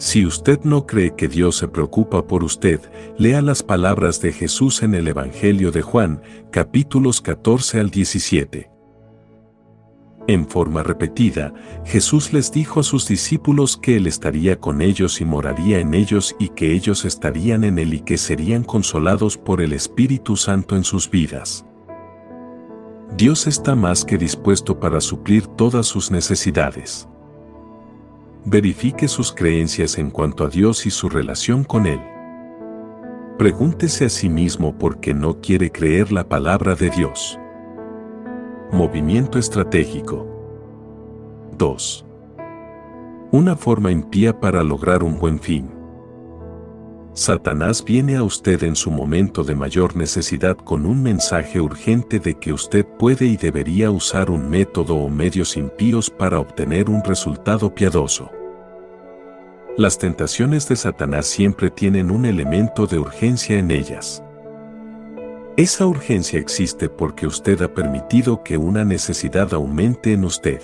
Si 0.01 0.25
usted 0.25 0.61
no 0.65 0.87
cree 0.87 1.15
que 1.15 1.29
Dios 1.29 1.59
se 1.59 1.69
preocupa 1.69 2.27
por 2.27 2.43
usted, 2.43 2.81
lea 3.19 3.43
las 3.43 3.63
palabras 3.63 4.23
de 4.23 4.33
Jesús 4.33 4.83
en 4.83 4.95
el 4.95 5.07
Evangelio 5.07 5.73
de 5.73 5.83
Juan, 5.83 6.23
capítulos 6.51 7.21
14 7.21 7.81
al 7.81 7.91
17. 7.91 8.71
En 10.27 10.49
forma 10.49 10.83
repetida, 10.83 11.53
Jesús 11.85 12.33
les 12.33 12.51
dijo 12.51 12.81
a 12.81 12.83
sus 12.83 13.09
discípulos 13.09 13.77
que 13.77 13.99
Él 13.99 14.07
estaría 14.07 14.59
con 14.59 14.81
ellos 14.81 15.21
y 15.21 15.27
moraría 15.27 15.81
en 15.81 15.93
ellos 15.93 16.35
y 16.39 16.49
que 16.49 16.73
ellos 16.73 17.05
estarían 17.05 17.63
en 17.63 17.79
Él 17.79 17.93
y 17.93 18.01
que 18.01 18.17
serían 18.17 18.65
consolados 18.65 19.37
por 19.37 19.61
el 19.61 19.75
Espíritu 19.75 20.35
Santo 20.35 20.77
en 20.77 20.85
sus 20.85 21.11
vidas. 21.11 21.67
Dios 23.19 23.47
está 23.47 23.75
más 23.75 24.07
que 24.07 24.17
dispuesto 24.17 24.81
para 24.81 25.03
suplir 25.03 25.47
todas 25.47 25.85
sus 25.85 26.11
necesidades. 26.11 27.10
Verifique 28.45 29.07
sus 29.07 29.33
creencias 29.33 29.99
en 29.99 30.11
cuanto 30.11 30.45
a 30.45 30.49
Dios 30.49 30.87
y 30.87 30.91
su 30.91 31.11
relación 31.11 31.63
con 31.63 31.87
Él. 31.87 32.01
Pregúntese 33.37 34.07
a 34.07 34.09
sí 34.09 34.31
mismo 34.31 34.79
por 34.79 34.99
qué 34.99 35.13
no 35.13 35.41
quiere 35.41 35.71
creer 35.71 36.11
la 36.11 36.27
palabra 36.27 36.75
de 36.75 36.89
Dios. 36.89 37.39
Movimiento 38.73 39.39
estratégico. 39.39 40.27
2. 41.59 42.07
Una 43.31 43.57
forma 43.57 43.93
impía 43.93 44.41
para 44.41 44.63
lograr 44.63 45.03
un 45.03 45.19
buen 45.19 45.39
fin. 45.39 45.80
Satanás 47.13 47.85
viene 47.85 48.17
a 48.17 48.23
usted 48.23 48.63
en 48.63 48.77
su 48.77 48.91
momento 48.91 49.43
de 49.43 49.57
mayor 49.57 49.97
necesidad 49.97 50.57
con 50.57 50.87
un 50.87 51.03
mensaje 51.03 51.61
urgente 51.61 52.21
de 52.21 52.35
que 52.35 52.53
usted 52.53 52.87
puede 52.87 53.27
y 53.27 53.37
debería 53.37 53.91
usar 53.91 54.31
un 54.31 54.49
método 54.49 54.95
o 54.95 55.09
medios 55.09 55.57
impíos 55.57 56.09
para 56.09 56.39
obtener 56.39 56.89
un 56.89 57.03
resultado 57.03 57.75
piadoso. 57.75 58.31
Las 59.77 59.99
tentaciones 59.99 60.69
de 60.69 60.77
Satanás 60.77 61.27
siempre 61.27 61.71
tienen 61.71 62.13
un 62.13 62.27
elemento 62.27 62.87
de 62.87 62.99
urgencia 62.99 63.59
en 63.59 63.73
ellas. 63.73 64.23
Esa 65.57 65.87
urgencia 65.87 66.39
existe 66.39 66.89
porque 66.89 67.27
usted 67.27 67.61
ha 67.63 67.75
permitido 67.75 68.45
que 68.45 68.57
una 68.57 68.85
necesidad 68.85 69.53
aumente 69.53 70.13
en 70.13 70.25
usted. 70.25 70.63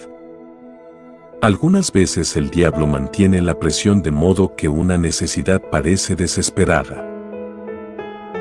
Algunas 1.43 1.93
veces 1.93 2.35
el 2.37 2.49
diablo 2.49 2.87
mantiene 2.87 3.43
la 3.43 3.59
presión 3.59 4.03
de 4.03 4.11
modo 4.11 4.57
que 4.57 4.69
una 4.69 4.97
necesidad 4.97 5.61
parece 5.71 6.17
desesperada. 6.17 7.07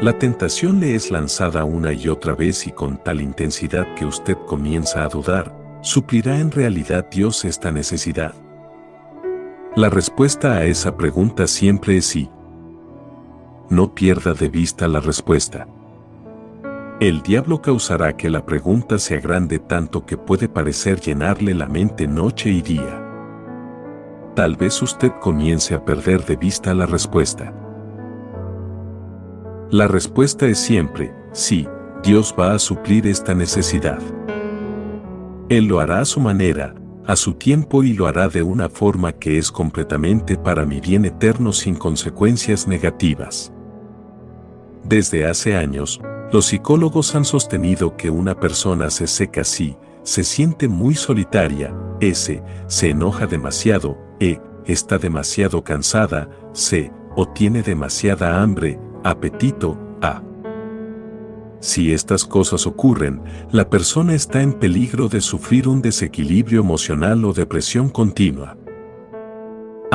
La 0.01 0.17
tentación 0.17 0.79
le 0.79 0.95
es 0.95 1.11
lanzada 1.11 1.65
una 1.65 1.91
y 1.91 2.07
otra 2.07 2.35
vez 2.35 2.65
y 2.67 2.71
con 2.71 3.03
tal 3.03 3.19
intensidad 3.19 3.93
que 3.95 4.05
usted 4.05 4.37
comienza 4.47 5.03
a 5.03 5.09
dudar, 5.09 5.53
¿suplirá 5.81 6.39
en 6.39 6.51
realidad 6.51 7.07
Dios 7.11 7.43
esta 7.43 7.69
necesidad? 7.69 8.33
La 9.75 9.89
respuesta 9.89 10.53
a 10.53 10.63
esa 10.63 10.95
pregunta 10.95 11.47
siempre 11.47 11.97
es 11.97 12.05
sí. 12.05 12.29
No 13.69 13.93
pierda 13.93 14.33
de 14.33 14.47
vista 14.47 14.87
la 14.87 15.01
respuesta. 15.01 15.67
El 17.01 17.21
diablo 17.21 17.61
causará 17.61 18.15
que 18.15 18.29
la 18.29 18.45
pregunta 18.45 18.97
sea 18.99 19.19
grande 19.19 19.59
tanto 19.59 20.05
que 20.05 20.15
puede 20.15 20.47
parecer 20.47 21.01
llenarle 21.01 21.53
la 21.53 21.67
mente 21.67 22.07
noche 22.07 22.49
y 22.49 22.61
día. 22.61 23.03
Tal 24.33 24.55
vez 24.55 24.81
usted 24.81 25.11
comience 25.19 25.75
a 25.75 25.83
perder 25.83 26.23
de 26.23 26.37
vista 26.37 26.73
la 26.73 26.85
respuesta. 26.85 27.53
La 29.71 29.89
respuesta 29.89 30.45
es 30.45 30.57
siempre, 30.57 31.13
sí, 31.33 31.67
Dios 32.01 32.33
va 32.39 32.53
a 32.53 32.59
suplir 32.59 33.07
esta 33.07 33.33
necesidad. 33.33 33.99
Él 35.49 35.65
lo 35.65 35.81
hará 35.81 35.99
a 35.99 36.05
su 36.05 36.21
manera, 36.21 36.75
a 37.05 37.17
su 37.17 37.33
tiempo 37.33 37.83
y 37.83 37.91
lo 37.91 38.07
hará 38.07 38.29
de 38.29 38.41
una 38.41 38.69
forma 38.69 39.11
que 39.11 39.37
es 39.37 39.51
completamente 39.51 40.37
para 40.37 40.65
mi 40.65 40.79
bien 40.79 41.03
eterno 41.03 41.51
sin 41.51 41.75
consecuencias 41.75 42.69
negativas. 42.69 43.51
Desde 44.85 45.25
hace 45.25 45.57
años, 45.57 45.99
los 46.35 46.47
psicólogos 46.47 47.15
han 47.15 47.23
sostenido 47.23 47.95
que 47.95 48.09
una 48.09 48.37
persona 48.37 48.89
se 48.89 49.07
seca 49.07 49.45
si, 49.45 49.77
se 50.03 50.25
siente 50.25 50.67
muy 50.67 50.93
solitaria, 50.93 51.73
S, 52.01 52.43
se 52.67 52.89
enoja 52.89 53.25
demasiado, 53.25 53.97
E, 54.19 54.41
está 54.65 54.97
demasiado 54.97 55.63
cansada, 55.63 56.29
C, 56.51 56.91
o 57.15 57.25
tiene 57.25 57.63
demasiada 57.63 58.41
hambre, 58.41 58.77
apetito, 59.05 59.79
A. 60.01 60.21
Si 61.61 61.93
estas 61.93 62.25
cosas 62.25 62.67
ocurren, 62.67 63.21
la 63.49 63.69
persona 63.69 64.13
está 64.13 64.41
en 64.41 64.51
peligro 64.51 65.07
de 65.07 65.21
sufrir 65.21 65.69
un 65.69 65.81
desequilibrio 65.81 66.59
emocional 66.59 67.23
o 67.23 67.31
depresión 67.31 67.87
continua. 67.87 68.57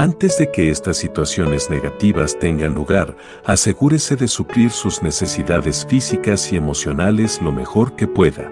Antes 0.01 0.38
de 0.38 0.51
que 0.51 0.70
estas 0.70 0.96
situaciones 0.96 1.68
negativas 1.68 2.38
tengan 2.38 2.72
lugar, 2.72 3.14
asegúrese 3.44 4.16
de 4.16 4.28
suplir 4.28 4.70
sus 4.70 5.03
necesidades 5.03 5.84
físicas 5.84 6.51
y 6.55 6.57
emocionales 6.57 7.42
lo 7.42 7.53
mejor 7.53 7.96
que 7.96 8.09
pueda. 8.09 8.51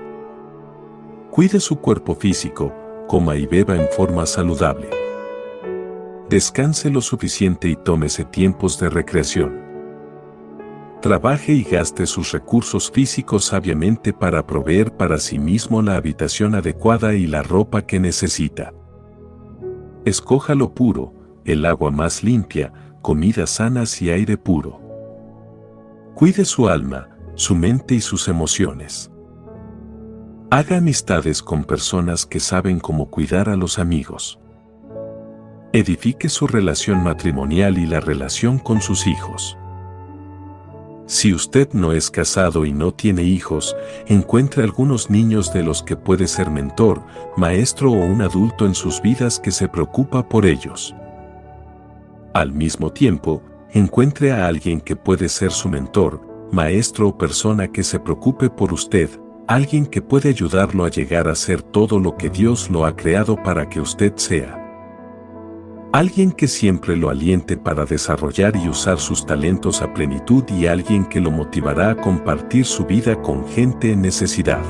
Cuide 1.30 1.58
su 1.58 1.76
cuerpo 1.80 2.14
físico, 2.14 2.70
coma 3.06 3.36
y 3.36 3.46
beba 3.46 3.76
en 3.76 3.88
forma 3.96 4.26
saludable. 4.26 4.90
Descanse 6.28 6.90
lo 6.90 7.00
suficiente 7.00 7.66
y 7.70 7.76
tómese 7.76 8.26
tiempos 8.26 8.78
de 8.78 8.90
recreación. 8.90 9.58
Trabaje 11.00 11.52
y 11.54 11.62
gaste 11.62 12.04
sus 12.04 12.30
recursos 12.32 12.90
físicos 12.90 13.46
sabiamente 13.46 14.12
para 14.12 14.46
proveer 14.46 14.94
para 14.94 15.16
sí 15.16 15.38
mismo 15.38 15.80
la 15.80 15.96
habitación 15.96 16.54
adecuada 16.54 17.14
y 17.14 17.26
la 17.26 17.42
ropa 17.42 17.86
que 17.86 18.00
necesita. 18.00 18.74
Escoja 20.04 20.54
lo 20.54 20.74
puro, 20.74 21.17
el 21.48 21.64
agua 21.64 21.90
más 21.90 22.22
limpia, 22.22 22.72
comidas 23.00 23.50
sanas 23.50 24.02
y 24.02 24.10
aire 24.10 24.36
puro. 24.36 24.80
Cuide 26.14 26.44
su 26.44 26.68
alma, 26.68 27.08
su 27.34 27.54
mente 27.54 27.94
y 27.94 28.00
sus 28.00 28.28
emociones. 28.28 29.10
Haga 30.50 30.76
amistades 30.76 31.42
con 31.42 31.64
personas 31.64 32.26
que 32.26 32.38
saben 32.38 32.80
cómo 32.80 33.10
cuidar 33.10 33.48
a 33.48 33.56
los 33.56 33.78
amigos. 33.78 34.38
Edifique 35.72 36.28
su 36.28 36.46
relación 36.46 37.02
matrimonial 37.02 37.78
y 37.78 37.86
la 37.86 38.00
relación 38.00 38.58
con 38.58 38.80
sus 38.82 39.06
hijos. 39.06 39.56
Si 41.06 41.32
usted 41.32 41.70
no 41.72 41.92
es 41.92 42.10
casado 42.10 42.66
y 42.66 42.72
no 42.72 42.92
tiene 42.92 43.22
hijos, 43.22 43.74
encuentre 44.06 44.62
algunos 44.62 45.08
niños 45.08 45.54
de 45.54 45.62
los 45.62 45.82
que 45.82 45.96
puede 45.96 46.26
ser 46.26 46.50
mentor, 46.50 47.02
maestro 47.38 47.92
o 47.92 48.04
un 48.04 48.20
adulto 48.20 48.66
en 48.66 48.74
sus 48.74 49.00
vidas 49.00 49.40
que 49.40 49.50
se 49.50 49.68
preocupa 49.68 50.28
por 50.28 50.44
ellos. 50.44 50.94
Al 52.34 52.52
mismo 52.52 52.92
tiempo, 52.92 53.42
encuentre 53.70 54.32
a 54.32 54.46
alguien 54.46 54.80
que 54.80 54.96
puede 54.96 55.28
ser 55.28 55.50
su 55.50 55.68
mentor, 55.68 56.20
maestro 56.52 57.08
o 57.08 57.18
persona 57.18 57.68
que 57.68 57.82
se 57.82 57.98
preocupe 57.98 58.50
por 58.50 58.72
usted, 58.72 59.10
alguien 59.46 59.86
que 59.86 60.02
puede 60.02 60.28
ayudarlo 60.28 60.84
a 60.84 60.90
llegar 60.90 61.26
a 61.26 61.34
ser 61.34 61.62
todo 61.62 61.98
lo 61.98 62.16
que 62.16 62.28
Dios 62.28 62.70
lo 62.70 62.84
ha 62.84 62.94
creado 62.94 63.42
para 63.42 63.68
que 63.68 63.80
usted 63.80 64.14
sea. 64.16 64.64
Alguien 65.90 66.32
que 66.32 66.48
siempre 66.48 66.96
lo 66.96 67.08
aliente 67.08 67.56
para 67.56 67.86
desarrollar 67.86 68.54
y 68.56 68.68
usar 68.68 68.98
sus 68.98 69.24
talentos 69.24 69.80
a 69.80 69.94
plenitud 69.94 70.44
y 70.50 70.66
alguien 70.66 71.06
que 71.06 71.18
lo 71.18 71.30
motivará 71.30 71.92
a 71.92 71.96
compartir 71.96 72.66
su 72.66 72.84
vida 72.84 73.22
con 73.22 73.48
gente 73.48 73.92
en 73.92 74.02
necesidad. 74.02 74.62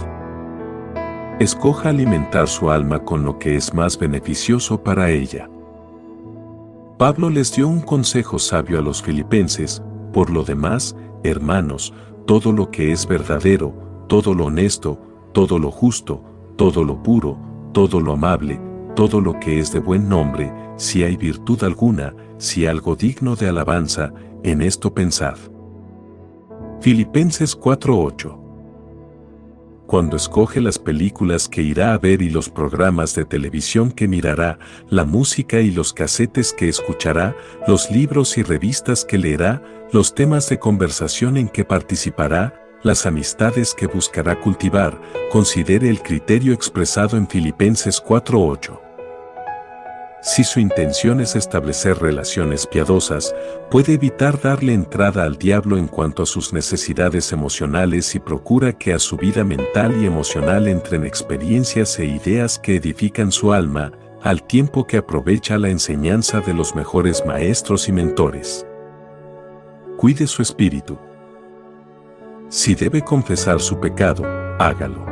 Escoja 1.41 1.89
alimentar 1.89 2.47
su 2.47 2.71
alma 2.71 3.05
con 3.05 3.25
lo 3.25 3.37
que 3.37 3.57
es 3.57 3.75
más 3.75 3.99
beneficioso 3.99 4.81
para 4.81 5.11
ella. 5.11 5.49
Pablo 6.99 7.31
les 7.31 7.55
dio 7.55 7.69
un 7.69 7.81
consejo 7.81 8.41
sabio 8.41 8.81
a 8.81 8.83
los 8.83 9.01
filipenses, 9.01 9.81
por 10.13 10.31
lo 10.31 10.43
demás, 10.43 10.97
hermanos, 11.23 11.95
todo 12.27 12.51
lo 12.51 12.73
que 12.73 12.91
es 12.91 13.07
verdadero, 13.07 13.73
todo 14.09 14.35
lo 14.35 14.47
honesto, 14.47 15.01
todo 15.33 15.61
lo 15.61 15.71
justo, 15.71 16.25
todo 16.57 16.83
lo 16.83 17.01
puro, 17.01 17.39
todo 17.73 18.01
lo 18.01 18.15
amable, 18.15 18.61
todo 18.97 19.21
lo 19.21 19.39
que 19.39 19.61
es 19.61 19.71
de 19.73 19.79
buen 19.79 20.09
nombre, 20.09 20.53
si 20.77 21.05
hay 21.05 21.17
virtud 21.17 21.63
alguna, 21.63 22.17
si 22.37 22.67
algo 22.67 22.97
digno 22.97 23.37
de 23.37 23.49
alabanza, 23.49 24.13
en 24.43 24.61
esto 24.61 24.93
pensad. 24.93 25.37
Filipenses 26.81 27.57
4:8 27.57 28.38
Cuando 29.89 30.19
escoge 30.19 30.61
las 30.61 30.79
películas 30.79 31.49
que 31.49 31.63
irá 31.63 31.95
a 31.95 31.99
ver 31.99 32.21
y 32.21 32.29
los 32.29 32.51
programas 32.51 33.15
de 33.15 33.25
televisión 33.25 33.91
que 33.91 34.07
mirará, 34.07 34.59
la 34.91 35.07
música 35.07 35.61
y 35.61 35.71
los 35.71 35.95
casetes 35.95 36.53
que 36.53 36.69
escuchará, 36.69 37.35
los 37.67 37.91
libros 37.91 38.37
y 38.37 38.43
revistas 38.43 39.07
que 39.07 39.17
leerá, 39.17 39.63
los 39.91 40.15
temas 40.15 40.47
de 40.51 40.59
conversación 40.59 41.39
en 41.39 41.49
que 41.49 41.65
participará, 41.65 42.53
las 42.83 43.07
amistades 43.07 43.73
que 43.73 43.87
buscará 43.87 44.39
cultivar, 44.39 45.01
considere 45.33 45.89
el 45.89 46.03
criterio 46.03 46.53
expresado 46.53 47.17
en 47.17 47.27
Filipenses 47.27 47.99
4:8. 47.99 48.88
Si 50.21 50.43
su 50.43 50.59
intención 50.59 51.21
es 51.21 51.37
establecer 51.37 51.99
relaciones 51.99 52.67
piadosas, 52.67 53.35
puede 53.71 53.95
evitar 53.95 54.41
darle 54.41 54.75
entrada 54.75 55.23
al 55.23 55.39
diablo 55.39 55.79
en 55.79 55.87
cuanto 55.87 56.25
a 56.25 56.27
sus 56.27 56.53
necesidades 56.53 57.33
emocionales 57.33 58.17
y 58.17 58.19
procura 58.19 58.73
que 58.73 58.93
a 58.93 58.99
su 58.99 59.17
vida 59.17 59.45
mental 59.45 59.95
y 60.03 60.07
emocional 60.07 60.67
entren 60.67 61.07
experiencias 61.07 61.97
e 62.01 62.07
ideas 62.07 62.59
que 62.59 62.77
edifican 62.77 63.31
su 63.31 63.53
alma, 63.53 63.93
al 64.21 64.43
tiempo 64.43 64.89
que 64.89 64.97
aprovecha 64.97 65.57
la 65.57 65.69
enseñanza 65.69 66.41
de 66.41 66.53
los 66.53 66.75
mejores 66.75 67.25
maestros 67.25 67.89
y 67.89 67.93
mentores. 67.93 68.67
Cuide 69.97 70.27
su 70.27 70.43
espíritu. 70.43 70.99
Si 72.49 72.75
debe 72.75 73.03
confesar 73.03 73.61
su 73.61 73.79
pecado, 73.79 74.25
hágalo. 74.59 75.07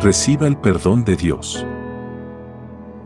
Reciba 0.00 0.46
el 0.46 0.56
perdón 0.56 1.04
de 1.04 1.16
Dios. 1.16 1.66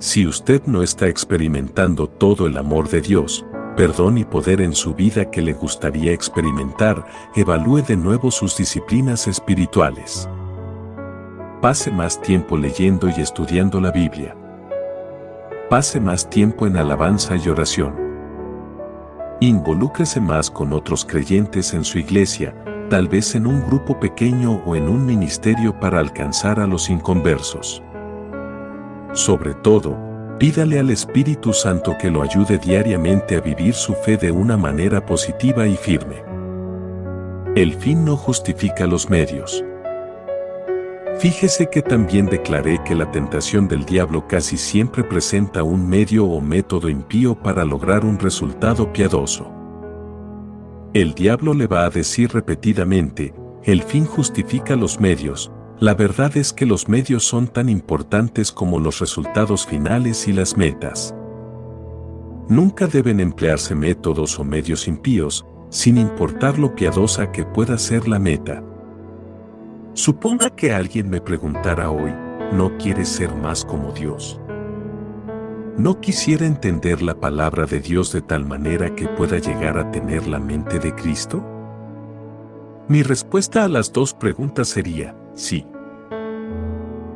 Si 0.01 0.27
usted 0.27 0.63
no 0.65 0.83
está 0.83 1.09
experimentando 1.09 2.07
todo 2.07 2.47
el 2.47 2.57
amor 2.57 2.89
de 2.89 3.03
Dios, 3.03 3.45
perdón 3.77 4.17
y 4.17 4.25
poder 4.25 4.63
en 4.63 4.75
su 4.75 4.95
vida 4.95 5.31
que 5.31 5.43
le 5.43 5.53
gustaría 5.53 6.11
experimentar, 6.13 7.05
evalúe 7.37 7.83
de 7.83 7.99
nuevo 7.99 8.31
sus 8.31 8.57
disciplinas 8.57 9.29
espirituales. 9.29 10.27
Pase 11.61 11.91
más 11.91 12.19
tiempo 12.23 12.57
leyendo 12.57 13.11
y 13.11 13.21
estudiando 13.21 13.79
la 13.79 13.91
Biblia. 13.91 14.35
Pase 15.69 16.01
más 16.01 16.31
tiempo 16.31 16.67
en 16.67 16.79
alabanza 16.79 17.37
y 17.37 17.51
oración. 17.51 17.95
Involúcrese 19.41 20.19
más 20.19 20.51
con 20.51 20.73
otros 20.73 21.05
creyentes 21.05 21.75
en 21.75 21.85
su 21.85 21.99
iglesia, 21.99 22.55
tal 22.89 23.07
vez 23.07 23.35
en 23.35 23.47
un 23.47 23.61
grupo 23.67 24.01
pequeño 24.01 24.63
o 24.65 24.77
en 24.77 24.89
un 24.89 25.05
ministerio 25.05 25.79
para 25.79 25.99
alcanzar 25.99 26.59
a 26.59 26.67
los 26.67 26.89
inconversos. 26.89 27.83
Sobre 29.13 29.55
todo, 29.55 29.99
pídale 30.39 30.79
al 30.79 30.91
Espíritu 30.91 31.53
Santo 31.53 31.97
que 31.99 32.11
lo 32.11 32.23
ayude 32.23 32.59
diariamente 32.59 33.37
a 33.37 33.41
vivir 33.41 33.75
su 33.75 33.95
fe 33.95 34.17
de 34.17 34.31
una 34.31 34.57
manera 34.57 35.05
positiva 35.05 35.67
y 35.67 35.77
firme. 35.77 36.23
El 37.57 37.75
fin 37.75 38.05
no 38.05 38.17
justifica 38.17 38.87
los 38.87 39.11
medios. 39.11 39.65
Fíjese 41.19 41.69
que 41.69 41.83
también 41.83 42.27
declaré 42.27 42.81
que 42.85 42.95
la 42.95 43.11
tentación 43.11 43.67
del 43.67 43.85
diablo 43.85 44.29
casi 44.29 44.57
siempre 44.57 45.03
presenta 45.03 45.65
un 45.65 45.89
medio 45.89 46.25
o 46.27 46.41
método 46.41 46.89
impío 46.89 47.35
para 47.35 47.65
lograr 47.65 48.05
un 48.05 48.19
resultado 48.19 48.93
piadoso. 48.93 49.53
El 50.95 51.15
diablo 51.15 51.53
le 51.53 51.67
va 51.67 51.85
a 51.85 51.91
decir 51.91 52.33
repetidamente, 52.33 53.35
el 53.65 53.83
fin 53.83 54.07
justifica 54.07 54.77
los 54.77 54.99
medios, 54.99 55.53
la 55.81 55.95
verdad 55.95 56.37
es 56.37 56.53
que 56.53 56.67
los 56.67 56.91
medios 56.91 57.25
son 57.25 57.49
tan 57.49 57.71
importantes 57.71 58.53
como 58.53 58.79
los 58.79 58.99
resultados 58.99 59.67
finales 59.67 60.29
y 60.29 60.33
las 60.35 60.59
metas. 60.59 61.15
Nunca 62.49 62.87
deben 62.87 63.19
emplearse 63.19 63.75
métodos 63.75 64.39
o 64.39 64.45
medios 64.45 64.87
impíos, 64.87 65.47
sin 65.71 65.97
importar 65.97 66.59
lo 66.59 66.75
piadosa 66.75 67.33
que 67.33 67.47
pueda 67.47 67.79
ser 67.79 68.09
la 68.09 68.19
meta. 68.19 68.63
Suponga 69.95 70.51
que 70.51 70.73
alguien 70.73 71.09
me 71.09 71.23
preguntara 71.23 71.91
hoy, 71.91 72.13
¿no 72.53 72.77
quieres 72.77 73.09
ser 73.09 73.35
más 73.35 73.65
como 73.65 73.93
Dios? 73.93 74.39
¿No 75.79 75.99
quisiera 76.01 76.45
entender 76.45 77.01
la 77.01 77.15
palabra 77.15 77.65
de 77.65 77.81
Dios 77.81 78.13
de 78.13 78.21
tal 78.21 78.45
manera 78.45 78.95
que 78.95 79.09
pueda 79.09 79.39
llegar 79.39 79.79
a 79.79 79.91
tener 79.91 80.27
la 80.27 80.41
mente 80.41 80.79
de 80.79 80.95
Cristo? 80.95 81.43
Mi 82.87 83.03
respuesta 83.03 83.65
a 83.65 83.69
las 83.69 83.93
dos 83.93 84.13
preguntas 84.13 84.69
sería, 84.69 85.15
sí. 85.35 85.67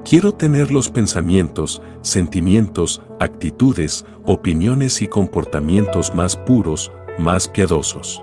Quiero 0.05 0.33
tener 0.33 0.71
los 0.71 0.91
pensamientos, 0.91 1.81
sentimientos, 2.03 3.03
actitudes, 3.21 4.05
opiniones 4.25 5.01
y 5.01 5.09
comportamientos 5.09 6.15
más 6.15 6.37
puros, 6.37 6.93
más 7.19 7.49
piadosos. 7.49 8.23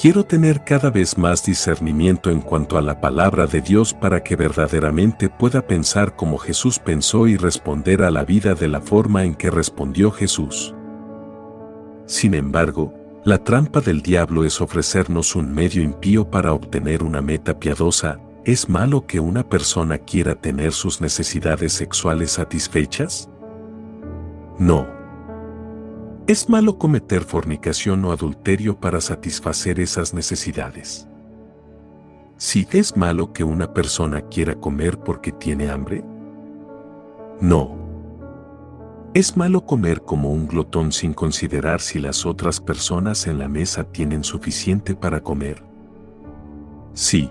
Quiero 0.00 0.24
tener 0.24 0.64
cada 0.64 0.90
vez 0.90 1.16
más 1.18 1.44
discernimiento 1.44 2.30
en 2.30 2.40
cuanto 2.40 2.78
a 2.78 2.82
la 2.82 3.00
palabra 3.00 3.46
de 3.46 3.60
Dios 3.60 3.94
para 3.94 4.24
que 4.24 4.34
verdaderamente 4.34 5.28
pueda 5.28 5.66
pensar 5.66 6.16
como 6.16 6.38
Jesús 6.38 6.80
pensó 6.80 7.28
y 7.28 7.36
responder 7.36 8.02
a 8.02 8.10
la 8.10 8.24
vida 8.24 8.54
de 8.54 8.66
la 8.66 8.80
forma 8.80 9.24
en 9.24 9.36
que 9.36 9.50
respondió 9.50 10.10
Jesús. 10.10 10.74
Sin 12.06 12.34
embargo, 12.34 12.92
la 13.24 13.38
trampa 13.38 13.80
del 13.80 14.02
diablo 14.02 14.44
es 14.44 14.60
ofrecernos 14.60 15.34
un 15.34 15.52
medio 15.52 15.82
impío 15.82 16.30
para 16.30 16.52
obtener 16.52 17.02
una 17.02 17.22
meta 17.22 17.58
piadosa, 17.58 18.20
¿es 18.44 18.68
malo 18.68 19.06
que 19.06 19.18
una 19.18 19.48
persona 19.48 19.96
quiera 19.96 20.34
tener 20.34 20.72
sus 20.72 21.00
necesidades 21.00 21.72
sexuales 21.72 22.32
satisfechas? 22.32 23.30
No. 24.58 24.86
¿Es 26.26 26.50
malo 26.50 26.78
cometer 26.78 27.22
fornicación 27.22 28.04
o 28.04 28.12
adulterio 28.12 28.78
para 28.78 29.00
satisfacer 29.00 29.80
esas 29.80 30.12
necesidades? 30.12 31.08
Si 32.36 32.68
es 32.72 32.94
malo 32.94 33.32
que 33.32 33.42
una 33.42 33.72
persona 33.72 34.20
quiera 34.20 34.54
comer 34.54 34.98
porque 34.98 35.32
tiene 35.32 35.70
hambre? 35.70 36.04
No. 37.40 37.83
¿Es 39.14 39.36
malo 39.36 39.64
comer 39.64 40.02
como 40.02 40.32
un 40.32 40.48
glotón 40.48 40.90
sin 40.90 41.14
considerar 41.14 41.80
si 41.80 42.00
las 42.00 42.26
otras 42.26 42.60
personas 42.60 43.28
en 43.28 43.38
la 43.38 43.46
mesa 43.46 43.84
tienen 43.84 44.24
suficiente 44.24 44.96
para 44.96 45.20
comer? 45.20 45.62
Sí. 46.94 47.30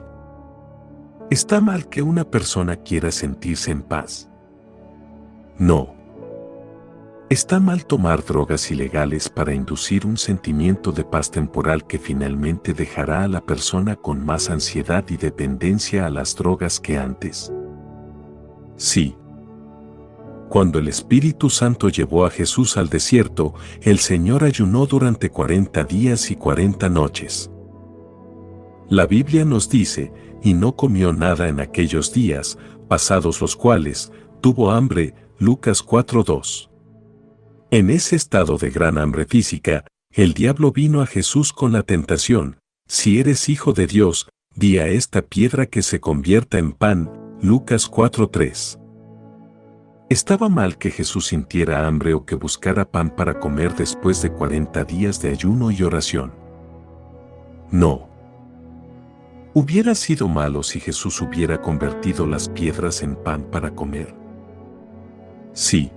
¿Está 1.30 1.60
mal 1.60 1.90
que 1.90 2.02
una 2.02 2.24
persona 2.24 2.78
quiera 2.78 3.12
sentirse 3.12 3.72
en 3.72 3.82
paz? 3.82 4.30
No. 5.60 5.94
¿Está 7.30 7.60
mal 7.60 7.86
tomar 7.86 8.24
drogas 8.24 8.72
ilegales 8.72 9.28
para 9.28 9.54
inducir 9.54 10.06
un 10.06 10.16
sentimiento 10.16 10.94
de 10.94 11.04
paz 11.04 11.32
temporal 11.32 11.86
que 11.86 12.00
finalmente 12.00 12.74
dejará 12.74 13.24
a 13.24 13.28
la 13.28 13.42
persona 13.42 13.98
con 13.98 14.26
más 14.26 14.50
ansiedad 14.50 15.04
y 15.10 15.18
dependencia 15.18 16.06
a 16.06 16.10
las 16.10 16.34
drogas 16.34 16.80
que 16.80 16.98
antes? 16.98 17.52
Sí. 18.78 19.18
Cuando 20.54 20.78
el 20.78 20.88
Espíritu 20.88 21.50
Santo 21.50 21.90
llevó 21.90 22.28
a 22.28 22.30
Jesús 22.30 22.78
al 22.78 22.88
desierto, 22.88 23.56
el 23.82 23.98
Señor 23.98 24.44
ayunó 24.44 24.86
durante 24.86 25.32
40 25.32 25.84
días 25.86 26.30
y 26.30 26.36
40 26.36 26.90
noches. 26.90 27.50
La 28.88 29.08
Biblia 29.08 29.46
nos 29.46 29.68
dice, 29.68 30.14
y 30.44 30.54
no 30.54 30.76
comió 30.76 31.12
nada 31.12 31.50
en 31.50 31.60
aquellos 31.60 32.14
días, 32.14 32.60
pasados 32.88 33.42
los 33.42 33.56
cuales, 33.56 34.12
tuvo 34.42 34.70
hambre, 34.70 35.16
Lucas 35.40 35.84
4.2. 35.84 36.70
En 37.72 37.90
ese 37.90 38.16
estado 38.16 38.60
de 38.60 38.70
gran 38.70 39.00
hambre 39.00 39.26
física, 39.26 39.86
el 40.12 40.36
diablo 40.36 40.72
vino 40.72 41.02
a 41.02 41.08
Jesús 41.08 41.52
con 41.52 41.72
la 41.72 41.82
tentación, 41.82 42.60
si 42.88 43.20
eres 43.20 43.50
hijo 43.50 43.74
de 43.74 43.88
Dios, 43.88 44.30
di 44.56 44.78
a 44.78 44.86
esta 44.88 45.24
piedra 45.24 45.66
que 45.66 45.82
se 45.82 46.00
convierta 46.00 46.60
en 46.60 46.74
pan, 46.74 47.12
Lucas 47.42 47.90
4.3. 47.90 48.83
¿Estaba 50.14 50.48
mal 50.48 50.78
que 50.78 50.92
Jesús 50.92 51.26
sintiera 51.30 51.88
hambre 51.88 52.14
o 52.14 52.24
que 52.24 52.36
buscara 52.36 52.86
pan 52.86 53.10
para 53.10 53.40
comer 53.40 53.74
después 53.74 54.22
de 54.22 54.32
40 54.32 54.84
días 54.84 55.20
de 55.20 55.30
ayuno 55.30 55.72
y 55.72 55.82
oración? 55.82 56.32
No. 57.72 58.08
¿Hubiera 59.56 59.96
sido 59.96 60.28
malo 60.28 60.62
si 60.62 60.80
Jesús 60.80 61.20
hubiera 61.20 61.60
convertido 61.64 62.28
las 62.28 62.48
piedras 62.48 63.02
en 63.02 63.16
pan 63.16 63.48
para 63.50 63.74
comer? 63.74 64.14
Sí. 65.52 65.90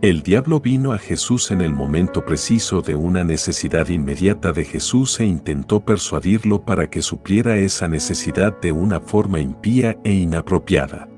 El 0.00 0.22
diablo 0.22 0.60
vino 0.60 0.92
a 0.92 0.98
Jesús 0.98 1.50
en 1.50 1.62
el 1.62 1.72
momento 1.72 2.24
preciso 2.24 2.82
de 2.82 2.94
una 2.94 3.24
necesidad 3.24 3.88
inmediata 3.88 4.52
de 4.52 4.64
Jesús 4.64 5.18
e 5.18 5.24
intentó 5.24 5.80
persuadirlo 5.80 6.62
para 6.62 6.88
que 6.88 7.02
supliera 7.02 7.56
esa 7.56 7.88
necesidad 7.88 8.60
de 8.60 8.70
una 8.70 9.00
forma 9.00 9.40
impía 9.40 9.98
e 10.04 10.12
inapropiada. 10.12 11.08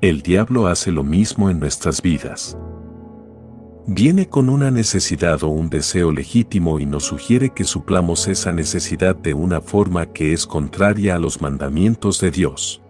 El 0.00 0.22
diablo 0.22 0.68
hace 0.68 0.92
lo 0.92 1.02
mismo 1.02 1.50
en 1.50 1.58
nuestras 1.58 2.02
vidas. 2.02 2.56
Viene 3.88 4.28
con 4.28 4.48
una 4.48 4.70
necesidad 4.70 5.42
o 5.42 5.48
un 5.48 5.70
deseo 5.70 6.12
legítimo 6.12 6.78
y 6.78 6.86
nos 6.86 7.02
sugiere 7.02 7.50
que 7.50 7.64
suplamos 7.64 8.28
esa 8.28 8.52
necesidad 8.52 9.16
de 9.16 9.34
una 9.34 9.60
forma 9.60 10.06
que 10.06 10.32
es 10.32 10.46
contraria 10.46 11.16
a 11.16 11.18
los 11.18 11.42
mandamientos 11.42 12.20
de 12.20 12.30
Dios. 12.30 12.80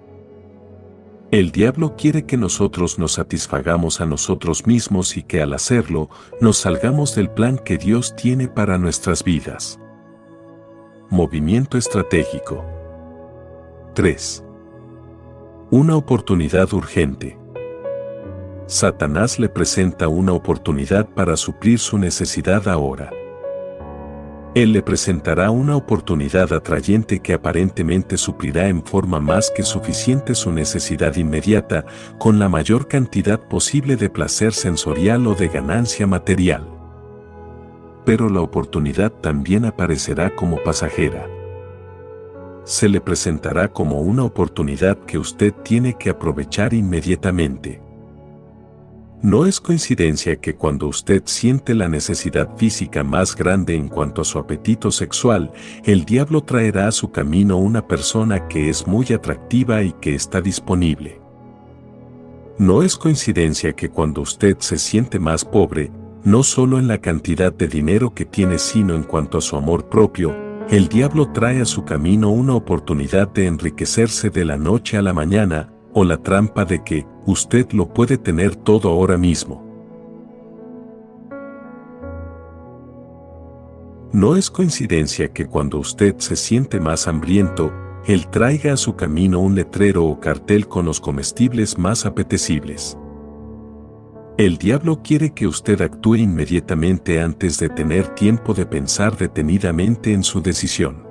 El 1.31 1.51
diablo 1.51 1.97
quiere 1.97 2.27
que 2.27 2.37
nosotros 2.37 2.99
nos 2.99 3.13
satisfagamos 3.13 4.03
a 4.03 4.05
nosotros 4.05 4.67
mismos 4.67 5.17
y 5.17 5.23
que 5.23 5.41
al 5.41 5.55
hacerlo 5.55 6.11
nos 6.43 6.59
salgamos 6.59 7.15
del 7.15 7.31
plan 7.31 7.57
que 7.57 7.79
Dios 7.79 8.17
tiene 8.17 8.49
para 8.49 8.77
nuestras 8.77 9.25
vidas. 9.25 9.81
Movimiento 11.09 11.79
estratégico 11.79 12.67
3. 13.95 14.45
Una 15.71 15.97
oportunidad 15.97 16.73
urgente. 16.73 17.39
Satanás 18.67 19.39
le 19.39 19.51
presenta 19.51 20.09
una 20.09 20.33
oportunidad 20.33 21.07
para 21.07 21.37
suplir 21.37 21.79
su 21.79 21.99
necesidad 21.99 22.67
ahora. 22.69 23.11
Él 24.55 24.73
le 24.73 24.81
presentará 24.81 25.51
una 25.51 25.77
oportunidad 25.77 26.55
atrayente 26.55 27.21
que 27.21 27.35
aparentemente 27.35 28.17
suplirá 28.17 28.69
en 28.69 28.83
forma 28.83 29.21
más 29.21 29.53
que 29.55 29.63
suficiente 29.63 30.35
su 30.35 30.51
necesidad 30.53 31.15
inmediata, 31.17 31.85
con 32.17 32.39
la 32.39 32.49
mayor 32.49 32.89
cantidad 32.89 33.39
posible 33.39 33.97
de 33.97 34.09
placer 34.09 34.55
sensorial 34.55 35.27
o 35.27 35.35
de 35.35 35.49
ganancia 35.49 36.07
material. 36.07 36.67
Pero 38.07 38.31
la 38.31 38.41
oportunidad 38.41 39.13
también 39.13 39.67
aparecerá 39.67 40.35
como 40.35 40.63
pasajera. 40.63 41.29
Se 42.69 42.87
le 42.87 43.01
presentará 43.01 43.73
como 43.73 44.03
una 44.03 44.25
oportunidad 44.25 44.99
que 45.07 45.17
usted 45.17 45.55
tiene 45.65 45.95
que 45.95 46.11
aprovechar 46.11 46.75
inmediatamente. 46.75 47.81
No 49.23 49.47
es 49.47 49.59
coincidencia 49.59 50.37
que 50.37 50.55
cuando 50.55 50.87
usted 50.87 51.23
siente 51.25 51.75
la 51.75 51.89
necesidad 51.89 52.59
física 52.59 53.03
más 53.03 53.35
grande 53.35 53.75
en 53.75 53.89
cuanto 53.89 54.21
a 54.21 54.25
su 54.27 54.39
apetito 54.39 54.91
sexual, 54.91 55.51
el 55.83 56.05
diablo 56.05 56.43
traerá 56.43 56.89
a 56.89 56.93
su 56.93 57.11
camino 57.11 57.57
una 57.57 57.87
persona 57.87 58.49
que 58.49 58.69
es 58.69 58.87
muy 58.87 59.07
atractiva 59.15 59.83
y 59.83 59.93
que 59.93 60.15
está 60.15 60.43
disponible. 60.43 61.23
No 62.59 62.83
es 62.83 62.99
coincidencia 62.99 63.73
que 63.73 63.89
cuando 63.89 64.21
usted 64.21 64.59
se 64.59 64.77
siente 64.77 65.19
más 65.19 65.43
pobre, 65.43 65.91
no 66.23 66.43
solo 66.43 66.79
en 66.79 66.87
la 66.87 66.99
cantidad 66.99 67.51
de 67.51 67.67
dinero 67.67 68.13
que 68.13 68.27
tiene 68.27 68.59
sino 68.59 68.95
en 68.95 69.05
cuanto 69.05 69.39
a 69.39 69.41
su 69.41 69.57
amor 69.57 69.89
propio, 69.89 70.48
el 70.71 70.89
diablo 70.89 71.33
trae 71.33 71.63
a 71.63 71.65
su 71.65 71.85
camino 71.85 72.31
una 72.31 72.55
oportunidad 72.55 73.29
de 73.29 73.47
enriquecerse 73.47 74.29
de 74.29 74.45
la 74.45 74.59
noche 74.59 74.99
a 74.99 75.03
la 75.03 75.15
mañana, 75.15 75.73
o 75.95 76.05
la 76.05 76.19
trampa 76.19 76.67
de 76.67 76.85
que 76.85 77.07
usted 77.25 77.73
lo 77.73 77.89
puede 77.95 78.19
tener 78.19 78.55
todo 78.55 78.91
ahora 78.91 79.17
mismo. 79.17 79.67
No 84.13 84.37
es 84.37 84.51
coincidencia 84.51 85.33
que 85.33 85.47
cuando 85.47 85.79
usted 85.79 86.17
se 86.19 86.37
siente 86.37 86.81
más 86.81 87.09
hambriento, 87.09 87.73
él 88.07 88.29
traiga 88.29 88.75
a 88.75 88.77
su 88.77 88.95
camino 88.95 89.41
un 89.41 89.55
letrero 89.55 90.05
o 90.05 90.21
cartel 90.21 90.69
con 90.69 90.85
los 90.85 91.01
comestibles 91.01 91.79
más 91.79 92.05
apetecibles. 92.05 92.99
El 94.39 94.57
diablo 94.57 95.03
quiere 95.03 95.35
que 95.35 95.47
usted 95.47 95.83
actúe 95.83 96.15
inmediatamente 96.15 97.21
antes 97.21 97.59
de 97.59 97.69
tener 97.69 98.15
tiempo 98.15 98.55
de 98.55 98.65
pensar 98.65 99.17
detenidamente 99.19 100.13
en 100.13 100.23
su 100.23 100.41
decisión. 100.41 101.07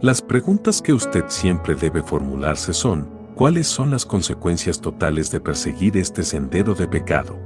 Las 0.00 0.22
preguntas 0.22 0.80
que 0.80 0.94
usted 0.94 1.26
siempre 1.28 1.74
debe 1.74 2.02
formularse 2.02 2.72
son, 2.72 3.20
¿Cuáles 3.40 3.68
son 3.68 3.90
las 3.90 4.04
consecuencias 4.04 4.82
totales 4.82 5.30
de 5.30 5.40
perseguir 5.40 5.96
este 5.96 6.24
sendero 6.24 6.74
de 6.74 6.86
pecado? 6.86 7.38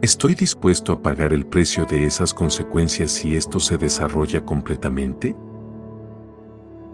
¿Estoy 0.00 0.34
dispuesto 0.34 0.92
a 0.92 1.02
pagar 1.02 1.34
el 1.34 1.44
precio 1.44 1.84
de 1.84 2.04
esas 2.06 2.32
consecuencias 2.32 3.10
si 3.10 3.36
esto 3.36 3.60
se 3.60 3.76
desarrolla 3.76 4.42
completamente? 4.42 5.36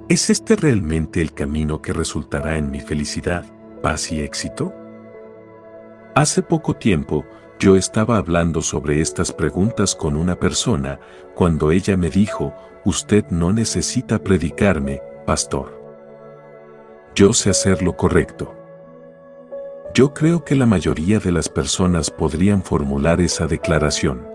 ¿Es 0.09 0.31
este 0.31 0.57
realmente 0.57 1.20
el 1.20 1.33
camino 1.33 1.81
que 1.81 1.93
resultará 1.93 2.57
en 2.59 2.72
mi 2.72 2.81
felicidad, 2.81 3.45
paz 3.83 4.11
y 4.11 4.20
éxito? 4.20 4.74
Hace 6.14 6.42
poco 6.42 6.74
tiempo, 6.74 7.24
yo 7.61 7.76
estaba 7.76 8.16
hablando 8.16 8.62
sobre 8.62 9.00
estas 9.00 9.32
preguntas 9.32 9.94
con 9.94 10.16
una 10.16 10.34
persona, 10.34 10.98
cuando 11.36 11.70
ella 11.70 11.96
me 11.96 12.11
dijo, 12.11 12.52
usted 12.84 13.24
no 13.30 13.52
necesita 13.52 14.18
predicarme, 14.18 15.00
pastor. 15.24 15.80
Yo 17.14 17.32
sé 17.32 17.50
hacer 17.50 17.82
lo 17.82 17.96
correcto. 17.96 18.56
Yo 19.94 20.12
creo 20.12 20.44
que 20.44 20.56
la 20.56 20.66
mayoría 20.66 21.20
de 21.20 21.30
las 21.30 21.48
personas 21.48 22.11
podrían 22.11 22.64
formular 22.64 23.20
esa 23.20 23.46
declaración. 23.46 24.26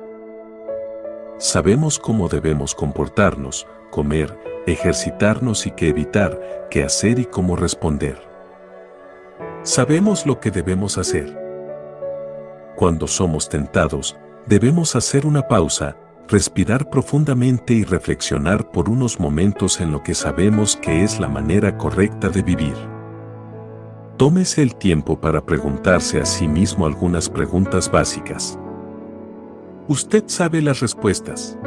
Sabemos 1.38 1.99
cómo 1.99 2.30
debemos 2.30 2.73
comportarnos, 2.73 3.67
comer, 3.91 4.38
ejercitarnos 4.65 5.67
y 5.67 5.71
qué 5.71 5.89
evitar, 5.89 6.67
qué 6.69 6.84
hacer 6.86 7.19
y 7.19 7.26
cómo 7.26 7.57
responder. 7.57 8.17
Sabemos 9.63 10.26
lo 10.26 10.39
que 10.39 10.51
debemos 10.51 10.97
hacer. 10.97 11.45
Cuando 12.76 13.07
somos 13.07 13.47
tentados, 13.47 14.17
debemos 14.47 14.97
hacer 14.97 15.26
una 15.26 15.47
pausa, 15.47 15.95
respirar 16.28 16.89
profundamente 16.89 17.73
y 17.73 17.86
reflexionar 17.86 18.69
por 18.71 18.89
unos 18.89 19.17
momentos 19.17 19.80
en 19.80 19.91
lo 19.93 20.03
que 20.03 20.13
sabemos 20.13 20.76
que 20.76 21.03
es 21.03 21.19
la 21.19 21.30
manera 21.30 21.78
correcta 21.78 22.28
de 22.28 22.41
vivir. 22.41 22.76
Tómese 24.17 24.61
el 24.61 24.76
tiempo 24.76 25.19
para 25.19 25.45
preguntarse 25.45 26.19
a 26.19 26.26
sí 26.26 26.49
mismo 26.49 26.86
algunas 26.86 27.30
preguntas 27.30 27.89
básicas. 27.89 28.59
Usted 29.88 30.26
sabe 30.28 30.61
las 30.61 30.80
respuestas. 30.82 31.57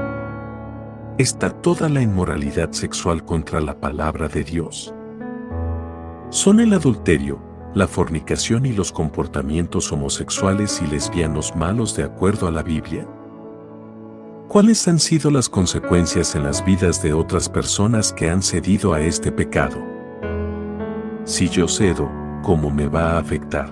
está 1.16 1.50
toda 1.50 1.88
la 1.88 2.00
inmoralidad 2.00 2.70
sexual 2.72 3.24
contra 3.24 3.60
la 3.60 3.80
palabra 3.80 4.28
de 4.28 4.44
Dios. 4.44 4.94
Son 6.30 6.60
el 6.60 6.72
adulterio, 6.74 7.40
la 7.74 7.86
fornicación 7.86 8.66
y 8.66 8.72
los 8.72 8.92
comportamientos 8.92 9.92
homosexuales 9.92 10.80
y 10.82 10.86
lesbianos 10.86 11.54
malos 11.54 11.94
de 11.96 12.04
acuerdo 12.04 12.48
a 12.48 12.50
la 12.50 12.62
Biblia. 12.62 13.06
¿Cuáles 14.48 14.88
han 14.88 14.98
sido 14.98 15.30
las 15.30 15.48
consecuencias 15.48 16.34
en 16.34 16.44
las 16.44 16.64
vidas 16.64 17.02
de 17.02 17.12
otras 17.12 17.48
personas 17.48 18.12
que 18.12 18.30
han 18.30 18.42
cedido 18.42 18.94
a 18.94 19.00
este 19.00 19.30
pecado? 19.30 19.76
Si 21.24 21.48
yo 21.50 21.68
cedo, 21.68 22.10
¿cómo 22.42 22.70
me 22.70 22.88
va 22.88 23.12
a 23.12 23.18
afectar? 23.18 23.70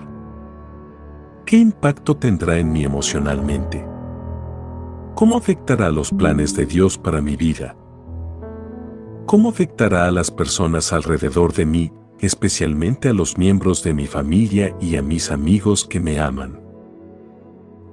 ¿Qué 1.45 1.57
impacto 1.57 2.15
tendrá 2.15 2.57
en 2.57 2.71
mí 2.71 2.83
emocionalmente? 2.83 3.83
¿Cómo 5.15 5.35
afectará 5.35 5.89
los 5.89 6.11
planes 6.11 6.55
de 6.55 6.67
Dios 6.67 6.97
para 6.97 7.21
mi 7.21 7.35
vida? 7.35 7.75
¿Cómo 9.25 9.49
afectará 9.49 10.05
a 10.05 10.11
las 10.11 10.29
personas 10.29 10.93
alrededor 10.93 11.53
de 11.53 11.65
mí, 11.65 11.91
especialmente 12.19 13.09
a 13.09 13.13
los 13.13 13.37
miembros 13.37 13.83
de 13.83 13.93
mi 13.93 14.07
familia 14.07 14.75
y 14.79 14.95
a 14.95 15.01
mis 15.01 15.31
amigos 15.31 15.85
que 15.85 15.99
me 15.99 16.19
aman? 16.19 16.59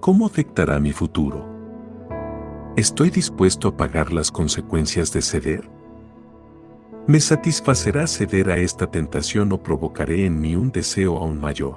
¿Cómo 0.01 0.27
afectará 0.27 0.79
mi 0.81 0.93
futuro? 0.93 1.47
¿Estoy 2.77 3.11
dispuesto 3.11 3.68
a 3.68 3.77
pagar 3.77 4.12
las 4.12 4.31
consecuencias 4.31 5.12
de 5.12 5.22
ceder? 5.22 5.70
¿Me 7.07 7.20
satisfacerá 7.20 8.07
ceder 8.07 8.51
a 8.51 8.57
esta 8.57 8.91
tentación 8.91 9.53
o 9.53 9.62
provocaré 9.62 10.25
en 10.25 10.41
mí 10.41 10.57
un 10.57 10.72
deseo 10.72 11.18
aún 11.18 11.41
mayor? 11.41 11.77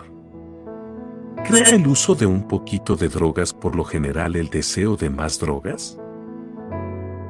¿Crea 1.45 1.69
el 1.69 1.85
uso 1.85 2.15
de 2.15 2.25
un 2.25 2.47
poquito 2.47 2.95
de 2.95 3.09
drogas 3.09 3.53
por 3.53 3.75
lo 3.75 3.83
general 3.83 4.35
el 4.35 4.49
deseo 4.49 4.95
de 4.95 5.09
más 5.09 5.39
drogas? 5.39 5.97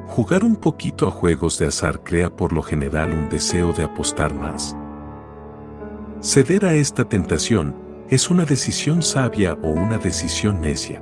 ¿Jugar 0.06 0.42
un 0.42 0.56
poquito 0.56 1.06
a 1.06 1.10
juegos 1.10 1.58
de 1.58 1.66
azar 1.66 2.02
crea 2.02 2.34
por 2.34 2.52
lo 2.52 2.62
general 2.62 3.12
un 3.12 3.28
deseo 3.28 3.72
de 3.72 3.84
apostar 3.84 4.32
más? 4.32 4.74
Ceder 6.20 6.64
a 6.64 6.74
esta 6.74 7.04
tentación 7.04 7.76
es 8.10 8.28
una 8.28 8.44
decisión 8.44 9.02
sabia 9.02 9.56
o 9.62 9.68
una 9.68 9.98
decisión 9.98 10.60
necia. 10.60 11.00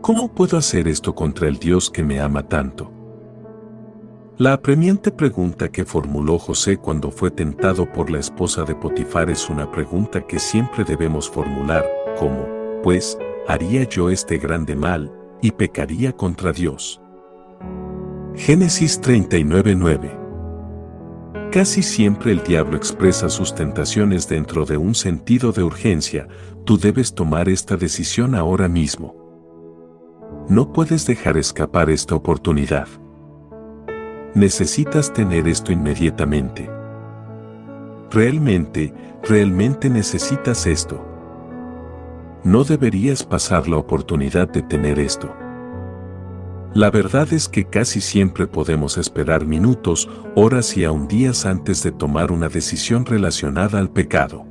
¿Cómo 0.00 0.32
puedo 0.32 0.56
hacer 0.56 0.86
esto 0.86 1.16
contra 1.16 1.48
el 1.48 1.58
Dios 1.58 1.90
que 1.90 2.04
me 2.04 2.20
ama 2.20 2.46
tanto? 2.46 2.92
La 4.38 4.52
apremiante 4.52 5.10
pregunta 5.10 5.68
que 5.68 5.84
formuló 5.84 6.38
José 6.38 6.76
cuando 6.76 7.10
fue 7.10 7.32
tentado 7.32 7.90
por 7.90 8.08
la 8.08 8.20
esposa 8.20 8.62
de 8.62 8.76
Potifar 8.76 9.30
es 9.30 9.50
una 9.50 9.68
pregunta 9.70 10.24
que 10.28 10.38
siempre 10.38 10.84
debemos 10.84 11.28
formular, 11.28 11.84
como, 12.18 12.46
pues, 12.84 13.18
¿haría 13.48 13.82
yo 13.82 14.10
este 14.10 14.38
grande 14.38 14.76
mal, 14.76 15.12
y 15.40 15.50
pecaría 15.50 16.12
contra 16.12 16.52
Dios? 16.52 17.00
Génesis 18.36 19.00
39:9 19.00 20.21
Casi 21.52 21.82
siempre 21.82 22.32
el 22.32 22.42
diablo 22.42 22.78
expresa 22.78 23.28
sus 23.28 23.54
tentaciones 23.54 24.26
dentro 24.26 24.64
de 24.64 24.78
un 24.78 24.94
sentido 24.94 25.52
de 25.52 25.62
urgencia, 25.62 26.26
tú 26.64 26.78
debes 26.78 27.14
tomar 27.14 27.50
esta 27.50 27.76
decisión 27.76 28.34
ahora 28.34 28.68
mismo. 28.68 29.14
No 30.48 30.72
puedes 30.72 31.06
dejar 31.06 31.36
escapar 31.36 31.90
esta 31.90 32.14
oportunidad. 32.14 32.88
Necesitas 34.34 35.12
tener 35.12 35.46
esto 35.46 35.72
inmediatamente. 35.72 36.70
Realmente, 38.10 38.94
realmente 39.22 39.90
necesitas 39.90 40.66
esto. 40.66 41.06
No 42.44 42.64
deberías 42.64 43.24
pasar 43.24 43.68
la 43.68 43.76
oportunidad 43.76 44.48
de 44.48 44.62
tener 44.62 44.98
esto. 44.98 45.41
La 46.74 46.90
verdad 46.90 47.30
es 47.34 47.50
que 47.50 47.66
casi 47.66 48.00
siempre 48.00 48.46
podemos 48.46 48.96
esperar 48.96 49.44
minutos, 49.44 50.08
horas 50.34 50.74
y 50.78 50.84
aún 50.84 51.06
días 51.06 51.44
antes 51.44 51.82
de 51.82 51.92
tomar 51.92 52.32
una 52.32 52.48
decisión 52.48 53.04
relacionada 53.04 53.78
al 53.78 53.90
pecado. 53.90 54.46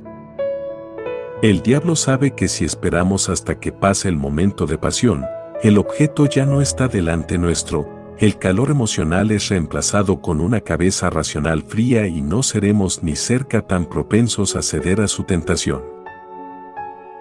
El 1.42 1.62
diablo 1.62 1.96
sabe 1.96 2.36
que 2.36 2.46
si 2.46 2.64
esperamos 2.64 3.28
hasta 3.28 3.58
que 3.58 3.72
pase 3.72 4.08
el 4.08 4.16
momento 4.16 4.66
de 4.66 4.78
pasión, 4.78 5.24
el 5.64 5.78
objeto 5.78 6.26
ya 6.26 6.46
no 6.46 6.60
está 6.60 6.86
delante 6.86 7.38
nuestro, 7.38 7.88
el 8.18 8.38
calor 8.38 8.70
emocional 8.70 9.32
es 9.32 9.48
reemplazado 9.48 10.20
con 10.20 10.40
una 10.40 10.60
cabeza 10.60 11.10
racional 11.10 11.64
fría 11.64 12.06
y 12.06 12.22
no 12.22 12.44
seremos 12.44 13.02
ni 13.02 13.16
cerca 13.16 13.62
tan 13.62 13.86
propensos 13.86 14.54
a 14.54 14.62
ceder 14.62 15.00
a 15.00 15.08
su 15.08 15.24
tentación. 15.24 15.82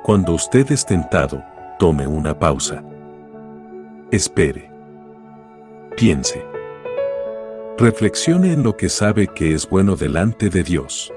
Cuando 0.03 0.33
usted 0.33 0.71
es 0.71 0.85
tentado, 0.85 1.43
tome 1.79 2.05
una 2.05 2.37
pausa. 2.37 2.83
Espere. 4.11 4.70
Piense. 5.95 6.45
Reflexione 7.77 8.53
en 8.53 8.63
lo 8.63 8.77
que 8.77 8.89
sabe 8.89 9.27
que 9.27 9.53
es 9.53 9.69
bueno 9.69 9.95
delante 9.95 10.49
de 10.49 10.63
Dios. 10.63 11.11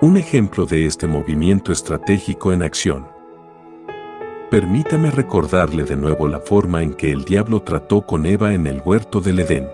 Un 0.00 0.16
ejemplo 0.16 0.66
de 0.66 0.86
este 0.86 1.06
movimiento 1.06 1.72
estratégico 1.72 2.52
en 2.52 2.62
acción 2.62 3.14
Permítame 4.54 5.10
recordarle 5.10 5.82
de 5.82 5.96
nuevo 5.96 6.28
la 6.28 6.38
forma 6.38 6.80
en 6.80 6.94
que 6.94 7.10
el 7.10 7.24
diablo 7.24 7.62
trató 7.62 8.02
con 8.02 8.24
Eva 8.24 8.54
en 8.54 8.68
el 8.68 8.80
huerto 8.84 9.20
del 9.20 9.40
Edén. 9.40 9.66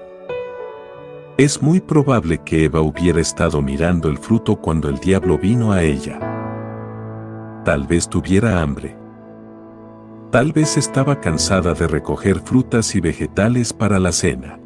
Es 1.36 1.60
muy 1.60 1.80
probable 1.80 2.38
que 2.38 2.64
Eva 2.64 2.80
hubiera 2.80 3.20
estado 3.20 3.60
mirando 3.60 4.08
el 4.08 4.16
fruto 4.16 4.56
cuando 4.56 4.88
el 4.88 4.96
diablo 4.96 5.36
vino 5.36 5.72
a 5.72 5.82
ella. 5.82 6.18
Tal 7.62 7.86
vez 7.86 8.08
tuviera 8.08 8.62
hambre. 8.62 8.96
Tal 10.31 10.53
vez 10.53 10.76
estaba 10.76 11.20
cansada 11.20 11.74
de 11.74 11.89
recoger 11.89 12.39
frutas 12.39 12.95
y 12.95 13.01
vegetales 13.01 13.72
para 13.72 13.99
la 13.99 14.12
cena. 14.12 14.61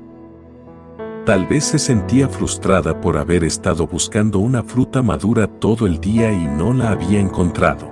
Tal 1.24 1.46
vez 1.46 1.64
se 1.64 1.78
sentía 1.78 2.28
frustrada 2.28 3.00
por 3.00 3.16
haber 3.16 3.44
estado 3.44 3.86
buscando 3.86 4.40
una 4.40 4.62
fruta 4.62 5.02
madura 5.02 5.46
todo 5.46 5.86
el 5.86 6.00
día 6.00 6.30
y 6.30 6.46
no 6.46 6.74
la 6.74 6.90
había 6.90 7.18
encontrado. 7.18 7.90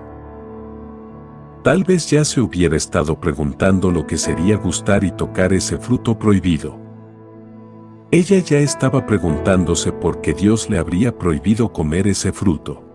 Tal 1.65 1.83
vez 1.85 2.11
ya 2.11 2.27
se 2.27 2.43
hubiera 2.43 2.77
estado 2.77 3.19
preguntando 3.19 3.91
lo 3.91 4.07
que 4.07 4.19
sería 4.19 4.59
gustar 4.59 5.03
y 5.03 5.11
tocar 5.11 5.55
ese 5.55 5.79
fruto 5.79 6.19
prohibido. 6.19 6.79
Ella 8.11 8.39
ya 8.41 8.59
estaba 8.59 9.07
preguntándose 9.07 9.93
por 9.93 10.21
qué 10.21 10.35
Dios 10.35 10.69
le 10.69 10.77
habría 10.77 11.17
prohibido 11.17 11.73
comer 11.73 12.07
ese 12.07 12.33
fruto. 12.33 12.92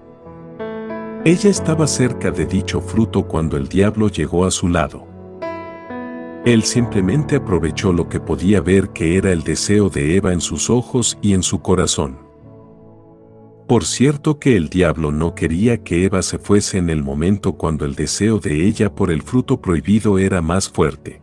Ella 1.25 1.49
estaba 1.49 1.87
cerca 1.87 2.31
de 2.31 2.45
dicho 2.45 2.79
fruto 2.79 3.27
cuando 3.27 3.57
el 3.57 3.67
diablo 3.67 4.07
llegó 4.07 4.45
a 4.45 4.51
su 4.51 4.69
lado. 4.69 5.07
Él 6.45 6.63
simplemente 6.63 7.35
aprovechó 7.35 7.91
lo 7.91 8.07
que 8.07 8.19
podía 8.19 8.61
ver 8.61 8.89
que 8.89 9.17
era 9.17 9.33
el 9.33 9.43
deseo 9.43 9.89
de 9.89 10.15
Eva 10.15 10.31
en 10.31 10.39
sus 10.39 10.69
ojos 10.69 11.17
y 11.21 11.33
en 11.33 11.43
su 11.43 11.61
corazón. 11.61 12.19
Por 13.67 13.83
cierto 13.83 14.39
que 14.39 14.55
el 14.55 14.69
diablo 14.69 15.11
no 15.11 15.35
quería 15.35 15.83
que 15.83 16.05
Eva 16.05 16.21
se 16.21 16.39
fuese 16.39 16.77
en 16.77 16.89
el 16.89 17.03
momento 17.03 17.57
cuando 17.57 17.83
el 17.83 17.95
deseo 17.95 18.39
de 18.39 18.65
ella 18.65 18.95
por 18.95 19.11
el 19.11 19.21
fruto 19.23 19.59
prohibido 19.59 20.19
era 20.19 20.41
más 20.41 20.69
fuerte. 20.69 21.21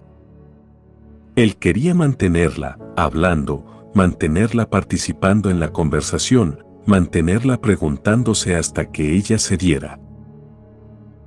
Él 1.37 1.57
quería 1.57 1.95
mantenerla, 1.95 2.79
hablando, 2.97 3.91
mantenerla 3.95 4.69
participando 4.69 5.51
en 5.51 5.59
la 5.59 5.73
conversación, 5.73 6.63
mantenerla 6.87 7.61
preguntándose 7.61 8.57
hasta 8.57 8.91
que 8.91 9.15
ella 9.15 9.39
cediera. 9.39 10.01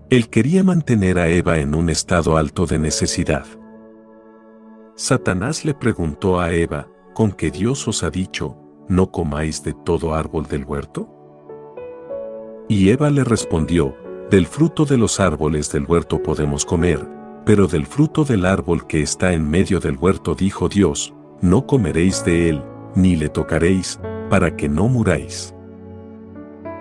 Él 0.09 0.29
quería 0.29 0.63
mantener 0.63 1.19
a 1.19 1.27
Eva 1.27 1.57
en 1.57 1.75
un 1.75 1.89
estado 1.89 2.37
alto 2.37 2.65
de 2.65 2.79
necesidad. 2.79 3.45
Satanás 4.95 5.65
le 5.65 5.73
preguntó 5.73 6.39
a 6.39 6.53
Eva, 6.53 6.87
¿con 7.13 7.31
qué 7.31 7.51
Dios 7.51 7.87
os 7.87 8.03
ha 8.03 8.09
dicho, 8.09 8.57
¿no 8.87 9.11
comáis 9.11 9.63
de 9.63 9.73
todo 9.73 10.15
árbol 10.15 10.47
del 10.47 10.63
huerto? 10.63 11.13
Y 12.69 12.89
Eva 12.89 13.09
le 13.09 13.23
respondió, 13.23 13.95
del 14.29 14.45
fruto 14.45 14.85
de 14.85 14.97
los 14.97 15.19
árboles 15.19 15.71
del 15.71 15.85
huerto 15.85 16.21
podemos 16.21 16.65
comer, 16.65 16.99
pero 17.45 17.67
del 17.67 17.85
fruto 17.85 18.25
del 18.25 18.45
árbol 18.45 18.87
que 18.87 19.01
está 19.01 19.33
en 19.33 19.49
medio 19.49 19.79
del 19.79 19.97
huerto 19.97 20.35
dijo 20.35 20.67
Dios, 20.67 21.13
no 21.41 21.65
comeréis 21.65 22.25
de 22.25 22.49
él, 22.49 22.63
ni 22.95 23.15
le 23.15 23.29
tocaréis, 23.29 23.99
para 24.29 24.55
que 24.55 24.69
no 24.69 24.87
muráis. 24.87 25.53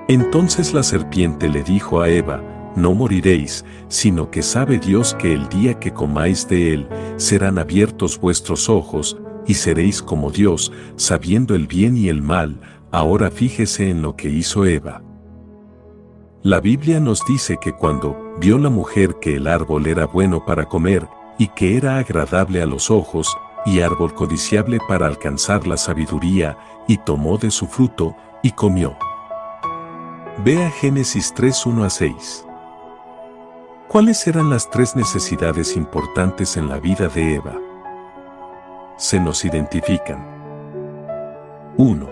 Entonces 0.09 0.73
la 0.73 0.83
serpiente 0.83 1.49
le 1.49 1.63
dijo 1.63 2.01
a 2.01 2.09
Eva, 2.09 2.43
no 2.77 2.95
moriréis, 2.95 3.65
sino 3.89 4.31
que 4.31 4.43
sabe 4.43 4.79
Dios 4.79 5.15
que 5.15 5.33
el 5.33 5.49
día 5.49 5.81
que 5.81 5.93
comáis 5.93 6.47
de 6.47 6.75
él, 6.75 6.89
serán 7.17 7.59
abiertos 7.59 8.21
vuestros 8.21 8.69
ojos, 8.69 9.19
y 9.47 9.55
seréis 9.55 10.03
como 10.03 10.31
Dios, 10.31 10.73
sabiendo 10.97 11.55
el 11.55 11.67
bien 11.67 11.97
y 11.97 12.09
el 12.09 12.23
mal, 12.23 12.61
ahora 12.93 13.31
fíjese 13.31 13.91
en 13.91 14.03
lo 14.03 14.15
que 14.15 14.29
hizo 14.29 14.67
Eva. 14.67 15.03
La 16.43 16.61
Biblia 16.61 17.01
nos 17.01 17.25
dice 17.27 17.57
que 17.61 17.73
cuando 17.73 18.37
vio 18.39 18.59
la 18.59 18.71
mujer 18.71 19.17
que 19.21 19.37
el 19.37 19.47
árbol 19.47 19.87
era 19.87 20.07
bueno 20.07 20.45
para 20.45 20.67
comer, 20.67 21.09
y 21.39 21.49
que 21.49 21.77
era 21.77 21.99
agradable 21.99 22.63
a 22.63 22.67
los 22.67 22.91
ojos, 22.91 23.37
y 23.65 23.81
árbol 23.81 24.15
codiciable 24.15 24.79
para 24.87 25.07
alcanzar 25.07 25.67
la 25.67 25.77
sabiduría, 25.77 26.57
y 26.87 26.99
tomó 26.99 27.39
de 27.39 27.51
su 27.51 27.67
fruto, 27.67 28.17
y 28.43 28.51
comió. 28.53 28.97
Vea 30.45 30.71
Génesis 30.71 31.33
3, 31.35 31.67
1 31.67 31.85
a 31.85 31.91
6. 31.91 32.47
¿Cuáles 33.89 34.27
eran 34.27 34.51
las 34.51 34.69
tres 34.71 34.97
necesidades 34.97 35.77
importantes 35.77 36.57
en 36.57 36.69
la 36.69 36.79
vida 36.79 37.09
de 37.09 37.37
Eva? 37.37 37.57
se 38.97 39.21
nos 39.21 39.45
identifican. 39.45 40.25
1. 41.77 42.09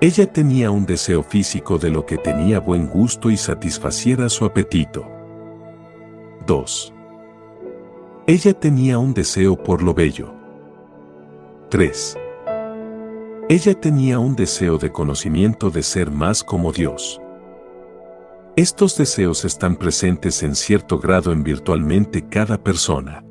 Ella 0.00 0.30
tenía 0.30 0.70
un 0.70 0.84
deseo 0.84 1.22
físico 1.22 1.78
de 1.78 1.90
lo 1.90 2.04
que 2.06 2.18
tenía 2.18 2.60
buen 2.60 2.86
gusto 2.86 3.30
y 3.30 3.36
satisfaciera 3.36 4.28
su 4.28 4.44
apetito. 4.44 5.06
2. 6.46 6.94
Ella 8.26 8.52
tenía 8.52 8.98
un 8.98 9.14
deseo 9.14 9.56
por 9.56 9.82
lo 9.82 9.94
bello. 9.94 10.32
3. 11.70 12.18
Ella 13.50 13.72
tenía 13.72 14.18
un 14.18 14.36
deseo 14.36 14.76
de 14.76 14.92
conocimiento 14.92 15.70
de 15.70 15.82
ser 15.82 16.10
más 16.10 16.44
como 16.44 16.70
Dios. 16.70 17.18
Estos 18.56 18.98
deseos 18.98 19.46
están 19.46 19.76
presentes 19.76 20.42
en 20.42 20.54
cierto 20.54 20.98
grado 20.98 21.32
en 21.32 21.42
virtualmente 21.42 22.28
cada 22.28 22.62
persona. 22.62 23.24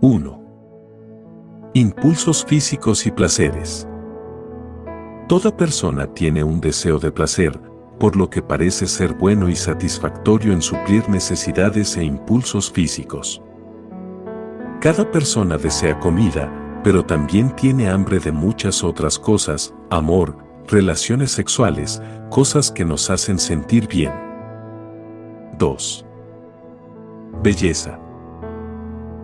1. 0.00 1.70
Impulsos 1.74 2.44
físicos 2.44 3.06
y 3.06 3.12
placeres. 3.12 3.86
Toda 5.28 5.56
persona 5.56 6.12
tiene 6.12 6.42
un 6.42 6.60
deseo 6.60 6.98
de 6.98 7.12
placer, 7.12 7.56
por 8.00 8.16
lo 8.16 8.28
que 8.28 8.42
parece 8.42 8.88
ser 8.88 9.14
bueno 9.14 9.48
y 9.48 9.54
satisfactorio 9.54 10.52
en 10.52 10.60
suplir 10.60 11.08
necesidades 11.08 11.96
e 11.96 12.02
impulsos 12.02 12.68
físicos. 12.72 13.40
Cada 14.80 15.08
persona 15.08 15.56
desea 15.56 16.00
comida, 16.00 16.67
pero 16.88 17.04
también 17.04 17.54
tiene 17.54 17.90
hambre 17.90 18.18
de 18.18 18.32
muchas 18.32 18.82
otras 18.82 19.18
cosas, 19.18 19.74
amor, 19.90 20.38
relaciones 20.66 21.30
sexuales, 21.30 22.00
cosas 22.30 22.70
que 22.70 22.82
nos 22.86 23.10
hacen 23.10 23.38
sentir 23.38 23.86
bien. 23.86 24.10
2. 25.58 26.06
Belleza. 27.42 28.00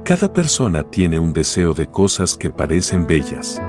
Cada 0.05 0.31
persona 0.31 0.83
tiene 0.83 1.19
un 1.19 1.33
deseo 1.33 1.73
de 1.73 1.87
cosas 1.87 2.37
que 2.37 2.51
parecen 2.51 3.07
bellas. 3.07 3.63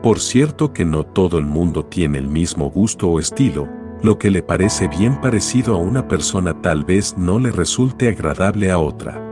Por 0.00 0.20
cierto 0.20 0.72
que 0.72 0.84
no 0.84 1.02
todo 1.04 1.38
el 1.38 1.46
mundo 1.46 1.84
tiene 1.86 2.18
el 2.18 2.28
mismo 2.28 2.70
gusto 2.70 3.08
o 3.08 3.18
estilo, 3.18 3.68
lo 4.02 4.18
que 4.18 4.30
le 4.30 4.44
parece 4.44 4.86
bien 4.86 5.20
parecido 5.20 5.74
a 5.74 5.78
una 5.78 6.06
persona 6.06 6.62
tal 6.62 6.84
vez 6.84 7.18
no 7.18 7.40
le 7.40 7.50
resulte 7.50 8.08
agradable 8.08 8.70
a 8.70 8.78
otra. 8.78 9.31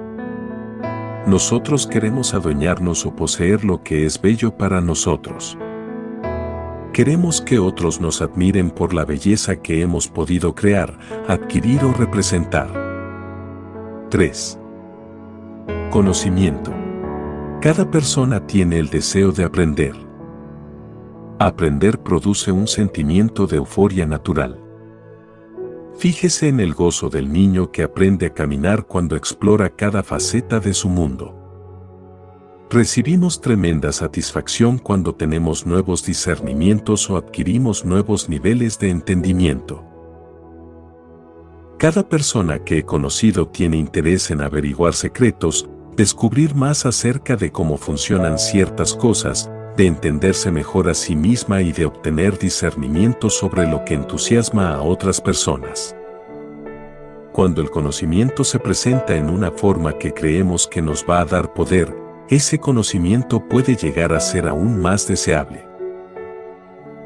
Nosotros 1.30 1.86
queremos 1.86 2.34
adueñarnos 2.34 3.06
o 3.06 3.14
poseer 3.14 3.64
lo 3.64 3.84
que 3.84 4.04
es 4.04 4.20
bello 4.20 4.50
para 4.56 4.80
nosotros. 4.80 5.56
Queremos 6.92 7.40
que 7.40 7.60
otros 7.60 8.00
nos 8.00 8.20
admiren 8.20 8.68
por 8.68 8.92
la 8.92 9.04
belleza 9.04 9.54
que 9.54 9.80
hemos 9.80 10.08
podido 10.08 10.56
crear, 10.56 10.98
adquirir 11.28 11.84
o 11.84 11.92
representar. 11.92 12.68
3. 14.10 14.58
Conocimiento. 15.92 16.72
Cada 17.60 17.88
persona 17.88 18.44
tiene 18.44 18.80
el 18.80 18.90
deseo 18.90 19.30
de 19.30 19.44
aprender. 19.44 19.94
Aprender 21.38 22.00
produce 22.00 22.50
un 22.50 22.66
sentimiento 22.66 23.46
de 23.46 23.58
euforia 23.58 24.04
natural. 24.04 24.59
Fíjese 26.01 26.48
en 26.48 26.61
el 26.61 26.72
gozo 26.72 27.11
del 27.11 27.30
niño 27.30 27.70
que 27.72 27.82
aprende 27.82 28.24
a 28.24 28.32
caminar 28.32 28.86
cuando 28.86 29.16
explora 29.16 29.68
cada 29.68 30.03
faceta 30.03 30.59
de 30.59 30.72
su 30.72 30.88
mundo. 30.88 31.36
Recibimos 32.70 33.42
tremenda 33.42 33.92
satisfacción 33.92 34.78
cuando 34.78 35.14
tenemos 35.14 35.66
nuevos 35.66 36.03
discernimientos 36.03 37.11
o 37.11 37.18
adquirimos 37.18 37.84
nuevos 37.84 38.30
niveles 38.30 38.78
de 38.78 38.88
entendimiento. 38.88 39.84
Cada 41.76 42.09
persona 42.09 42.61
que 42.61 42.78
he 42.78 42.82
conocido 42.84 43.48
tiene 43.48 43.76
interés 43.76 44.30
en 44.30 44.40
averiguar 44.40 44.94
secretos, 44.94 45.68
descubrir 45.98 46.55
más 46.55 46.86
acerca 46.86 47.36
de 47.36 47.53
cómo 47.53 47.76
funcionan 47.76 48.38
ciertas 48.38 48.94
cosas, 48.94 49.51
de 49.80 49.86
entenderse 49.86 50.50
mejor 50.50 50.90
a 50.90 50.94
sí 50.94 51.16
misma 51.16 51.62
y 51.62 51.72
de 51.72 51.86
obtener 51.86 52.38
discernimiento 52.38 53.30
sobre 53.30 53.66
lo 53.66 53.82
que 53.82 53.94
entusiasma 53.94 54.74
a 54.74 54.82
otras 54.82 55.22
personas. 55.22 55.96
Cuando 57.32 57.62
el 57.62 57.70
conocimiento 57.70 58.44
se 58.44 58.58
presenta 58.58 59.16
en 59.16 59.30
una 59.30 59.50
forma 59.50 59.94
que 59.96 60.12
creemos 60.12 60.66
que 60.66 60.82
nos 60.82 61.06
va 61.08 61.20
a 61.20 61.24
dar 61.24 61.54
poder, 61.54 61.96
ese 62.28 62.58
conocimiento 62.58 63.40
puede 63.48 63.74
llegar 63.74 64.12
a 64.12 64.20
ser 64.20 64.48
aún 64.48 64.78
más 64.82 65.08
deseable. 65.08 65.66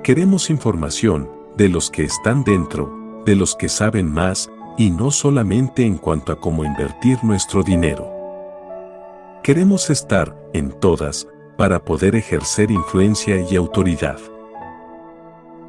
Queremos 0.02 0.50
información 0.50 1.30
de 1.56 1.68
los 1.68 1.92
que 1.92 2.02
están 2.02 2.42
dentro, 2.42 3.22
de 3.24 3.36
los 3.36 3.54
que 3.54 3.68
saben 3.68 4.10
más, 4.10 4.50
y 4.76 4.90
no 4.90 5.12
solamente 5.12 5.86
en 5.86 5.96
cuanto 5.96 6.32
a 6.32 6.40
cómo 6.40 6.64
invertir 6.64 7.22
nuestro 7.22 7.62
dinero. 7.62 8.10
Queremos 9.44 9.90
estar, 9.90 10.36
en 10.52 10.72
todas, 10.72 11.28
para 11.56 11.84
poder 11.84 12.16
ejercer 12.16 12.70
influencia 12.70 13.36
y 13.50 13.56
autoridad. 13.56 14.18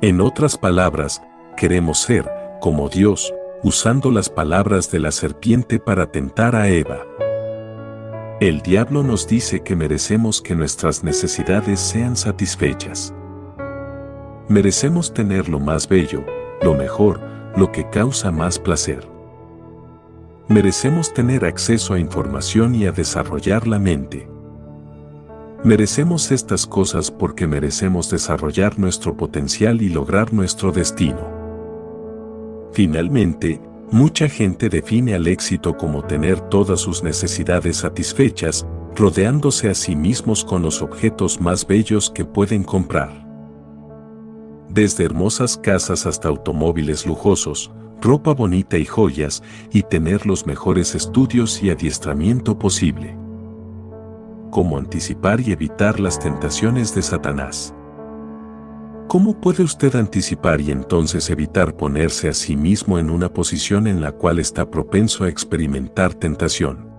En 0.01 0.21
otras 0.21 0.57
palabras, 0.57 1.21
queremos 1.55 1.99
ser, 1.99 2.29
como 2.61 2.89
Dios, 2.89 3.33
usando 3.63 4.11
las 4.11 4.29
palabras 4.29 4.91
de 4.91 4.99
la 4.99 5.11
serpiente 5.11 5.79
para 5.79 6.11
tentar 6.11 6.55
a 6.55 6.67
Eva. 6.69 6.99
El 8.39 8.61
diablo 8.61 9.01
nos 9.01 9.27
dice 9.27 9.61
que 9.61 9.75
merecemos 9.75 10.41
que 10.41 10.55
nuestras 10.55 11.03
necesidades 11.03 11.79
sean 11.79 12.15
satisfechas. 12.15 13.13
Merecemos 14.49 15.13
tener 15.13 15.49
lo 15.49 15.59
más 15.59 15.87
bello, 15.87 16.23
lo 16.61 16.75
mejor, 16.75 17.19
lo 17.55 17.71
que 17.71 17.89
causa 17.89 18.31
más 18.31 18.59
placer. 18.59 19.07
Merecemos 20.47 21.13
tener 21.13 21.45
acceso 21.45 21.93
a 21.93 21.99
información 21.99 22.75
y 22.75 22.85
a 22.85 22.91
desarrollar 22.91 23.67
la 23.67 23.79
mente. 23.79 24.27
Merecemos 25.65 26.31
estas 26.31 26.67
cosas 26.67 27.09
porque 27.09 27.47
merecemos 27.47 28.11
desarrollar 28.11 28.77
nuestro 28.77 29.17
potencial 29.17 29.81
y 29.81 29.89
lograr 29.89 30.31
nuestro 30.31 30.71
destino. 30.71 31.27
Finalmente, 32.71 33.59
mucha 33.91 34.29
gente 34.29 34.69
define 34.69 35.15
al 35.15 35.25
éxito 35.25 35.75
como 35.75 36.03
tener 36.03 36.39
todas 36.39 36.81
sus 36.81 37.01
necesidades 37.01 37.77
satisfechas, 37.77 38.67
rodeándose 38.95 39.67
a 39.67 39.73
sí 39.73 39.95
mismos 39.95 40.45
con 40.45 40.61
los 40.61 40.83
objetos 40.83 41.41
más 41.41 41.65
bellos 41.65 42.11
que 42.11 42.25
pueden 42.25 42.63
comprar. 42.63 43.25
Desde 44.69 45.03
hermosas 45.03 45.57
casas 45.57 46.05
hasta 46.05 46.27
automóviles 46.27 47.07
lujosos, 47.07 47.71
ropa 48.03 48.35
bonita 48.35 48.77
y 48.77 48.85
joyas, 48.85 49.41
y 49.71 49.81
tener 49.81 50.27
los 50.27 50.45
mejores 50.45 50.93
estudios 50.93 51.63
y 51.63 51.71
adiestramiento 51.71 52.59
posible 52.59 53.24
cómo 54.55 54.77
anticipar 54.77 55.41
y 55.41 55.51
evitar 55.51 55.99
las 55.99 56.17
tentaciones 56.17 56.95
de 56.95 57.01
Satanás. 57.01 57.75
¿Cómo 59.09 59.41
puede 59.41 59.63
usted 59.63 59.93
anticipar 59.97 60.61
y 60.61 60.71
entonces 60.71 61.29
evitar 61.29 61.75
ponerse 61.75 62.29
a 62.29 62.33
sí 62.33 62.55
mismo 62.55 62.97
en 62.97 63.09
una 63.09 63.33
posición 63.33 63.85
en 63.85 63.99
la 63.99 64.13
cual 64.13 64.39
está 64.39 64.71
propenso 64.71 65.25
a 65.25 65.27
experimentar 65.27 66.13
tentación? 66.13 66.89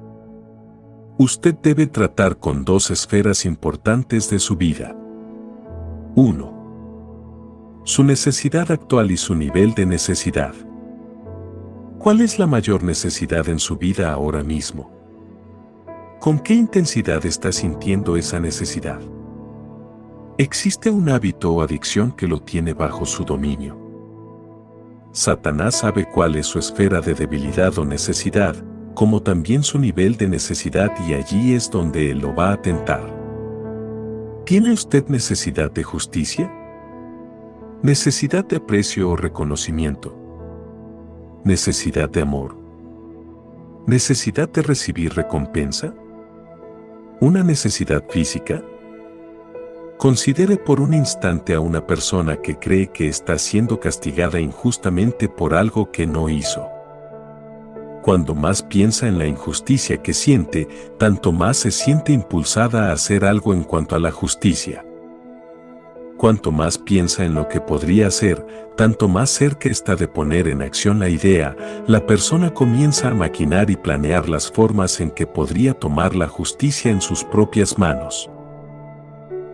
Usted 1.16 1.54
debe 1.62 1.86
tratar 1.86 2.36
con 2.38 2.62
dos 2.62 2.90
esferas 2.90 3.46
importantes 3.46 4.28
de 4.28 4.38
su 4.38 4.57
vida. 4.57 4.94
1. 6.14 7.80
Su 7.84 8.04
necesidad 8.04 8.70
actual 8.70 9.11
y 9.11 9.16
su 9.16 9.34
nivel 9.34 9.72
de 9.72 9.86
necesidad. 9.86 10.52
¿Cuál 11.98 12.20
es 12.20 12.38
la 12.38 12.46
mayor 12.46 12.82
necesidad 12.82 13.48
en 13.48 13.59
su 13.59 13.78
vida 13.78 14.12
ahora 14.12 14.44
mismo? 14.44 14.95
¿Con 16.21 16.39
qué 16.39 16.55
intensidad 16.55 17.25
está 17.27 17.53
sintiendo 17.53 18.17
esa 18.17 18.41
necesidad? 18.41 19.01
¿Existe 20.39 20.91
un 20.91 21.09
hábito 21.09 21.53
o 21.53 21.62
adicción 21.62 22.11
que 22.11 22.27
lo 22.27 22.41
tiene 22.41 22.73
bajo 22.73 23.05
su 23.05 23.25
dominio? 23.25 23.79
Satanás 25.12 25.77
sabe 25.77 26.09
cuál 26.12 26.37
es 26.37 26.47
su 26.47 26.59
esfera 26.59 27.01
de 27.01 27.14
debilidad 27.14 27.79
o 27.79 27.85
necesidad, 27.85 28.57
como 28.95 29.23
también 29.23 29.62
su 29.62 29.79
nivel 29.79 30.17
de 30.17 30.29
necesidad 30.29 30.91
y 31.07 31.12
allí 31.12 31.55
es 31.55 31.71
donde 31.71 32.11
él 32.11 32.19
lo 32.21 32.35
va 32.35 32.53
a 32.53 32.62
tentar. 32.62 33.14
¿Tiene 34.45 34.73
usted 34.73 35.07
necesidad 35.09 35.71
de 35.71 35.83
justicia? 35.83 36.53
¿Necesidad 37.83 38.45
de 38.45 38.57
aprecio 38.57 39.11
o 39.11 39.17
reconocimiento? 39.17 40.17
¿Necesidad 41.45 42.09
de 42.09 42.23
amor? 42.23 42.57
¿Necesidad 43.87 44.49
de 44.49 44.62
recibir 44.62 45.14
recompensa? 45.14 45.95
¿Una 47.19 47.43
necesidad 47.43 48.05
física? 48.11 48.62
Considere 49.97 50.59
por 50.59 50.83
un 50.83 50.93
instante 50.93 51.55
a 51.55 51.61
una 51.61 51.87
persona 51.87 52.37
que 52.37 52.59
cree 52.59 52.89
que 52.89 53.09
está 53.09 53.39
siendo 53.39 53.81
castigada 53.81 54.39
injustamente 54.39 55.27
por 55.27 55.55
algo 55.55 55.91
que 55.91 56.07
no 56.07 56.29
hizo. 56.29 56.69
Cuando 58.03 58.35
más 58.35 58.62
piensa 58.62 59.09
en 59.09 59.17
la 59.17 59.27
injusticia 59.27 60.03
que 60.03 60.12
siente, 60.12 60.69
tanto 60.99 61.33
más 61.33 61.57
se 61.57 61.71
siente 61.71 62.12
impulsada 62.12 62.91
a 62.91 62.93
hacer 62.93 63.25
algo 63.25 63.55
en 63.55 63.64
cuanto 63.64 63.97
a 63.97 63.99
la 63.99 64.11
justicia. 64.12 64.86
Cuanto 66.17 66.53
más 66.53 66.79
piensa 66.79 67.25
en 67.25 67.35
lo 67.35 67.49
que 67.49 67.61
podría 67.61 68.09
hacer, 68.09 68.45
tanto 68.77 69.09
más 69.09 69.31
cerca 69.31 69.69
está 69.69 69.97
de 69.97 70.09
poner 70.09 70.49
en 70.49 70.62
acción 70.62 70.99
la 70.99 71.09
idea, 71.09 71.57
la 71.87 72.07
persona 72.07 72.53
comienza 72.53 73.09
a 73.09 73.14
maquinar 73.14 73.71
y 73.71 73.77
planear 73.77 74.29
las 74.29 74.51
formas 74.51 75.01
en 75.01 75.11
que 75.11 75.27
podría 75.27 75.75
tomar 75.75 76.14
la 76.14 76.29
justicia 76.29 76.91
en 76.91 77.01
sus 77.01 77.25
propias 77.25 77.79
manos. 77.79 78.31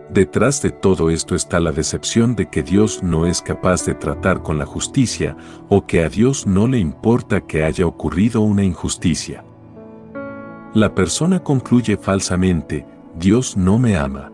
Detrás 0.09 0.61
de 0.61 0.69
todo 0.69 1.09
esto 1.09 1.33
está 1.33 1.59
la 1.59 1.71
decepción 1.71 2.35
de 2.35 2.47
que 2.47 2.61
Dios 2.61 3.01
no 3.01 3.25
es 3.25 3.41
capaz 3.41 3.85
de 3.85 3.95
tratar 3.95 4.43
con 4.43 4.59
la 4.59 4.65
justicia 4.65 5.35
o 5.69 5.87
que 5.87 6.03
a 6.03 6.09
Dios 6.09 6.45
no 6.45 6.67
le 6.67 6.77
importa 6.77 7.41
que 7.41 7.63
haya 7.63 7.87
ocurrido 7.87 8.41
una 8.41 8.63
injusticia. 8.63 9.43
La 10.75 10.93
persona 10.93 11.39
concluye 11.39 11.97
falsamente, 11.97 12.85
Dios 13.15 13.57
no 13.57 13.79
me 13.79 13.95
ama. 13.95 14.32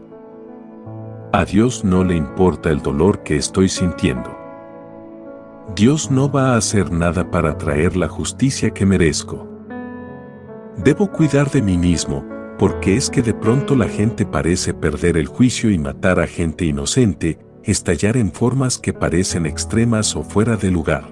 A 1.31 1.45
Dios 1.45 1.83
no 1.83 2.03
le 2.03 2.15
importa 2.15 2.71
el 2.71 2.81
dolor 2.81 3.21
que 3.21 3.35
estoy 3.35 3.69
sintiendo. 3.69 4.35
Dios 5.75 6.09
no 6.09 6.31
va 6.31 6.53
a 6.53 6.57
hacer 6.57 6.91
nada 6.91 7.29
para 7.29 7.55
traer 7.55 7.95
la 7.95 8.07
justicia 8.07 8.71
que 8.71 8.83
merezco. 8.83 9.47
Debo 10.77 11.11
cuidar 11.11 11.51
de 11.51 11.61
mí 11.61 11.77
mismo, 11.77 12.25
porque 12.57 12.95
es 12.95 13.11
que 13.11 13.21
de 13.21 13.35
pronto 13.35 13.75
la 13.75 13.87
gente 13.87 14.25
parece 14.25 14.73
perder 14.73 15.17
el 15.17 15.27
juicio 15.27 15.69
y 15.69 15.77
matar 15.77 16.19
a 16.19 16.25
gente 16.25 16.65
inocente, 16.65 17.37
estallar 17.63 18.17
en 18.17 18.31
formas 18.31 18.79
que 18.79 18.91
parecen 18.91 19.45
extremas 19.45 20.15
o 20.15 20.23
fuera 20.23 20.55
de 20.57 20.71
lugar. 20.71 21.03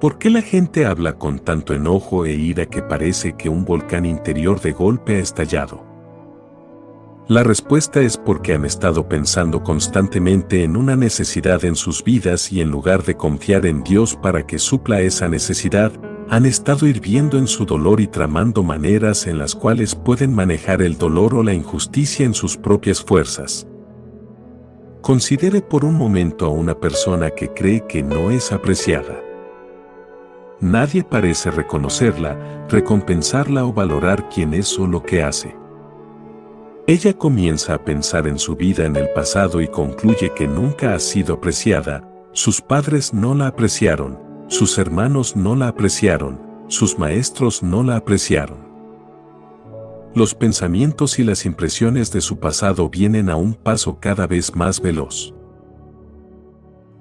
¿Por 0.00 0.18
qué 0.18 0.28
la 0.28 0.42
gente 0.42 0.86
habla 0.86 1.12
con 1.12 1.38
tanto 1.38 1.72
enojo 1.72 2.24
e 2.26 2.32
ira 2.32 2.66
que 2.66 2.82
parece 2.82 3.34
que 3.34 3.48
un 3.48 3.64
volcán 3.64 4.06
interior 4.06 4.60
de 4.60 4.72
golpe 4.72 5.18
ha 5.18 5.20
estallado? 5.20 5.91
La 7.28 7.44
respuesta 7.44 8.00
es 8.00 8.16
porque 8.16 8.52
han 8.52 8.64
estado 8.64 9.08
pensando 9.08 9.62
constantemente 9.62 10.64
en 10.64 10.76
una 10.76 10.96
necesidad 10.96 11.64
en 11.64 11.76
sus 11.76 12.02
vidas 12.02 12.50
y 12.50 12.60
en 12.60 12.70
lugar 12.70 13.04
de 13.04 13.16
confiar 13.16 13.64
en 13.64 13.84
Dios 13.84 14.16
para 14.20 14.44
que 14.44 14.58
supla 14.58 15.00
esa 15.00 15.28
necesidad, 15.28 15.92
han 16.28 16.46
estado 16.46 16.86
hirviendo 16.86 17.38
en 17.38 17.46
su 17.46 17.64
dolor 17.64 18.00
y 18.00 18.08
tramando 18.08 18.64
maneras 18.64 19.28
en 19.28 19.38
las 19.38 19.54
cuales 19.54 19.94
pueden 19.94 20.34
manejar 20.34 20.82
el 20.82 20.98
dolor 20.98 21.34
o 21.34 21.44
la 21.44 21.54
injusticia 21.54 22.26
en 22.26 22.34
sus 22.34 22.56
propias 22.56 23.00
fuerzas. 23.00 23.68
Considere 25.00 25.60
por 25.60 25.84
un 25.84 25.94
momento 25.94 26.46
a 26.46 26.48
una 26.48 26.74
persona 26.74 27.30
que 27.30 27.48
cree 27.48 27.86
que 27.86 28.02
no 28.02 28.32
es 28.32 28.50
apreciada. 28.50 29.20
Nadie 30.60 31.04
parece 31.04 31.52
reconocerla, 31.52 32.66
recompensarla 32.68 33.64
o 33.64 33.72
valorar 33.72 34.28
quién 34.28 34.54
es 34.54 34.76
o 34.76 34.88
lo 34.88 35.02
que 35.02 35.22
hace. 35.22 35.61
Ella 36.88 37.12
comienza 37.12 37.74
a 37.74 37.84
pensar 37.84 38.26
en 38.26 38.40
su 38.40 38.56
vida 38.56 38.84
en 38.84 38.96
el 38.96 39.08
pasado 39.10 39.60
y 39.60 39.68
concluye 39.68 40.32
que 40.34 40.48
nunca 40.48 40.94
ha 40.94 40.98
sido 40.98 41.34
apreciada, 41.34 42.02
sus 42.32 42.60
padres 42.60 43.14
no 43.14 43.36
la 43.36 43.46
apreciaron, 43.46 44.18
sus 44.48 44.78
hermanos 44.78 45.36
no 45.36 45.54
la 45.54 45.68
apreciaron, 45.68 46.40
sus 46.66 46.98
maestros 46.98 47.62
no 47.62 47.84
la 47.84 47.96
apreciaron. 47.96 48.58
Los 50.16 50.34
pensamientos 50.34 51.20
y 51.20 51.24
las 51.24 51.46
impresiones 51.46 52.10
de 52.10 52.20
su 52.20 52.40
pasado 52.40 52.90
vienen 52.90 53.30
a 53.30 53.36
un 53.36 53.54
paso 53.54 54.00
cada 54.00 54.26
vez 54.26 54.56
más 54.56 54.80
veloz. 54.80 55.32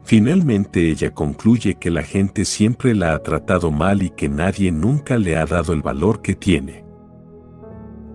Finalmente 0.03 0.91
ella 0.91 1.11
concluye 1.11 1.75
que 1.75 1.89
la 1.89 2.03
gente 2.03 2.45
siempre 2.45 2.93
la 2.93 3.13
ha 3.13 3.23
tratado 3.23 3.71
mal 3.71 4.03
y 4.03 4.11
que 4.11 4.29
nadie 4.29 4.71
nunca 4.71 5.17
le 5.17 5.37
ha 5.37 5.45
dado 5.47 5.73
el 5.73 5.81
valor 5.81 6.21
que 6.21 6.35
tiene. 6.35 6.85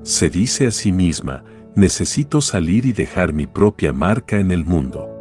Se 0.03 0.31
dice 0.31 0.69
a 0.69 0.71
sí 0.71 0.93
misma, 0.93 1.43
necesito 1.77 2.41
salir 2.41 2.87
y 2.87 2.93
dejar 2.93 3.35
mi 3.35 3.47
propia 3.47 3.93
marca 3.93 4.41
en 4.41 4.51
el 4.51 4.65
mundo. 4.65 5.13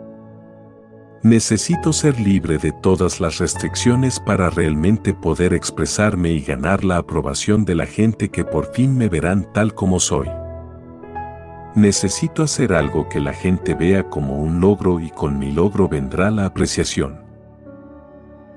Necesito 1.22 1.92
ser 1.92 2.18
libre 2.20 2.58
de 2.58 2.72
todas 2.72 3.20
las 3.20 3.40
restricciones 3.40 4.22
para 4.22 4.50
realmente 4.50 5.14
poder 5.14 5.54
expresarme 5.54 6.32
y 6.32 6.40
ganar 6.40 6.86
la 6.86 6.98
aprobación 6.98 7.66
de 7.66 7.76
la 7.76 7.86
gente 7.86 8.30
que 8.30 8.46
por 8.46 8.72
fin 8.74 8.98
me 8.98 9.10
verán 9.10 9.52
tal 9.54 9.74
como 9.74 10.00
soy. 10.00 10.30
Necesito 11.76 12.42
hacer 12.42 12.72
algo 12.72 13.10
que 13.10 13.20
la 13.20 13.34
gente 13.34 13.74
vea 13.74 14.10
como 14.10 14.42
un 14.42 14.62
logro 14.62 15.02
y 15.02 15.10
con 15.10 15.38
mi 15.38 15.52
logro 15.52 15.90
vendrá 15.90 16.32
la 16.32 16.46
apreciación. 16.46 17.25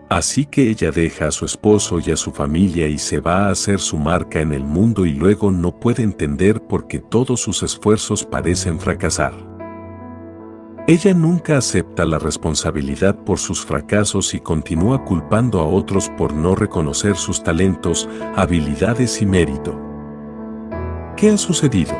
Así 0.08 0.46
que 0.46 0.70
ella 0.70 0.90
deja 0.90 1.28
a 1.28 1.30
su 1.30 1.44
esposo 1.44 2.00
y 2.00 2.10
a 2.10 2.16
su 2.16 2.32
familia 2.32 2.88
y 2.88 2.96
se 2.96 3.20
va 3.20 3.46
a 3.46 3.50
hacer 3.50 3.78
su 3.78 3.98
marca 3.98 4.40
en 4.40 4.52
el 4.52 4.64
mundo 4.64 5.04
y 5.04 5.12
luego 5.12 5.50
no 5.50 5.78
puede 5.78 6.02
entender 6.02 6.62
por 6.62 6.88
qué 6.88 6.98
todos 6.98 7.40
sus 7.40 7.62
esfuerzos 7.62 8.24
parecen 8.24 8.80
fracasar. 8.80 9.34
Ella 10.86 11.12
nunca 11.12 11.58
acepta 11.58 12.06
la 12.06 12.18
responsabilidad 12.18 13.14
por 13.14 13.38
sus 13.38 13.62
fracasos 13.62 14.32
y 14.32 14.40
continúa 14.40 15.04
culpando 15.04 15.60
a 15.60 15.66
otros 15.66 16.08
por 16.16 16.32
no 16.32 16.54
reconocer 16.54 17.16
sus 17.16 17.42
talentos, 17.42 18.08
habilidades 18.34 19.20
y 19.20 19.26
mérito. 19.26 19.78
¿Qué 21.18 21.28
ha 21.28 21.36
sucedido? 21.36 21.92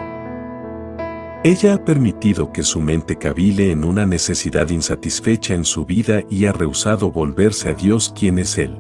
Ella 1.45 1.75
ha 1.75 1.85
permitido 1.85 2.53
que 2.53 2.65
su 2.65 2.81
mente 2.81 3.17
cavile 3.17 3.71
en 3.71 3.85
una 3.85 4.05
necesidad 4.05 4.69
insatisfecha 4.71 5.55
en 5.55 5.65
su 5.65 5.85
vida 5.85 6.23
y 6.29 6.47
ha 6.47 6.53
rehusado 6.53 7.13
volverse 7.13 7.69
a 7.69 7.75
Dios 7.75 8.13
quien 8.19 8.41
es 8.41 8.59
Él. 8.59 8.77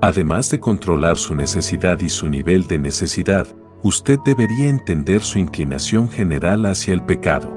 Además 0.00 0.50
de 0.50 0.60
controlar 0.60 1.16
su 1.16 1.34
necesidad 1.34 1.98
y 1.98 2.08
su 2.08 2.28
nivel 2.28 2.68
de 2.68 2.78
necesidad, 2.78 3.48
usted 3.82 4.20
debería 4.24 4.68
entender 4.68 5.22
su 5.22 5.40
inclinación 5.40 6.08
general 6.08 6.64
hacia 6.66 6.94
el 6.94 7.02
pecado. 7.02 7.52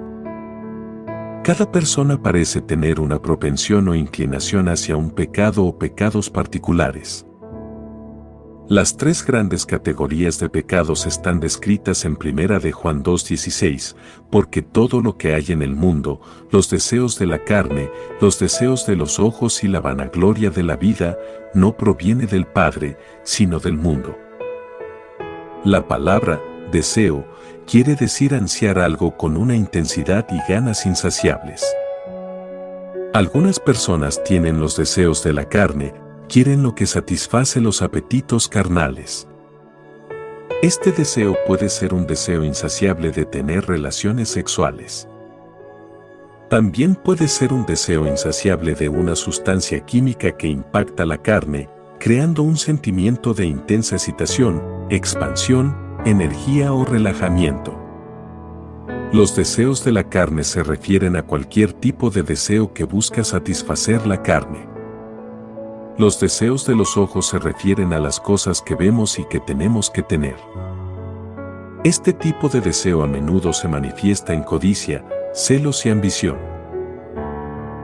Cada 1.43 1.71
persona 1.71 2.19
parece 2.19 2.59
tener 2.59 2.99
una 2.99 3.21
propensión 3.21 3.87
o 3.87 3.93
inclinación 3.93 4.67
hacia 4.67 4.97
un 4.97 5.11
pecado 5.11 5.63
o 5.63 5.77
pecados 5.77 6.31
particulares. 6.31 7.26
Las 8.69 8.97
tres 8.97 9.25
grandes 9.25 9.65
categorías 9.65 10.39
de 10.39 10.49
pecados 10.49 11.05
están 11.05 11.39
descritas 11.39 12.03
en 12.03 12.17
Primera 12.17 12.59
de 12.59 12.73
Juan 12.73 13.01
2.16, 13.01 13.95
porque 14.29 14.61
todo 14.61 14.99
lo 14.99 15.17
que 15.17 15.35
hay 15.35 15.45
en 15.49 15.61
el 15.61 15.73
mundo, 15.73 16.19
los 16.51 16.69
deseos 16.69 17.17
de 17.17 17.27
la 17.27 17.45
carne, 17.45 17.89
los 18.19 18.39
deseos 18.39 18.85
de 18.85 18.97
los 18.97 19.19
ojos 19.19 19.63
y 19.63 19.69
la 19.69 19.79
vanagloria 19.79 20.49
de 20.49 20.63
la 20.63 20.75
vida, 20.75 21.17
no 21.53 21.77
proviene 21.77 22.25
del 22.25 22.45
Padre, 22.45 22.97
sino 23.23 23.59
del 23.59 23.77
mundo. 23.77 24.17
La 25.63 25.87
palabra, 25.87 26.41
deseo, 26.69 27.25
quiere 27.65 27.95
decir 27.95 28.35
ansiar 28.35 28.79
algo 28.79 29.15
con 29.15 29.37
una 29.37 29.55
intensidad 29.55 30.27
y 30.29 30.51
ganas 30.51 30.85
insaciables. 30.85 31.65
Algunas 33.13 33.61
personas 33.61 34.21
tienen 34.25 34.59
los 34.59 34.75
deseos 34.75 35.23
de 35.23 35.31
la 35.31 35.47
carne, 35.47 35.93
quieren 36.27 36.61
lo 36.61 36.75
que 36.75 36.85
satisface 36.85 37.61
los 37.61 37.81
apetitos 37.81 38.47
carnales. 38.47 39.27
Este 40.61 40.91
deseo 40.91 41.37
puede 41.45 41.69
ser 41.69 41.93
un 41.93 42.05
deseo 42.05 42.43
insaciable 42.43 43.11
de 43.11 43.25
tener 43.25 43.65
relaciones 43.65 44.29
sexuales. 44.29 45.07
También 46.49 46.95
puede 46.95 47.27
ser 47.27 47.53
un 47.53 47.65
deseo 47.65 48.07
insaciable 48.07 48.73
de 48.73 48.89
una 48.89 49.15
sustancia 49.15 49.81
química 49.81 50.35
que 50.35 50.47
impacta 50.47 51.05
la 51.05 51.17
carne, 51.21 51.69
creando 51.99 52.43
un 52.43 52.57
sentimiento 52.57 53.33
de 53.33 53.45
intensa 53.45 53.95
excitación, 53.95 54.61
expansión, 54.89 55.77
energía 56.05 56.73
o 56.73 56.85
relajamiento. 56.85 57.77
Los 59.13 59.35
deseos 59.35 59.85
de 59.85 59.93
la 59.93 60.09
carne 60.09 60.43
se 60.43 60.63
refieren 60.63 61.15
a 61.15 61.23
cualquier 61.23 61.71
tipo 61.71 62.09
de 62.09 62.23
deseo 62.23 62.73
que 62.73 62.83
busca 62.83 63.23
satisfacer 63.23 64.05
la 64.05 64.21
carne. 64.21 64.76
Los 65.97 66.19
deseos 66.19 66.63
de 66.67 66.75
los 66.75 66.95
ojos 66.95 67.25
se 67.25 67.39
refieren 67.39 67.91
a 67.91 67.97
las 67.97 68.19
cosas 68.19 68.61
que 68.61 68.75
vemos 68.75 69.17
y 69.17 69.25
que 69.25 69.39
tenemos 69.39 69.89
que 69.89 70.03
tener. 70.03 70.35
Este 71.83 72.13
tipo 72.13 72.49
de 72.49 72.61
deseo 72.61 73.01
a 73.01 73.07
menudo 73.07 73.51
se 73.51 73.67
manifiesta 73.67 74.31
en 74.31 74.43
codicia, 74.43 75.03
celos 75.33 75.87
y 75.87 75.89
ambición. 75.89 76.37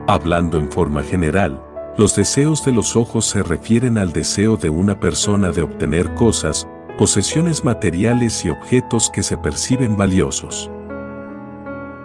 Hablando 0.06 0.58
en 0.58 0.70
forma 0.70 1.02
general, 1.02 1.60
los 1.98 2.14
deseos 2.14 2.64
de 2.64 2.70
los 2.70 2.94
ojos 2.94 3.26
se 3.26 3.42
refieren 3.42 3.98
al 3.98 4.12
deseo 4.12 4.56
de 4.56 4.70
una 4.70 5.00
persona 5.00 5.50
de 5.50 5.62
obtener 5.62 6.14
cosas, 6.14 6.68
posesiones 6.96 7.64
materiales 7.64 8.44
y 8.44 8.50
objetos 8.50 9.10
que 9.10 9.24
se 9.24 9.36
perciben 9.36 9.96
valiosos. 9.96 10.70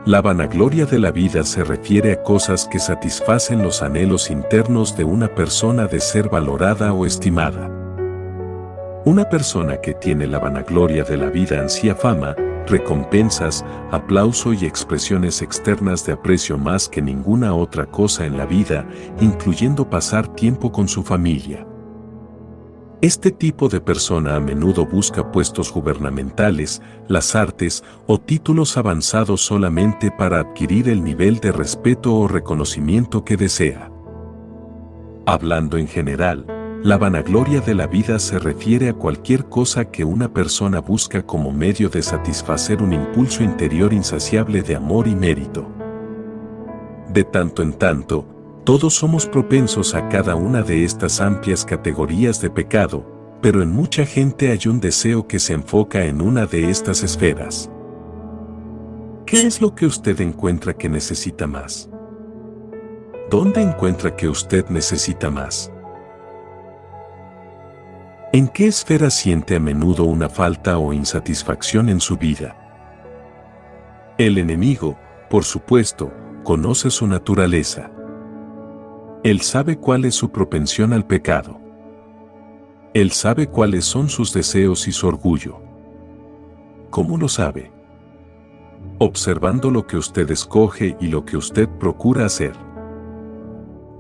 La 0.06 0.22
vanagloria 0.22 0.86
de 0.86 0.98
la 0.98 1.12
vida 1.12 1.44
se 1.44 1.62
refiere 1.62 2.14
a 2.14 2.24
cosas 2.24 2.70
que 2.72 2.80
satisfacen 2.80 3.62
los 3.62 3.82
anhelos 3.82 4.32
internos 4.32 4.96
de 4.96 5.04
una 5.04 5.28
persona 5.36 5.88
de 5.88 6.00
ser 6.00 6.30
valorada 6.30 6.94
o 6.94 7.06
estimada. 7.06 7.70
Una 9.04 9.28
persona 9.28 9.82
que 9.82 9.94
tiene 9.94 10.26
la 10.26 10.40
vanagloria 10.40 11.04
de 11.04 11.18
la 11.18 11.30
vida 11.30 11.60
ansía 11.60 11.96
fama, 11.96 12.34
recompensas, 12.66 13.66
aplauso 13.92 14.54
y 14.54 14.66
expresiones 14.66 15.42
externas 15.42 16.06
de 16.06 16.14
aprecio 16.14 16.58
más 16.58 16.88
que 16.88 17.02
ninguna 17.02 17.54
otra 17.54 17.86
cosa 17.86 18.26
en 18.26 18.38
la 18.38 18.46
vida, 18.46 18.88
incluyendo 19.20 19.90
pasar 19.90 20.30
tiempo 20.30 20.72
con 20.72 20.88
su 20.88 21.04
familia. 21.04 21.69
Este 23.02 23.32
tipo 23.32 23.70
de 23.70 23.80
persona 23.80 24.36
a 24.36 24.42
menudo 24.42 24.86
busca 24.86 25.32
puestos 25.32 25.72
gubernamentales, 25.72 26.82
las 27.08 27.34
artes 27.34 27.82
o 28.08 28.20
títulos 28.20 28.76
avanzados 28.76 29.40
solamente 29.40 30.12
para 30.12 30.42
adquirir 30.42 30.90
el 30.90 31.02
nivel 31.02 31.40
de 31.40 31.54
respeto 31.54 32.14
o 32.14 32.28
reconocimiento 32.28 33.24
que 33.24 33.38
desea. 33.38 33.90
Hablando 35.26 35.78
en 35.78 35.88
general, 35.88 36.46
la 36.84 36.98
vanagloria 36.98 37.62
de 37.62 37.74
la 37.74 37.88
vida 37.88 38.20
se 38.20 38.38
refiere 38.38 38.90
a 38.90 38.94
cualquier 38.94 39.46
cosa 39.46 39.86
que 39.86 40.04
una 40.04 40.34
persona 40.34 40.82
busca 40.82 41.26
como 41.26 41.54
medio 41.54 41.88
de 41.88 42.02
satisfacer 42.02 42.82
un 42.84 42.92
impulso 42.92 43.44
interior 43.44 43.94
insaciable 43.94 44.62
de 44.62 44.76
amor 44.76 45.08
y 45.08 45.16
mérito. 45.16 45.66
De 47.14 47.24
tanto 47.24 47.62
en 47.62 47.72
tanto, 47.74 48.39
todos 48.64 48.94
somos 48.94 49.26
propensos 49.26 49.96
a 49.96 50.08
cada 50.10 50.36
una 50.36 50.62
de 50.62 50.84
estas 50.84 51.22
amplias 51.22 51.66
categorías 51.66 52.42
de 52.42 52.50
pecado, 52.50 53.04
pero 53.42 53.64
en 53.64 53.72
mucha 53.72 54.06
gente 54.06 54.52
hay 54.52 54.68
un 54.68 54.80
deseo 54.80 55.28
que 55.28 55.40
se 55.40 55.54
enfoca 55.54 56.06
en 56.06 56.22
una 56.22 56.46
de 56.46 56.70
estas 56.70 57.04
esferas. 57.04 57.72
¿Qué 59.26 59.46
es 59.46 59.62
lo 59.62 59.76
que 59.76 59.86
usted 59.86 60.20
encuentra 60.22 60.74
que 60.74 60.90
necesita 60.90 61.48
más? 61.48 61.90
¿Dónde 63.30 63.62
encuentra 63.62 64.16
que 64.16 64.28
usted 64.28 64.66
necesita 64.70 65.30
más? 65.30 65.72
¿En 68.34 68.48
qué 68.48 68.68
esfera 68.68 69.10
siente 69.10 69.56
a 69.56 69.60
menudo 69.60 70.04
una 70.04 70.30
falta 70.30 70.78
o 70.78 70.94
insatisfacción 70.94 71.90
en 71.90 72.00
su 72.00 72.18
vida? 72.18 72.56
El 74.18 74.38
enemigo, 74.38 74.98
por 75.30 75.44
supuesto, 75.46 76.12
conoce 76.44 76.90
su 76.90 77.08
naturaleza. 77.08 77.92
Él 79.24 79.42
sabe 79.42 79.78
cuál 79.78 80.06
es 80.06 80.16
su 80.16 80.32
propensión 80.32 80.94
al 80.94 81.06
pecado. 81.06 81.60
Él 82.94 83.12
sabe 83.12 83.48
cuáles 83.48 83.84
son 83.84 84.08
sus 84.08 84.34
deseos 84.34 84.88
y 84.88 84.94
su 84.94 85.08
orgullo. 85.08 85.62
¿Cómo 86.90 87.18
lo 87.18 87.28
sabe? 87.28 87.70
Observando 88.98 89.72
lo 89.72 89.86
que 89.86 89.98
usted 89.98 90.32
escoge 90.32 90.96
y 91.02 91.08
lo 91.08 91.26
que 91.26 91.36
usted 91.36 91.68
procura 91.68 92.26
hacer. 92.26 92.54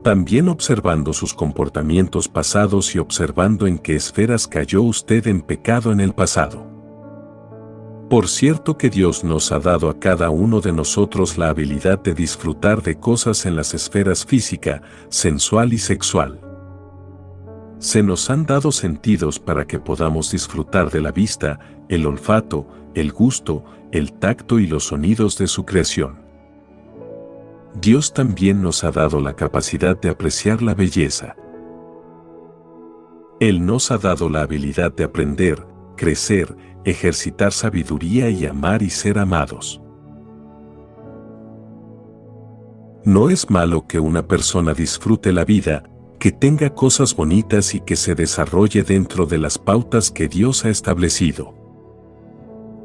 También 0.04 0.48
observando 0.48 1.12
sus 1.12 1.34
comportamientos 1.34 2.30
pasados 2.30 2.96
y 2.96 3.00
observando 3.00 3.68
en 3.68 3.78
qué 3.78 3.96
esferas 3.96 4.48
cayó 4.48 4.82
usted 4.84 5.28
en 5.28 5.42
pecado 5.42 5.92
en 5.92 6.00
el 6.00 6.14
pasado. 6.14 6.69
Por 8.10 8.28
cierto 8.28 8.76
que 8.76 8.90
Dios 8.90 9.24
nos 9.24 9.52
ha 9.52 9.60
dado 9.60 9.88
a 9.88 10.00
cada 10.00 10.32
uno 10.32 10.62
de 10.62 10.74
nosotros 10.74 11.38
la 11.38 11.50
habilidad 11.50 12.02
de 12.02 12.16
disfrutar 12.16 12.82
de 12.82 12.98
cosas 12.98 13.46
en 13.46 13.56
las 13.56 13.76
esferas 13.76 14.26
física, 14.26 14.82
sensual 15.10 15.74
y 15.74 15.78
sexual. 15.78 16.42
Se 17.78 18.02
nos 18.02 18.32
han 18.32 18.48
dado 18.48 18.72
sentidos 18.72 19.40
para 19.40 19.68
que 19.68 19.78
podamos 19.78 20.32
disfrutar 20.32 20.90
de 20.90 21.02
la 21.02 21.12
vista, 21.12 21.60
el 21.88 22.08
olfato, 22.08 22.68
el 22.96 23.12
gusto, 23.12 23.64
el 23.92 24.12
tacto 24.14 24.58
y 24.58 24.66
los 24.66 24.86
sonidos 24.86 25.38
de 25.38 25.46
su 25.46 25.64
creación. 25.66 26.20
Dios 27.80 28.12
también 28.12 28.64
nos 28.64 28.84
ha 28.84 28.92
dado 28.92 29.22
la 29.22 29.36
capacidad 29.36 29.96
de 29.96 30.10
apreciar 30.10 30.64
la 30.64 30.74
belleza. 30.74 31.36
Él 33.40 33.64
nos 33.64 33.92
ha 33.92 34.00
dado 34.00 34.30
la 34.30 34.42
habilidad 34.42 34.92
de 34.92 35.04
aprender, 35.04 35.64
crecer, 35.96 36.56
ejercitar 36.90 37.52
sabiduría 37.52 38.30
y 38.30 38.46
amar 38.46 38.82
y 38.82 38.90
ser 38.90 39.20
amados. 39.20 39.82
No 43.06 43.30
es 43.30 43.50
malo 43.50 43.88
que 43.88 44.00
una 44.00 44.28
persona 44.28 44.74
disfrute 44.74 45.32
la 45.32 45.46
vida, 45.46 45.84
que 46.20 46.32
tenga 46.32 46.74
cosas 46.76 47.16
bonitas 47.16 47.74
y 47.74 47.80
que 47.80 47.96
se 47.96 48.14
desarrolle 48.14 48.84
dentro 48.84 49.26
de 49.26 49.38
las 49.38 49.58
pautas 49.58 50.12
que 50.12 50.28
Dios 50.28 50.66
ha 50.66 50.70
establecido. 50.70 51.56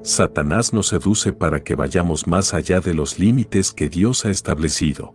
Satanás 0.03 0.73
nos 0.73 0.89
seduce 0.89 1.33
para 1.33 1.65
que 1.65 1.75
vayamos 1.75 2.27
más 2.27 2.55
allá 2.55 2.81
de 2.81 2.95
los 2.95 3.19
límites 3.19 3.73
que 3.73 3.89
Dios 3.89 4.25
ha 4.25 4.31
establecido. 4.31 5.15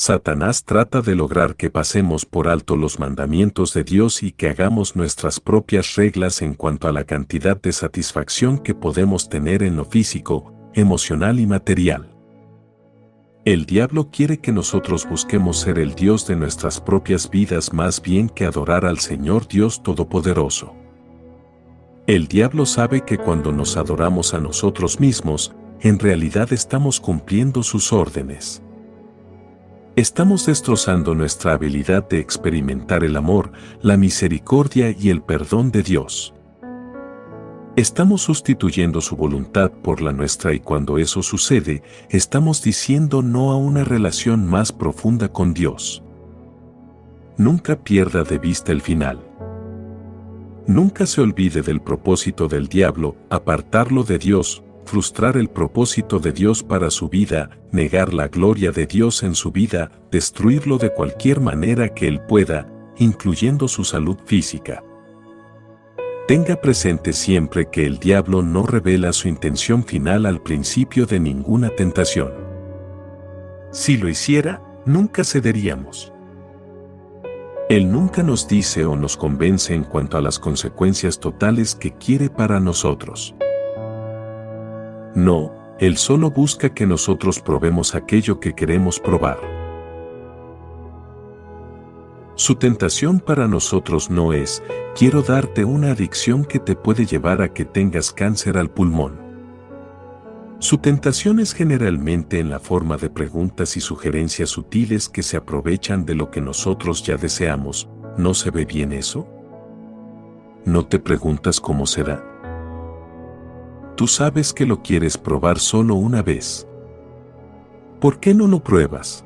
Satanás 0.00 0.62
trata 0.64 1.00
de 1.00 1.16
lograr 1.16 1.56
que 1.56 1.70
pasemos 1.70 2.24
por 2.24 2.46
alto 2.46 2.76
los 2.76 3.00
mandamientos 3.00 3.74
de 3.74 3.82
Dios 3.82 4.22
y 4.22 4.30
que 4.30 4.48
hagamos 4.48 4.94
nuestras 4.94 5.40
propias 5.40 5.96
reglas 5.96 6.40
en 6.40 6.54
cuanto 6.54 6.86
a 6.86 6.92
la 6.92 7.02
cantidad 7.02 7.60
de 7.60 7.72
satisfacción 7.72 8.58
que 8.58 8.76
podemos 8.76 9.28
tener 9.28 9.64
en 9.64 9.74
lo 9.74 9.84
físico, 9.84 10.52
emocional 10.72 11.40
y 11.40 11.46
material. 11.46 12.14
El 13.44 13.66
diablo 13.66 14.08
quiere 14.12 14.38
que 14.38 14.52
nosotros 14.52 15.04
busquemos 15.04 15.58
ser 15.58 15.80
el 15.80 15.96
Dios 15.96 16.28
de 16.28 16.36
nuestras 16.36 16.80
propias 16.80 17.28
vidas 17.28 17.72
más 17.72 18.00
bien 18.00 18.28
que 18.28 18.44
adorar 18.44 18.86
al 18.86 19.00
Señor 19.00 19.48
Dios 19.48 19.82
Todopoderoso. 19.82 20.76
El 22.06 22.28
diablo 22.28 22.66
sabe 22.66 23.04
que 23.04 23.18
cuando 23.18 23.50
nos 23.50 23.76
adoramos 23.76 24.32
a 24.32 24.38
nosotros 24.38 25.00
mismos, 25.00 25.56
en 25.80 25.98
realidad 25.98 26.52
estamos 26.52 27.00
cumpliendo 27.00 27.64
sus 27.64 27.92
órdenes. 27.92 28.62
Estamos 29.98 30.46
destrozando 30.46 31.16
nuestra 31.16 31.54
habilidad 31.54 32.08
de 32.08 32.20
experimentar 32.20 33.02
el 33.02 33.16
amor, 33.16 33.50
la 33.82 33.96
misericordia 33.96 34.94
y 34.96 35.10
el 35.10 35.22
perdón 35.22 35.72
de 35.72 35.82
Dios. 35.82 36.32
Estamos 37.74 38.22
sustituyendo 38.22 39.00
su 39.00 39.16
voluntad 39.16 39.72
por 39.72 40.00
la 40.00 40.12
nuestra 40.12 40.54
y 40.54 40.60
cuando 40.60 40.98
eso 40.98 41.20
sucede, 41.24 41.82
estamos 42.10 42.62
diciendo 42.62 43.22
no 43.22 43.50
a 43.50 43.56
una 43.56 43.82
relación 43.82 44.46
más 44.46 44.70
profunda 44.70 45.32
con 45.32 45.52
Dios. 45.52 46.04
Nunca 47.36 47.74
pierda 47.82 48.22
de 48.22 48.38
vista 48.38 48.70
el 48.70 48.82
final. 48.82 49.18
Nunca 50.68 51.06
se 51.06 51.22
olvide 51.22 51.60
del 51.62 51.80
propósito 51.80 52.46
del 52.46 52.68
diablo, 52.68 53.16
apartarlo 53.30 54.04
de 54.04 54.18
Dios, 54.20 54.62
frustrar 54.88 55.36
el 55.36 55.48
propósito 55.48 56.18
de 56.18 56.32
Dios 56.32 56.62
para 56.62 56.90
su 56.90 57.10
vida, 57.10 57.50
negar 57.72 58.14
la 58.14 58.28
gloria 58.28 58.72
de 58.72 58.86
Dios 58.86 59.22
en 59.22 59.34
su 59.34 59.52
vida, 59.52 59.90
destruirlo 60.10 60.78
de 60.78 60.92
cualquier 60.94 61.40
manera 61.40 61.90
que 61.90 62.08
él 62.08 62.20
pueda, 62.22 62.66
incluyendo 62.96 63.68
su 63.68 63.84
salud 63.84 64.16
física. 64.24 64.82
Tenga 66.26 66.56
presente 66.56 67.12
siempre 67.12 67.68
que 67.70 67.84
el 67.84 67.98
diablo 67.98 68.42
no 68.42 68.66
revela 68.66 69.12
su 69.12 69.28
intención 69.28 69.84
final 69.84 70.24
al 70.24 70.42
principio 70.42 71.04
de 71.04 71.20
ninguna 71.20 71.68
tentación. 71.68 72.32
Si 73.70 73.98
lo 73.98 74.08
hiciera, 74.08 74.62
nunca 74.86 75.22
cederíamos. 75.22 76.14
Él 77.68 77.92
nunca 77.92 78.22
nos 78.22 78.48
dice 78.48 78.86
o 78.86 78.96
nos 78.96 79.18
convence 79.18 79.74
en 79.74 79.84
cuanto 79.84 80.16
a 80.16 80.22
las 80.22 80.38
consecuencias 80.38 81.20
totales 81.20 81.74
que 81.74 81.92
quiere 81.92 82.30
para 82.30 82.58
nosotros. 82.58 83.34
No, 85.18 85.50
Él 85.80 85.96
solo 85.96 86.30
busca 86.30 86.72
que 86.72 86.86
nosotros 86.86 87.40
probemos 87.40 87.96
aquello 87.96 88.38
que 88.38 88.54
queremos 88.54 89.00
probar. 89.00 89.40
Su 92.36 92.54
tentación 92.54 93.18
para 93.18 93.48
nosotros 93.48 94.10
no 94.10 94.32
es, 94.32 94.62
quiero 94.94 95.22
darte 95.22 95.64
una 95.64 95.90
adicción 95.90 96.44
que 96.44 96.60
te 96.60 96.76
puede 96.76 97.04
llevar 97.04 97.42
a 97.42 97.52
que 97.52 97.64
tengas 97.64 98.12
cáncer 98.12 98.56
al 98.56 98.70
pulmón. 98.70 99.18
Su 100.60 100.78
tentación 100.78 101.40
es 101.40 101.52
generalmente 101.52 102.38
en 102.38 102.48
la 102.48 102.60
forma 102.60 102.96
de 102.96 103.10
preguntas 103.10 103.76
y 103.76 103.80
sugerencias 103.80 104.50
sutiles 104.50 105.08
que 105.08 105.24
se 105.24 105.36
aprovechan 105.36 106.06
de 106.06 106.14
lo 106.14 106.30
que 106.30 106.40
nosotros 106.40 107.02
ya 107.02 107.16
deseamos. 107.16 107.88
¿No 108.16 108.34
se 108.34 108.52
ve 108.52 108.64
bien 108.64 108.92
eso? 108.92 109.26
¿No 110.64 110.86
te 110.86 111.00
preguntas 111.00 111.60
cómo 111.60 111.86
será? 111.86 112.37
Tú 113.98 114.06
sabes 114.06 114.52
que 114.52 114.64
lo 114.64 114.80
quieres 114.80 115.18
probar 115.18 115.58
solo 115.58 115.96
una 115.96 116.22
vez. 116.22 116.68
¿Por 118.00 118.20
qué 118.20 118.32
no 118.32 118.46
lo 118.46 118.62
pruebas? 118.62 119.24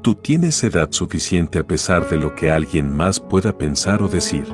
Tú 0.00 0.14
tienes 0.14 0.62
edad 0.62 0.92
suficiente 0.92 1.58
a 1.58 1.66
pesar 1.66 2.08
de 2.08 2.18
lo 2.18 2.36
que 2.36 2.52
alguien 2.52 2.96
más 2.96 3.18
pueda 3.18 3.58
pensar 3.58 4.00
o 4.00 4.06
decir. 4.06 4.46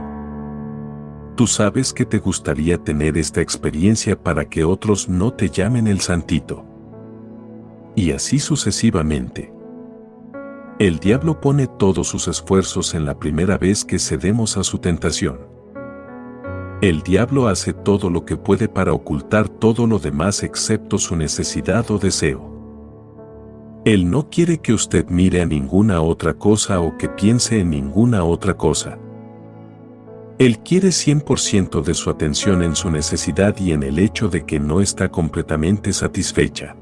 Tú 1.37 1.47
sabes 1.47 1.93
que 1.93 2.07
te 2.07 2.19
gustaría 2.19 2.79
tener 2.79 3.19
esta 3.19 3.43
experiencia 3.43 4.19
para 4.19 4.49
que 4.49 4.65
otros 4.65 5.07
no 5.07 5.35
te 5.35 5.51
llamen 5.51 5.87
el 5.87 6.01
santito. 6.01 6.65
Y 7.95 8.13
así 8.13 8.39
sucesivamente. 8.39 9.53
El 10.79 10.99
diablo 10.99 11.43
pone 11.43 11.67
todos 11.67 12.09
sus 12.09 12.27
esfuerzos 12.27 12.95
en 12.95 13.05
la 13.05 13.19
primera 13.19 13.59
vez 13.59 13.85
que 13.85 13.99
cedemos 13.99 14.57
a 14.57 14.65
su 14.65 14.79
tentación. 14.79 15.48
El 16.81 17.03
diablo 17.03 17.49
hace 17.49 17.73
todo 17.73 18.09
lo 18.09 18.25
que 18.25 18.37
puede 18.37 18.69
para 18.69 18.93
ocultar 18.93 19.49
todo 19.49 19.85
lo 19.89 19.99
demás 19.99 20.45
excepto 20.45 20.97
su 20.97 21.17
necesidad 21.17 21.91
o 21.91 21.99
deseo. 21.99 22.57
Él 23.85 24.09
no 24.09 24.31
quiere 24.31 24.59
que 24.59 24.73
usted 24.73 25.09
mire 25.09 25.43
a 25.43 25.47
ninguna 25.47 26.01
otra 26.01 26.35
cosa 26.35 26.79
o 26.81 26.97
que 26.97 27.09
piense 27.09 27.59
en 27.59 27.71
ninguna 27.71 28.23
otra 28.23 28.55
cosa. 28.55 28.97
Él 30.39 30.61
quiere 30.61 30.91
100% 30.91 31.83
de 31.83 31.95
su 31.95 32.11
atención 32.11 32.63
en 32.63 32.77
su 32.77 32.93
necesidad 32.93 33.57
y 33.59 33.73
en 33.73 33.83
el 33.83 33.99
hecho 33.99 34.29
de 34.29 34.47
que 34.47 34.61
no 34.61 34.81
está 34.81 35.09
completamente 35.09 35.93
satisfecha. 35.93 36.77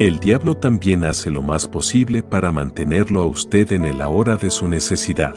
El 0.00 0.18
diablo 0.18 0.56
también 0.56 1.04
hace 1.04 1.30
lo 1.30 1.40
más 1.40 1.68
posible 1.68 2.24
para 2.24 2.50
mantenerlo 2.50 3.22
a 3.22 3.26
usted 3.26 3.70
en 3.70 3.84
el 3.84 4.02
ahora 4.02 4.36
de 4.36 4.50
su 4.50 4.66
necesidad. 4.66 5.36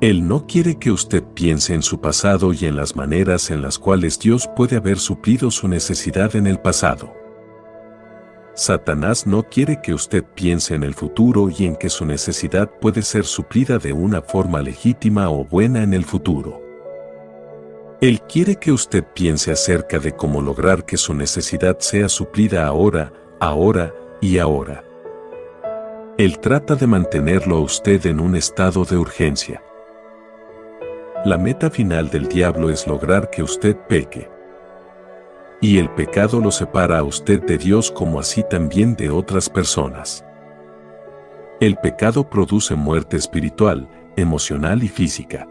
Él 0.00 0.28
no 0.28 0.46
quiere 0.46 0.78
que 0.78 0.92
usted 0.92 1.24
piense 1.34 1.74
en 1.74 1.82
su 1.82 2.00
pasado 2.00 2.52
y 2.52 2.66
en 2.66 2.76
las 2.76 2.94
maneras 2.94 3.50
en 3.50 3.62
las 3.62 3.80
cuales 3.80 4.16
Dios 4.20 4.48
puede 4.54 4.76
haber 4.76 4.96
suplido 4.96 5.50
su 5.50 5.66
necesidad 5.66 6.36
en 6.36 6.46
el 6.46 6.60
pasado. 6.60 7.12
Satanás 8.54 9.26
no 9.26 9.42
quiere 9.42 9.80
que 9.82 9.92
usted 9.94 10.22
piense 10.36 10.76
en 10.76 10.84
el 10.84 10.94
futuro 10.94 11.50
y 11.50 11.66
en 11.66 11.74
que 11.74 11.88
su 11.88 12.04
necesidad 12.04 12.70
puede 12.80 13.02
ser 13.02 13.24
suplida 13.24 13.78
de 13.78 13.92
una 13.92 14.22
forma 14.22 14.62
legítima 14.62 15.30
o 15.30 15.44
buena 15.44 15.82
en 15.82 15.92
el 15.92 16.04
futuro. 16.04 16.62
Él 18.00 18.20
quiere 18.22 18.54
que 18.54 18.70
usted 18.70 19.02
piense 19.02 19.50
acerca 19.50 19.98
de 19.98 20.12
cómo 20.12 20.40
lograr 20.40 20.86
que 20.86 20.96
su 20.96 21.12
necesidad 21.12 21.80
sea 21.80 22.08
suplida 22.08 22.68
ahora, 22.68 23.12
ahora 23.40 23.92
y 24.20 24.38
ahora. 24.38 24.84
Él 26.18 26.38
trata 26.38 26.76
de 26.76 26.86
mantenerlo 26.86 27.56
a 27.56 27.60
usted 27.60 28.06
en 28.06 28.20
un 28.20 28.36
estado 28.36 28.84
de 28.84 28.96
urgencia. 28.96 29.60
La 31.28 31.36
meta 31.36 31.68
final 31.68 32.08
del 32.08 32.26
diablo 32.26 32.70
es 32.70 32.86
lograr 32.86 33.28
que 33.28 33.42
usted 33.42 33.76
peque. 33.86 34.30
Y 35.60 35.76
el 35.76 35.90
pecado 35.90 36.40
lo 36.40 36.50
separa 36.50 37.00
a 37.00 37.02
usted 37.02 37.44
de 37.44 37.58
Dios 37.58 37.90
como 37.90 38.18
así 38.18 38.42
también 38.48 38.96
de 38.96 39.10
otras 39.10 39.50
personas. 39.50 40.24
El 41.60 41.76
pecado 41.76 42.30
produce 42.30 42.76
muerte 42.76 43.18
espiritual, 43.18 43.90
emocional 44.16 44.82
y 44.82 44.88
física. 44.88 45.46